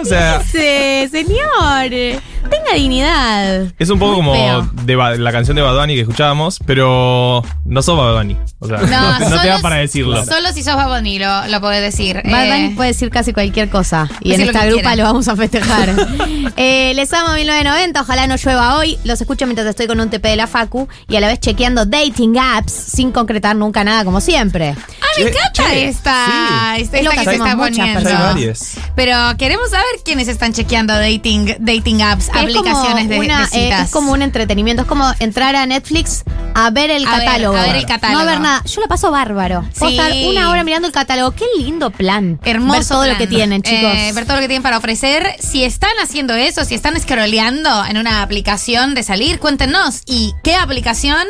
[0.00, 2.20] O sea, dice, señor?
[2.50, 3.66] Tenga dignidad.
[3.78, 4.70] es un poco Muy como feo.
[4.84, 8.36] de Ba- la canción de Badani que escuchábamos, pero no sos Badani.
[8.58, 10.24] O sea, no, te- no te solo da si- para decirlo.
[10.24, 12.20] Solo si sos Bad Bunny lo, lo podés decir.
[12.24, 14.08] Bad Eh, Bunny puede decir casi cualquier cosa.
[14.20, 14.96] Y Decir en lo esta que grupa quiera.
[14.96, 15.90] lo vamos a festejar.
[16.56, 18.98] Eh, les amo 1990, ojalá no llueva hoy.
[19.04, 21.86] Los escucho mientras estoy con un TP de la Facu y a la vez chequeando
[21.86, 24.74] dating apps sin concretar nunca nada como siempre.
[25.00, 28.10] Ah, me encanta esta, esta, Es lo esta que que se hacemos está muchas poniendo.
[28.10, 28.74] Ya hay varias.
[28.94, 33.90] Pero queremos saber quiénes están chequeando dating, dating apps, aplicaciones de, una, de eh, es
[33.90, 37.56] como un entretenimiento, es como entrar a Netflix a ver el A ver, catálogo.
[37.56, 38.22] a ver el catálogo.
[38.22, 38.62] No a ver nada.
[38.64, 39.64] Yo lo paso bárbaro.
[39.78, 39.98] Puedo Sí.
[39.98, 41.30] estar una hora mirando el catálogo.
[41.32, 42.38] Qué lindo plan.
[42.44, 42.78] Hermoso.
[42.78, 43.12] Ver todo plan.
[43.14, 43.94] lo que tienen, chicos.
[43.94, 45.34] Eh, ver todo lo que tienen para ofrecer.
[45.40, 50.02] Si están haciendo eso, si están scrolleando en una aplicación de salir, cuéntenos.
[50.06, 51.26] ¿Y qué aplicación?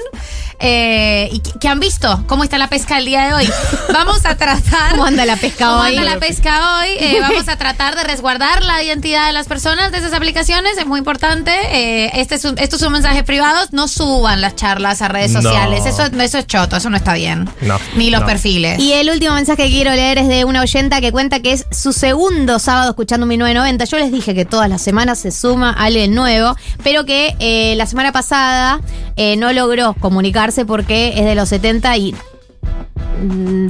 [0.64, 2.22] eh, ¿Y qué, qué han visto?
[2.28, 3.48] ¿Cómo está la pesca el día de hoy?
[3.92, 4.90] Vamos a tratar.
[4.92, 5.96] ¿Cómo anda la pesca ¿Cómo hoy?
[5.96, 6.88] anda la pesca hoy?
[6.98, 10.76] Eh, vamos a tratar de resguardar la identidad de las personas de esas aplicaciones.
[10.78, 11.50] Es muy importante.
[11.70, 13.72] Eh, este es un- estos son mensajes privados.
[13.72, 15.42] No suban las charlas a redes No.
[15.42, 15.86] sociales.
[15.86, 16.76] Eso, eso es choto.
[16.76, 17.48] Eso no está bien.
[17.62, 17.78] No.
[17.96, 18.26] Ni los no.
[18.26, 18.78] perfiles.
[18.78, 21.66] Y el último mensaje que quiero leer es de una oyenta que cuenta que es
[21.70, 23.84] su segundo sábado escuchando 1990.
[23.86, 26.54] Yo les dije que todas las semanas se suma alguien nuevo,
[26.84, 28.80] pero que eh, la semana pasada
[29.16, 32.14] eh, no logró comunicarse porque es de los 70 y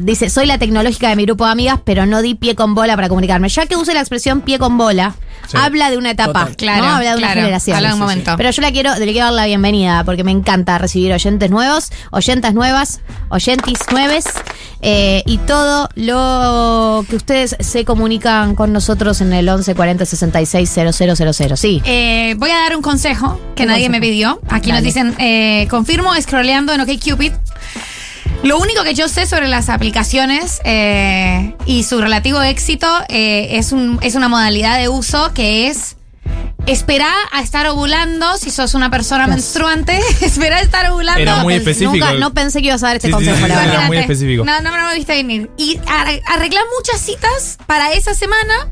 [0.03, 2.95] dice, soy la tecnológica de mi grupo de amigas, pero no di pie con bola
[2.97, 3.49] para comunicarme.
[3.49, 5.15] Ya que use la expresión pie con bola,
[5.49, 5.57] Sí.
[5.61, 6.57] habla de una etapa, Total.
[6.57, 6.91] Claro, ¿no?
[6.91, 7.41] Habla de una claro.
[7.41, 7.77] generación.
[7.77, 8.35] Habla de un momento.
[8.37, 11.91] Pero yo la quiero, le quiero dar la bienvenida porque me encanta recibir oyentes nuevos,
[12.13, 14.25] oyentas nuevas, oyentis nueves
[14.83, 20.71] eh, y todo lo que ustedes se comunican con nosotros en el 11 40 66
[20.71, 21.57] 000.
[21.57, 21.83] Sí.
[21.85, 24.01] Eh, voy a dar un consejo que ¿Qué nadie consejo?
[24.01, 24.41] me pidió.
[24.49, 27.33] Aquí nos dicen, eh, confirmo scrolleando en OkCupid.
[28.43, 33.71] Lo único que yo sé sobre las aplicaciones eh, y su relativo éxito eh, es,
[33.73, 35.97] un, es una modalidad de uso que es
[36.67, 39.99] esperar a estar ovulando si sos una persona menstruante.
[40.21, 41.21] esperar a estar ovulando.
[41.21, 41.93] Era muy específico.
[41.95, 43.99] Nunca, no pensé que ibas a dar este Sí, consejo, sí, la sí, era muy
[43.99, 44.45] específico.
[44.45, 45.51] No, no, no me viste venir.
[45.57, 48.69] Y ar- arreglar muchas citas para esa semana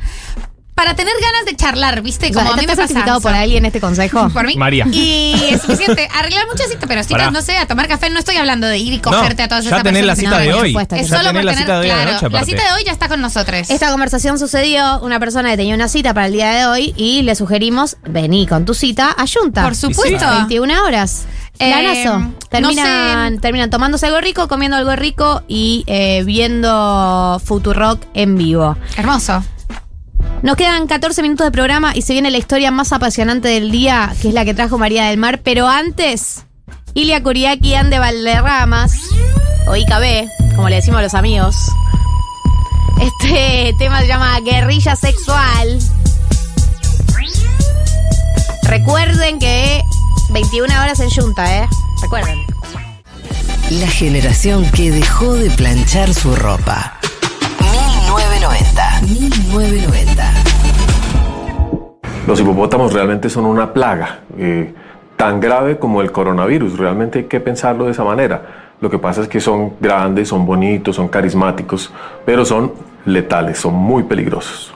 [0.81, 2.33] para tener ganas de charlar, ¿viste?
[2.33, 2.89] Como a mí me ¿Estás pasa.
[2.89, 4.31] certificado por alguien este consejo?
[4.31, 4.57] Por mí.
[4.57, 4.87] María.
[4.91, 6.09] Y es suficiente.
[6.15, 7.31] Arreglar muchas citas, pero citas, Pará.
[7.31, 8.09] no sé, a tomar café.
[8.09, 10.39] No estoy hablando de ir y cogerte No, a todas ya esas tenés la personas.
[10.39, 10.77] cita de No, hoy.
[10.99, 12.85] Es Ya solo por la tener, cita de hoy claro, noche, la cita de hoy
[12.87, 13.69] ya está con nosotros.
[13.69, 17.21] Esta conversación sucedió una persona que tenía una cita para el día de hoy y
[17.23, 19.63] le sugerimos, vení con tu cita a Junta.
[19.65, 20.27] Por supuesto.
[20.49, 21.25] 21 horas.
[21.59, 22.33] Eh, Planazo.
[22.49, 28.79] Terminan, no terminan tomándose algo rico, comiendo algo rico y eh, viendo Futurock en vivo.
[28.97, 29.45] Hermoso.
[30.43, 34.15] Nos quedan 14 minutos de programa y se viene la historia más apasionante del día,
[34.23, 35.41] que es la que trajo María del Mar.
[35.45, 36.47] Pero antes,
[36.95, 38.93] Ilia Kuriaki Ande Valderramas,
[39.67, 41.57] o IKB, como le decimos a los amigos.
[43.01, 45.79] Este tema se llama Guerrilla Sexual.
[48.63, 49.83] Recuerden que
[50.31, 51.69] 21 horas en Junta, ¿eh?
[52.01, 52.39] Recuerden.
[53.71, 56.99] La generación que dejó de planchar su ropa.
[58.11, 59.01] 1990.
[59.03, 60.33] 1990.
[62.27, 64.75] Los hipopótamos realmente son una plaga, eh,
[65.17, 66.79] tan grave como el coronavirus.
[66.79, 68.43] Realmente hay que pensarlo de esa manera.
[68.81, 71.93] Lo que pasa es que son grandes, son bonitos, son carismáticos,
[72.25, 72.73] pero son
[73.05, 74.75] letales, son muy peligrosos.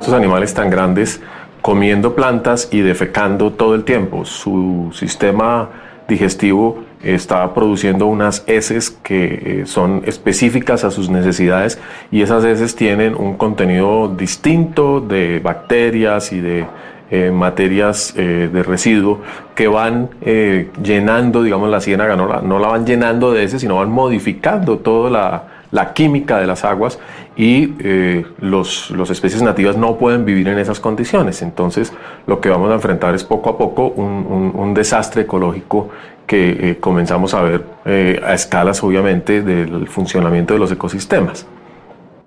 [0.00, 1.20] Estos animales tan grandes
[1.62, 4.24] comiendo plantas y defecando todo el tiempo.
[4.24, 5.68] Su sistema
[6.08, 11.78] digestivo está produciendo unas heces que eh, son específicas a sus necesidades
[12.10, 16.66] y esas heces tienen un contenido distinto de bacterias y de
[17.10, 19.20] eh, materias eh, de residuo
[19.54, 20.10] que van
[20.82, 25.44] llenando, digamos, la ciénaga, no la, van llenando de heces, sino van modificando toda la,
[25.70, 26.98] la química de las aguas
[27.36, 31.42] y eh, los, especies nativas no pueden vivir en esas condiciones.
[31.42, 31.92] Entonces,
[32.26, 35.88] lo que vamos a enfrentar es poco a poco un- un desastre ecológico
[36.26, 41.46] que eh, comenzamos a ver eh, a escalas, obviamente, del funcionamiento de los ecosistemas.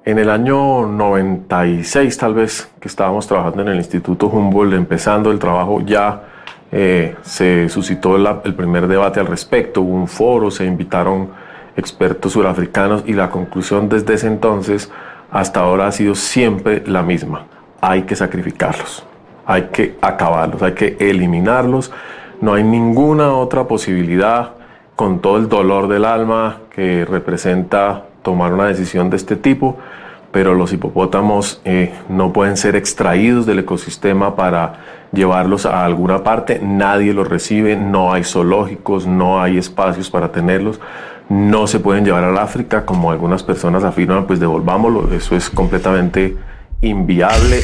[0.06, 5.40] En el año 96, tal vez, que estábamos trabajando en el Instituto Humboldt, empezando el
[5.40, 6.24] trabajo, ya
[6.72, 9.82] eh, se suscitó la- el primer debate al respecto.
[9.82, 11.30] Hubo un foro, se invitaron
[11.76, 14.92] expertos surafricanos y la conclusión desde ese entonces
[15.32, 17.46] hasta ahora ha sido siempre la misma.
[17.82, 19.04] Hay que sacrificarlos,
[19.46, 21.92] hay que acabarlos, hay que eliminarlos.
[22.42, 24.52] No hay ninguna otra posibilidad
[24.96, 29.78] con todo el dolor del alma que representa tomar una decisión de este tipo,
[30.32, 34.74] pero los hipopótamos eh, no pueden ser extraídos del ecosistema para
[35.12, 40.80] llevarlos a alguna parte, nadie los recibe, no hay zoológicos, no hay espacios para tenerlos,
[41.30, 46.38] no se pueden llevar al África, como algunas personas afirman, pues devolvámoslo, eso es completamente
[46.82, 47.62] inviable.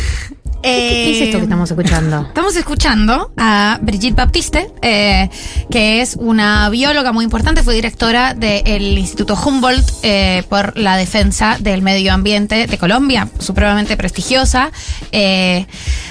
[0.65, 2.21] ¿Qué es esto que estamos escuchando?
[2.27, 5.29] Estamos escuchando a Brigitte Baptiste, eh,
[5.69, 11.57] que es una bióloga muy importante, fue directora del Instituto Humboldt eh, por la defensa
[11.59, 14.71] del medio ambiente de Colombia, supremamente prestigiosa.
[15.11, 15.67] Eh,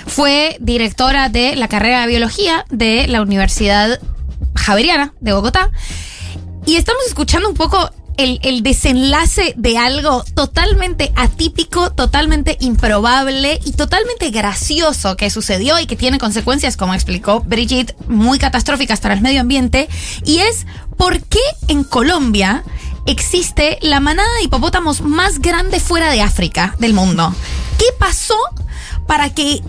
[0.06, 3.98] fue directora de la carrera de biología de la Universidad
[4.54, 5.72] Javeriana de Bogotá.
[6.64, 13.72] Y estamos escuchando un poco el, el desenlace de algo totalmente atípico, totalmente improbable y
[13.72, 19.20] totalmente gracioso que sucedió y que tiene consecuencias, como explicó Brigitte, muy catastróficas para el
[19.20, 19.88] medio ambiente.
[20.24, 20.66] Y es
[20.96, 22.64] por qué en Colombia
[23.06, 27.34] existe la manada de hipopótamos más grande fuera de África del mundo.
[27.78, 28.38] ¿Qué pasó
[29.06, 29.62] para que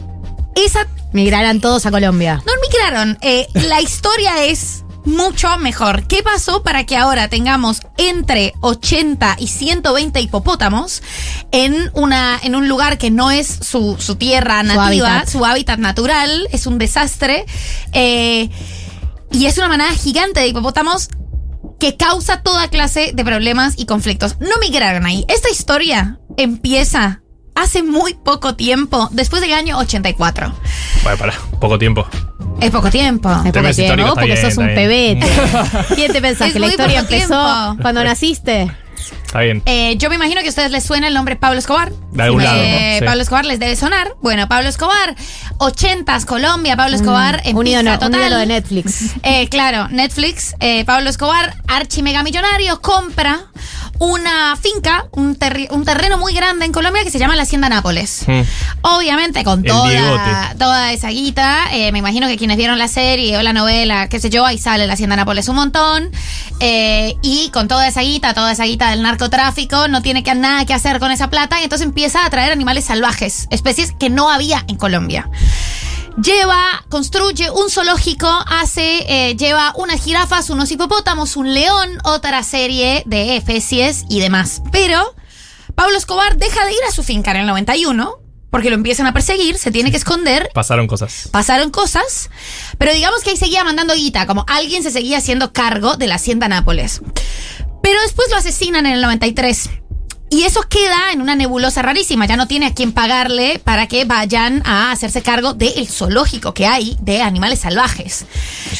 [0.56, 2.44] esa Migraran todos a Colombia.
[2.46, 3.18] no migraron.
[3.22, 6.08] Eh, la historia es mucho mejor.
[6.08, 11.02] ¿Qué pasó para que ahora tengamos entre 80 y 120 hipopótamos
[11.52, 15.30] en, una, en un lugar que no es su, su tierra Su nativa, hábitat.
[15.30, 16.48] su hábitat natural?
[16.52, 17.46] Es un desastre.
[17.94, 18.50] Eh,
[19.32, 21.10] y es una manada gigante de hipopótamos
[21.80, 24.38] que causa toda clase de problemas y conflictos.
[24.40, 25.26] No migraron ahí.
[25.28, 27.22] Esta historia empieza
[27.54, 30.54] hace muy poco tiempo, después del año 84.
[31.04, 32.06] Bueno, para, poco tiempo.
[32.62, 33.30] Es poco tiempo.
[33.46, 35.26] Es poco tiempo, vos porque sos un pebete.
[35.96, 37.82] ¿Quién te pensás Es que la historia empezó tiempo.
[37.82, 38.72] cuando naciste?
[39.36, 39.62] Está bien.
[39.66, 41.92] Eh, yo me imagino que a ustedes les suena el nombre Pablo Escobar.
[42.14, 43.00] De algún lado, Eh, ¿no?
[43.00, 43.06] Sí.
[43.06, 44.16] Pablo Escobar les debe sonar.
[44.22, 45.14] Bueno, Pablo Escobar,
[45.58, 48.22] 80s, Colombia, Pablo Escobar en Mm, un ídolo, un total.
[48.22, 49.12] ídolo de Netflix.
[49.24, 53.42] Eh, claro, Netflix, eh, Pablo Escobar, archimegamillonario, compra
[53.98, 57.70] una finca, un, terri- un terreno muy grande en Colombia que se llama la Hacienda
[57.70, 58.24] Nápoles.
[58.28, 58.42] Mm.
[58.82, 60.56] Obviamente, con El toda, Diegote.
[60.60, 64.20] toda esa guita, eh, me imagino que quienes vieron la serie o la novela, qué
[64.20, 66.10] sé yo, ahí sale la Hacienda Nápoles un montón.
[66.62, 70.66] eh, y con toda esa guita, toda esa guita del narcotráfico, no tiene que, nada
[70.66, 74.30] que hacer con esa plata y entonces empieza a traer animales salvajes, especies que no
[74.30, 75.30] había en Colombia.
[76.22, 83.04] Lleva, construye un zoológico, hace, eh, lleva unas jirafas, unos hipopótamos, un león, otra serie
[83.06, 84.62] de especies y demás.
[84.72, 85.16] Pero
[85.74, 88.20] Pablo Escobar deja de ir a su finca en el 91
[88.52, 90.50] porque lo empiezan a perseguir, se tiene que esconder.
[90.54, 91.28] Pasaron cosas.
[91.32, 92.30] Pasaron cosas,
[92.78, 96.16] pero digamos que ahí seguía mandando guita, como alguien se seguía haciendo cargo de la
[96.16, 97.02] hacienda Nápoles.
[97.86, 99.70] Pero después lo asesinan en el 93.
[100.32, 102.26] Y eso queda en una nebulosa rarísima.
[102.26, 106.66] Ya no tiene a quién pagarle para que vayan a hacerse cargo del zoológico que
[106.66, 108.26] hay de animales salvajes.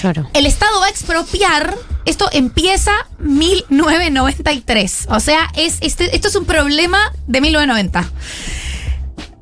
[0.02, 0.28] Lloro.
[0.34, 1.78] El Estado va a expropiar.
[2.06, 5.06] Esto empieza 1993.
[5.12, 8.10] O sea, es, este, esto es un problema de 1990.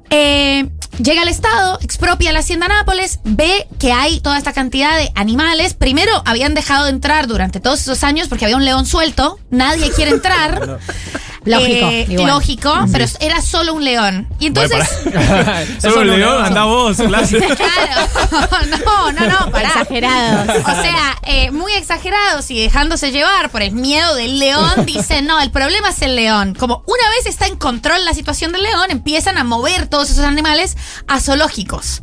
[0.10, 0.68] Eh,
[1.02, 5.74] llega el Estado, expropia la Hacienda Nápoles, ve que hay toda esta cantidad de animales.
[5.74, 9.40] Primero habían dejado de entrar durante todos esos años porque había un león suelto.
[9.50, 10.80] Nadie quiere entrar.
[11.46, 12.28] Lógico, Eh, igual.
[12.28, 14.28] lógico, pero era solo un león.
[14.40, 14.88] Y entonces.
[15.82, 17.38] Solo un león, anda vos, clase.
[17.40, 18.08] Claro,
[18.86, 19.68] no, no, no, pará.
[19.70, 20.58] Exagerados.
[20.66, 25.40] O sea, eh, muy exagerados y dejándose llevar por el miedo del león, dicen, no,
[25.42, 26.56] el problema es el león.
[26.58, 30.24] Como una vez está en control la situación del león, empiezan a mover todos esos
[30.26, 32.02] animales a zoológicos.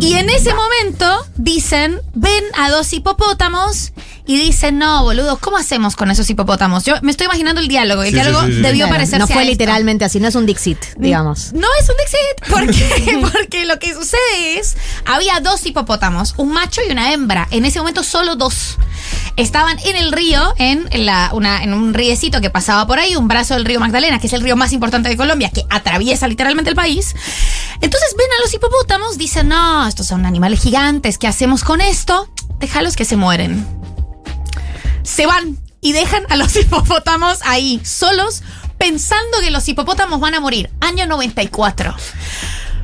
[0.00, 3.92] Y en ese momento dicen, ven a dos hipopótamos
[4.26, 6.84] y dicen, no, boludo, ¿cómo hacemos con esos hipopótamos?
[6.84, 8.02] Yo me estoy imaginando el diálogo.
[8.02, 8.60] El Sí, diálogo sí, sí.
[8.60, 9.50] debió Claro, parecerse no fue a esto.
[9.52, 11.52] literalmente así, no es un Dixit, digamos.
[11.54, 12.50] No es un Dixit.
[12.50, 13.18] ¿Por qué?
[13.32, 17.48] Porque lo que sucede es, había dos hipopótamos, un macho y una hembra.
[17.50, 18.76] En ese momento solo dos.
[19.36, 23.28] Estaban en el río, en, la, una, en un riecito que pasaba por ahí, un
[23.28, 26.70] brazo del río Magdalena, que es el río más importante de Colombia, que atraviesa literalmente
[26.70, 27.14] el país.
[27.80, 32.28] Entonces ven a los hipopótamos, dicen, no, estos son animales gigantes, ¿qué hacemos con esto?
[32.58, 33.66] Déjalos que se mueren
[35.06, 38.42] se van y dejan a los hipopótamos ahí, solos,
[38.76, 40.70] pensando que los hipopótamos van a morir.
[40.80, 41.94] Año 94.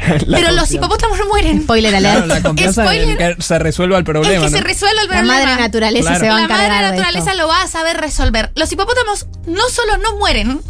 [0.27, 1.63] La Pero los hipopótamos no mueren.
[1.63, 2.27] Spoiler Claro, alert.
[2.29, 3.21] la confianza Spoiler.
[3.23, 4.47] en que se resuelva el problema.
[4.47, 5.35] es que se resuelva el La problema.
[5.47, 6.21] madre naturaleza Claro.
[6.25, 7.43] se va a La encargar madre de naturaleza esto.
[7.43, 8.53] lo va a saber resolver.
[8.55, 10.61] Los hipopótamos no solo no mueren,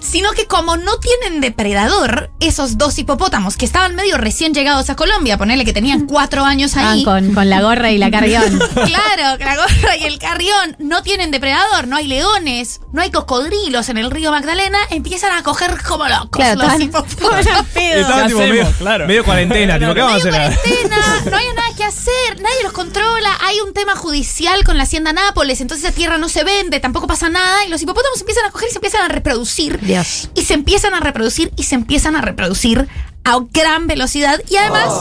[0.00, 4.96] sino que como no tienen depredador, esos dos hipopótamos que estaban medio recién llegados a
[4.96, 7.04] Colombia, ponerle que tenían cuatro años Ah, ahí.
[7.04, 8.58] con, con la gorra y la carrión.
[8.74, 13.10] Claro, que la gorra y el carrión no tienen depredador, no hay leones, no hay
[13.10, 17.46] cocodrilos en el río Magdalena, empiezan a coger como locos Claro, los estaban- hipopótamos.
[17.74, 19.06] Estaba ¿Qué tipo medio, Claro.
[19.06, 20.32] medio cuarentena, tipo, ¿qué vamos a hacer?
[20.32, 20.96] cuarentena,
[21.30, 25.12] no hay nada que hacer, nadie los controla, hay un tema judicial con la hacienda
[25.12, 28.50] Nápoles, entonces esa tierra no se vende, tampoco pasa nada, y los hipopótamos empiezan a
[28.50, 29.80] coger y se empiezan a reproducir.
[29.80, 30.28] Dios.
[30.34, 32.88] Y se empiezan a reproducir y se empiezan a reproducir
[33.24, 34.38] a gran velocidad.
[34.50, 34.92] Y además,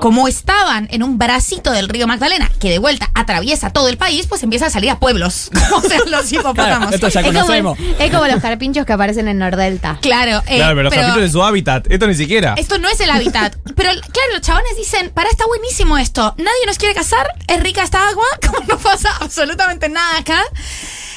[0.00, 4.26] como estaban en un bracito del río Magdalena, que de vuelta atraviesa todo el país,
[4.28, 5.50] pues empiezan a salir a pueblos.
[5.74, 6.88] o sea, los hipopótamos.
[6.90, 7.78] Claro, esto ya Es como, conocemos.
[7.98, 9.98] es como los carpinchos que aparecen en Nordelta.
[10.00, 12.54] Claro, eh, Claro, pero los capítulos de su hábitat, esto ni siquiera.
[12.56, 13.56] esto no es el hábitat.
[13.76, 16.34] Pero claro, los chabones dicen, para, está buenísimo esto.
[16.38, 20.42] Nadie nos quiere cazar, es rica esta agua, como no pasa absolutamente nada acá.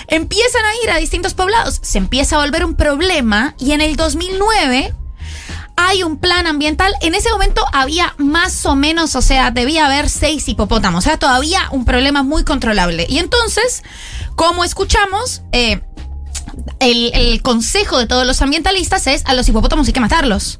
[0.07, 3.95] Empiezan a ir a distintos poblados, se empieza a volver un problema y en el
[3.95, 4.93] 2009
[5.75, 6.93] hay un plan ambiental.
[7.01, 11.05] En ese momento había más o menos, o sea, debía haber seis hipopótamos.
[11.05, 13.05] O sea, todavía un problema muy controlable.
[13.09, 13.83] Y entonces,
[14.35, 15.81] como escuchamos, eh,
[16.79, 20.59] el, el consejo de todos los ambientalistas es a los hipopótamos hay que matarlos.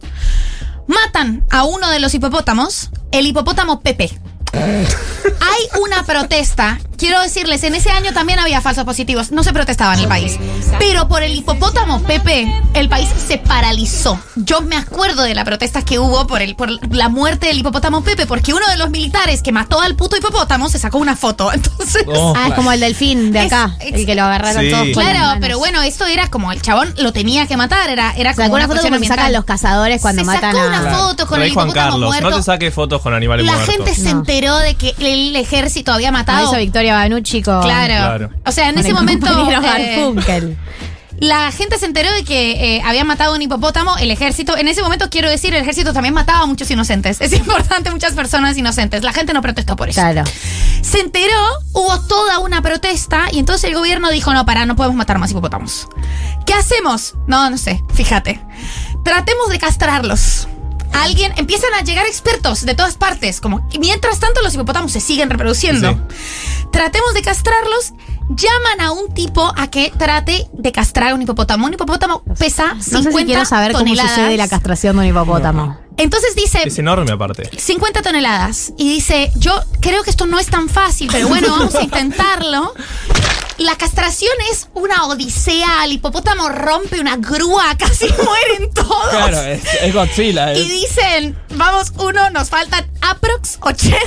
[0.88, 4.12] Matan a uno de los hipopótamos, el hipopótamo Pepe.
[4.54, 6.80] Hay una protesta.
[6.98, 9.32] Quiero decirles, en ese año también había falsos positivos.
[9.32, 10.38] No se protestaba en el país.
[10.80, 14.20] Pero por el hipopótamo Pepe, el país se paralizó.
[14.36, 18.04] Yo me acuerdo de la protesta que hubo por, el, por la muerte del hipopótamo
[18.04, 21.52] Pepe, porque uno de los militares que mató al puto hipopótamo se sacó una foto.
[21.54, 22.06] Entonces.
[22.36, 24.70] ah, es como el delfín de acá, el que lo agarraron Sí.
[24.70, 24.88] todos.
[24.88, 27.90] las Claro, pero bueno, esto era como el chabón lo tenía que matar.
[27.90, 30.54] Era, era Sacó como una una foto como que sacan los cazadores cuando Se matan
[30.56, 30.68] sacó a.
[30.68, 32.30] una foto con Rey el Juan hipopótamo Carlos, muerto.
[32.30, 33.76] no te saques fotos con animales La muertos.
[33.76, 36.48] gente se enteró de que el ejército había Ah, matado.
[36.48, 37.62] hizo Victoria Banucci con.
[37.62, 37.94] Claro.
[37.94, 38.30] Claro.
[38.46, 39.28] O sea, en con ese el momento.
[39.78, 40.56] eh,
[41.20, 44.58] la gente se enteró de que eh, habían matado a un hipopótamo, el ejército.
[44.58, 47.22] En ese momento, quiero decir, el ejército también mataba a muchos inocentes.
[47.22, 49.04] Es importante, muchas personas inocentes.
[49.04, 50.02] La gente no protestó por eso.
[50.02, 50.24] Claro.
[50.82, 51.40] Se enteró,
[51.72, 55.32] hubo toda una protesta y entonces el gobierno dijo, no, para, no podemos matar más
[55.32, 55.88] hipopótamos.
[56.46, 57.14] ¿Qué hacemos?
[57.28, 58.42] No, no sé, fíjate.
[59.06, 60.48] Tratemos de castrarlos.
[60.94, 65.00] Alguien, empiezan a llegar expertos de todas partes, como y mientras tanto los hipopótamos se
[65.00, 66.08] siguen reproduciendo.
[66.72, 67.94] Tratemos de castrarlos,
[68.30, 71.66] llaman a un tipo a que trate de castrar a un hipopótamo.
[71.68, 74.12] Un hipopótamo pesa 50 No sé si quiero saber toneladas.
[74.12, 75.83] cómo sucede la castración de un hipopótamo.
[75.98, 77.50] Entonces dice, Es enorme aparte.
[77.58, 78.74] 50 toneladas.
[78.78, 82.74] Y dice, yo creo que esto no es tan fácil, pero bueno, vamos a intentarlo.
[83.60, 85.86] La castración es una odisea.
[85.86, 89.10] El hipopótamo rompe una grúa, casi mueren todos.
[89.10, 90.54] Claro, es, es Godzilla.
[90.56, 94.00] Y es- dicen, vamos, uno, nos faltan aprox 80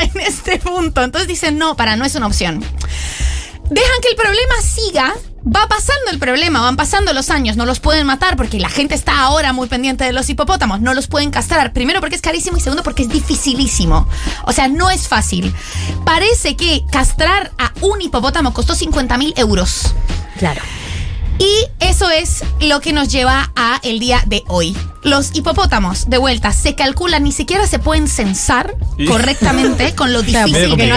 [0.14, 1.02] en este punto.
[1.02, 2.60] Entonces dicen, no, para, no es una opción.
[3.70, 5.14] Dejan que el problema siga.
[5.44, 8.94] Va pasando el problema, van pasando los años, no los pueden matar porque la gente
[8.94, 11.72] está ahora muy pendiente de los hipopótamos, no los pueden castrar.
[11.72, 14.06] Primero porque es carísimo y segundo porque es dificilísimo.
[14.44, 15.52] O sea, no es fácil.
[16.04, 19.94] Parece que castrar a un hipopótamo costó 50 mil euros.
[20.38, 20.60] Claro.
[21.38, 24.76] Y eso es lo que nos lleva a el día de hoy.
[25.02, 30.22] Los hipopótamos, de vuelta, se calculan, ni siquiera se pueden censar Y- correctamente con lo
[30.22, 30.96] difícil que no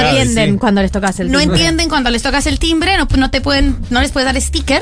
[0.53, 0.57] sí.
[0.59, 1.57] cuando les tocas el no timbre.
[1.59, 4.81] entienden cuando les tocas el timbre, no, no te pueden, no les puedes dar sticker.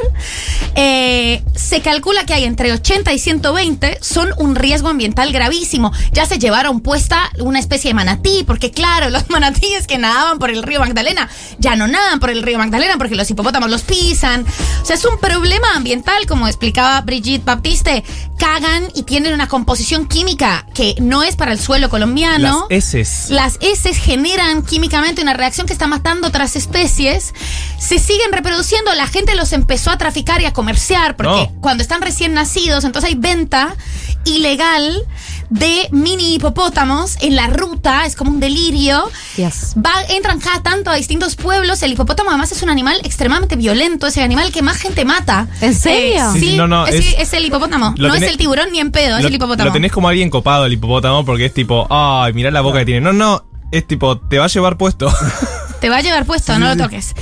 [0.75, 5.91] Eh, se calcula que hay entre 80 y 120, son un riesgo ambiental gravísimo.
[6.11, 10.49] Ya se llevaron puesta una especie de manatí, porque claro, los manatíes que nadaban por
[10.49, 11.29] el río Magdalena
[11.59, 14.45] ya no nadan por el río Magdalena porque los hipopótamos los pisan.
[14.81, 18.03] O sea, es un problema ambiental, como explicaba Brigitte Baptiste.
[18.37, 22.67] Cagan y tienen una composición química que no es para el suelo colombiano.
[22.69, 23.29] Las heces.
[23.29, 27.33] Las heces generan químicamente una reacción que está matando otras especies.
[27.79, 28.93] Se siguen reproduciendo.
[28.95, 31.61] La gente los empezó a traficar y a comerciar porque No.
[31.61, 33.75] cuando están recién nacidos, entonces hay venta
[34.25, 35.01] ilegal
[35.49, 38.05] de mini hipopótamos en la ruta.
[38.05, 39.03] Es como un delirio.
[39.35, 39.75] Yes.
[39.77, 41.81] Va, entran cada tanto a distintos pueblos.
[41.83, 44.07] El hipopótamo además es un animal extremadamente violento.
[44.07, 45.47] Es el animal que más gente mata.
[45.61, 46.23] ¿En serio?
[46.29, 47.93] Eh, Sí, sí, sí, no, no, es, es- es el hipopótamo.
[47.97, 49.67] No tenés- es el tiburón ni en pedo, es lo, el hipopótamo.
[49.67, 52.85] lo tenés como alguien copado el hipopótamo porque es tipo, ay, mirá la boca que
[52.85, 53.01] tiene.
[53.01, 55.11] No, no, es tipo, te va a llevar puesto.
[55.81, 57.13] Te va a llevar puesto, no lo toques.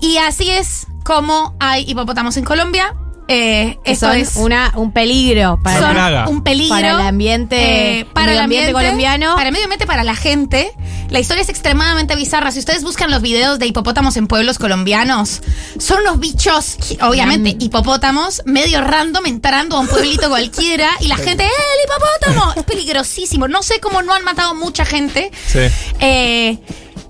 [0.00, 2.94] Y así es como hay hipopótamos en Colombia.
[3.32, 5.80] Eh, Que esto son es una, un peligro para,
[6.26, 9.34] son un peligro para el ambiente, eh, para medio el ambiente ambiente colombiano.
[9.34, 10.72] para el medio ambiente, para la gente.
[11.10, 12.50] La historia es extremadamente bizarra.
[12.52, 15.42] Si ustedes buscan los videos de hipopótamos en pueblos colombianos,
[15.78, 21.44] son los bichos, obviamente, hipopótamos, medio random entrando a un pueblito cualquiera y la gente,
[21.44, 22.52] ¡eh, el hipopótamo!
[22.56, 23.48] Es peligrosísimo.
[23.48, 25.30] No sé cómo no han matado mucha gente.
[25.46, 25.58] sí.
[26.00, 26.58] Eh,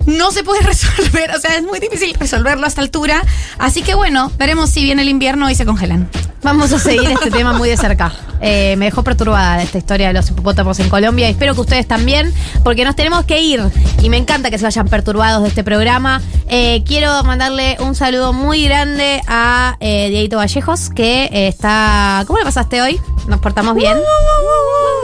[0.05, 3.23] no se puede resolver, o sea, es muy difícil resolverlo a esta altura.
[3.57, 6.09] Así que bueno, veremos si viene el invierno y se congelan.
[6.43, 8.11] Vamos a seguir este tema muy de cerca.
[8.41, 11.29] Eh, me dejó perturbada esta historia de los hipopótamos en Colombia.
[11.29, 12.33] y Espero que ustedes también,
[12.65, 13.61] porque nos tenemos que ir.
[14.01, 16.21] Y me encanta que se vayan perturbados de este programa.
[16.49, 22.23] Eh, quiero mandarle un saludo muy grande a eh, Dieguito Vallejos, que eh, está.
[22.27, 22.99] ¿Cómo le pasaste hoy?
[23.27, 23.97] ¿Nos portamos bien?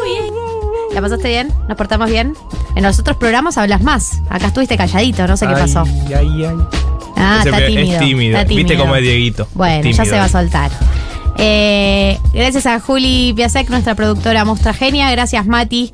[0.03, 0.58] Bien.
[0.93, 1.53] ¿La pasaste bien?
[1.67, 2.33] ¿Nos portamos bien?
[2.75, 4.11] En los otros programas hablas más.
[4.29, 5.83] Acá estuviste calladito, no sé qué Ay, pasó.
[6.07, 6.55] ay, ay.
[7.15, 7.93] Ah, está tímido.
[7.93, 8.37] Es tímido.
[8.37, 9.47] está Viste cómo es Dieguito.
[9.53, 10.71] Bueno, Es ya se va a soltar.
[11.37, 15.09] Eh, gracias a Juli Piasek, nuestra productora Mostra Genia.
[15.11, 15.93] Gracias, Mati.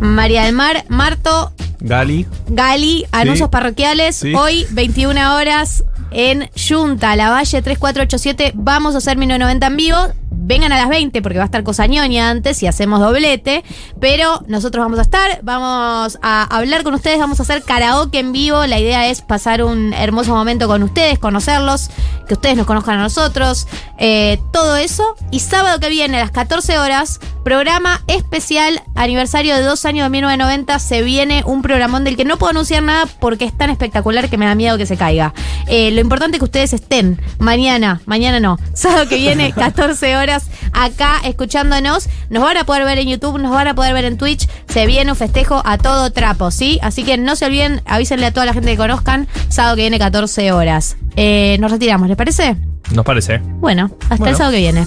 [0.00, 2.26] María del Mar, Marto, Gali.
[2.48, 4.16] Gali, anuncios parroquiales.
[4.16, 4.34] Sí.
[4.34, 8.52] Hoy, 21 horas en Junta, La Valle 3487.
[8.54, 9.98] Vamos a hacer 1990 en vivo.
[10.42, 13.62] Vengan a las 20 porque va a estar Cosañoña antes y hacemos doblete.
[14.00, 18.32] Pero nosotros vamos a estar, vamos a hablar con ustedes, vamos a hacer karaoke en
[18.32, 18.66] vivo.
[18.66, 21.90] La idea es pasar un hermoso momento con ustedes, conocerlos,
[22.26, 23.66] que ustedes nos conozcan a nosotros.
[23.98, 25.14] eh, todo eso.
[25.30, 30.10] Y sábado que viene a las 14 horas Programa especial, aniversario de dos años de
[30.10, 30.78] 1990.
[30.78, 34.36] Se viene un programón del que no puedo anunciar nada porque es tan espectacular que
[34.36, 35.32] me da miedo que se caiga.
[35.66, 40.44] Eh, lo importante es que ustedes estén mañana, mañana no, sábado que viene, 14 horas,
[40.72, 42.08] acá escuchándonos.
[42.30, 44.48] Nos van a poder ver en YouTube, nos van a poder ver en Twitch.
[44.68, 46.78] Se viene un festejo a todo trapo, ¿sí?
[46.82, 49.98] Así que no se olviden, avísenle a toda la gente que conozcan, sábado que viene,
[49.98, 50.96] 14 horas.
[51.16, 52.56] Eh, nos retiramos, ¿les parece?
[52.92, 53.38] Nos parece.
[53.38, 54.30] Bueno, hasta Bueno.
[54.30, 54.86] el sábado que viene.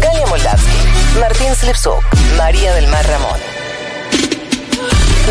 [0.00, 2.02] Galia Moldavsky, Martín Slipsuk,
[2.36, 3.38] María del Mar Ramón.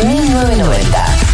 [0.04, 1.27] 1990.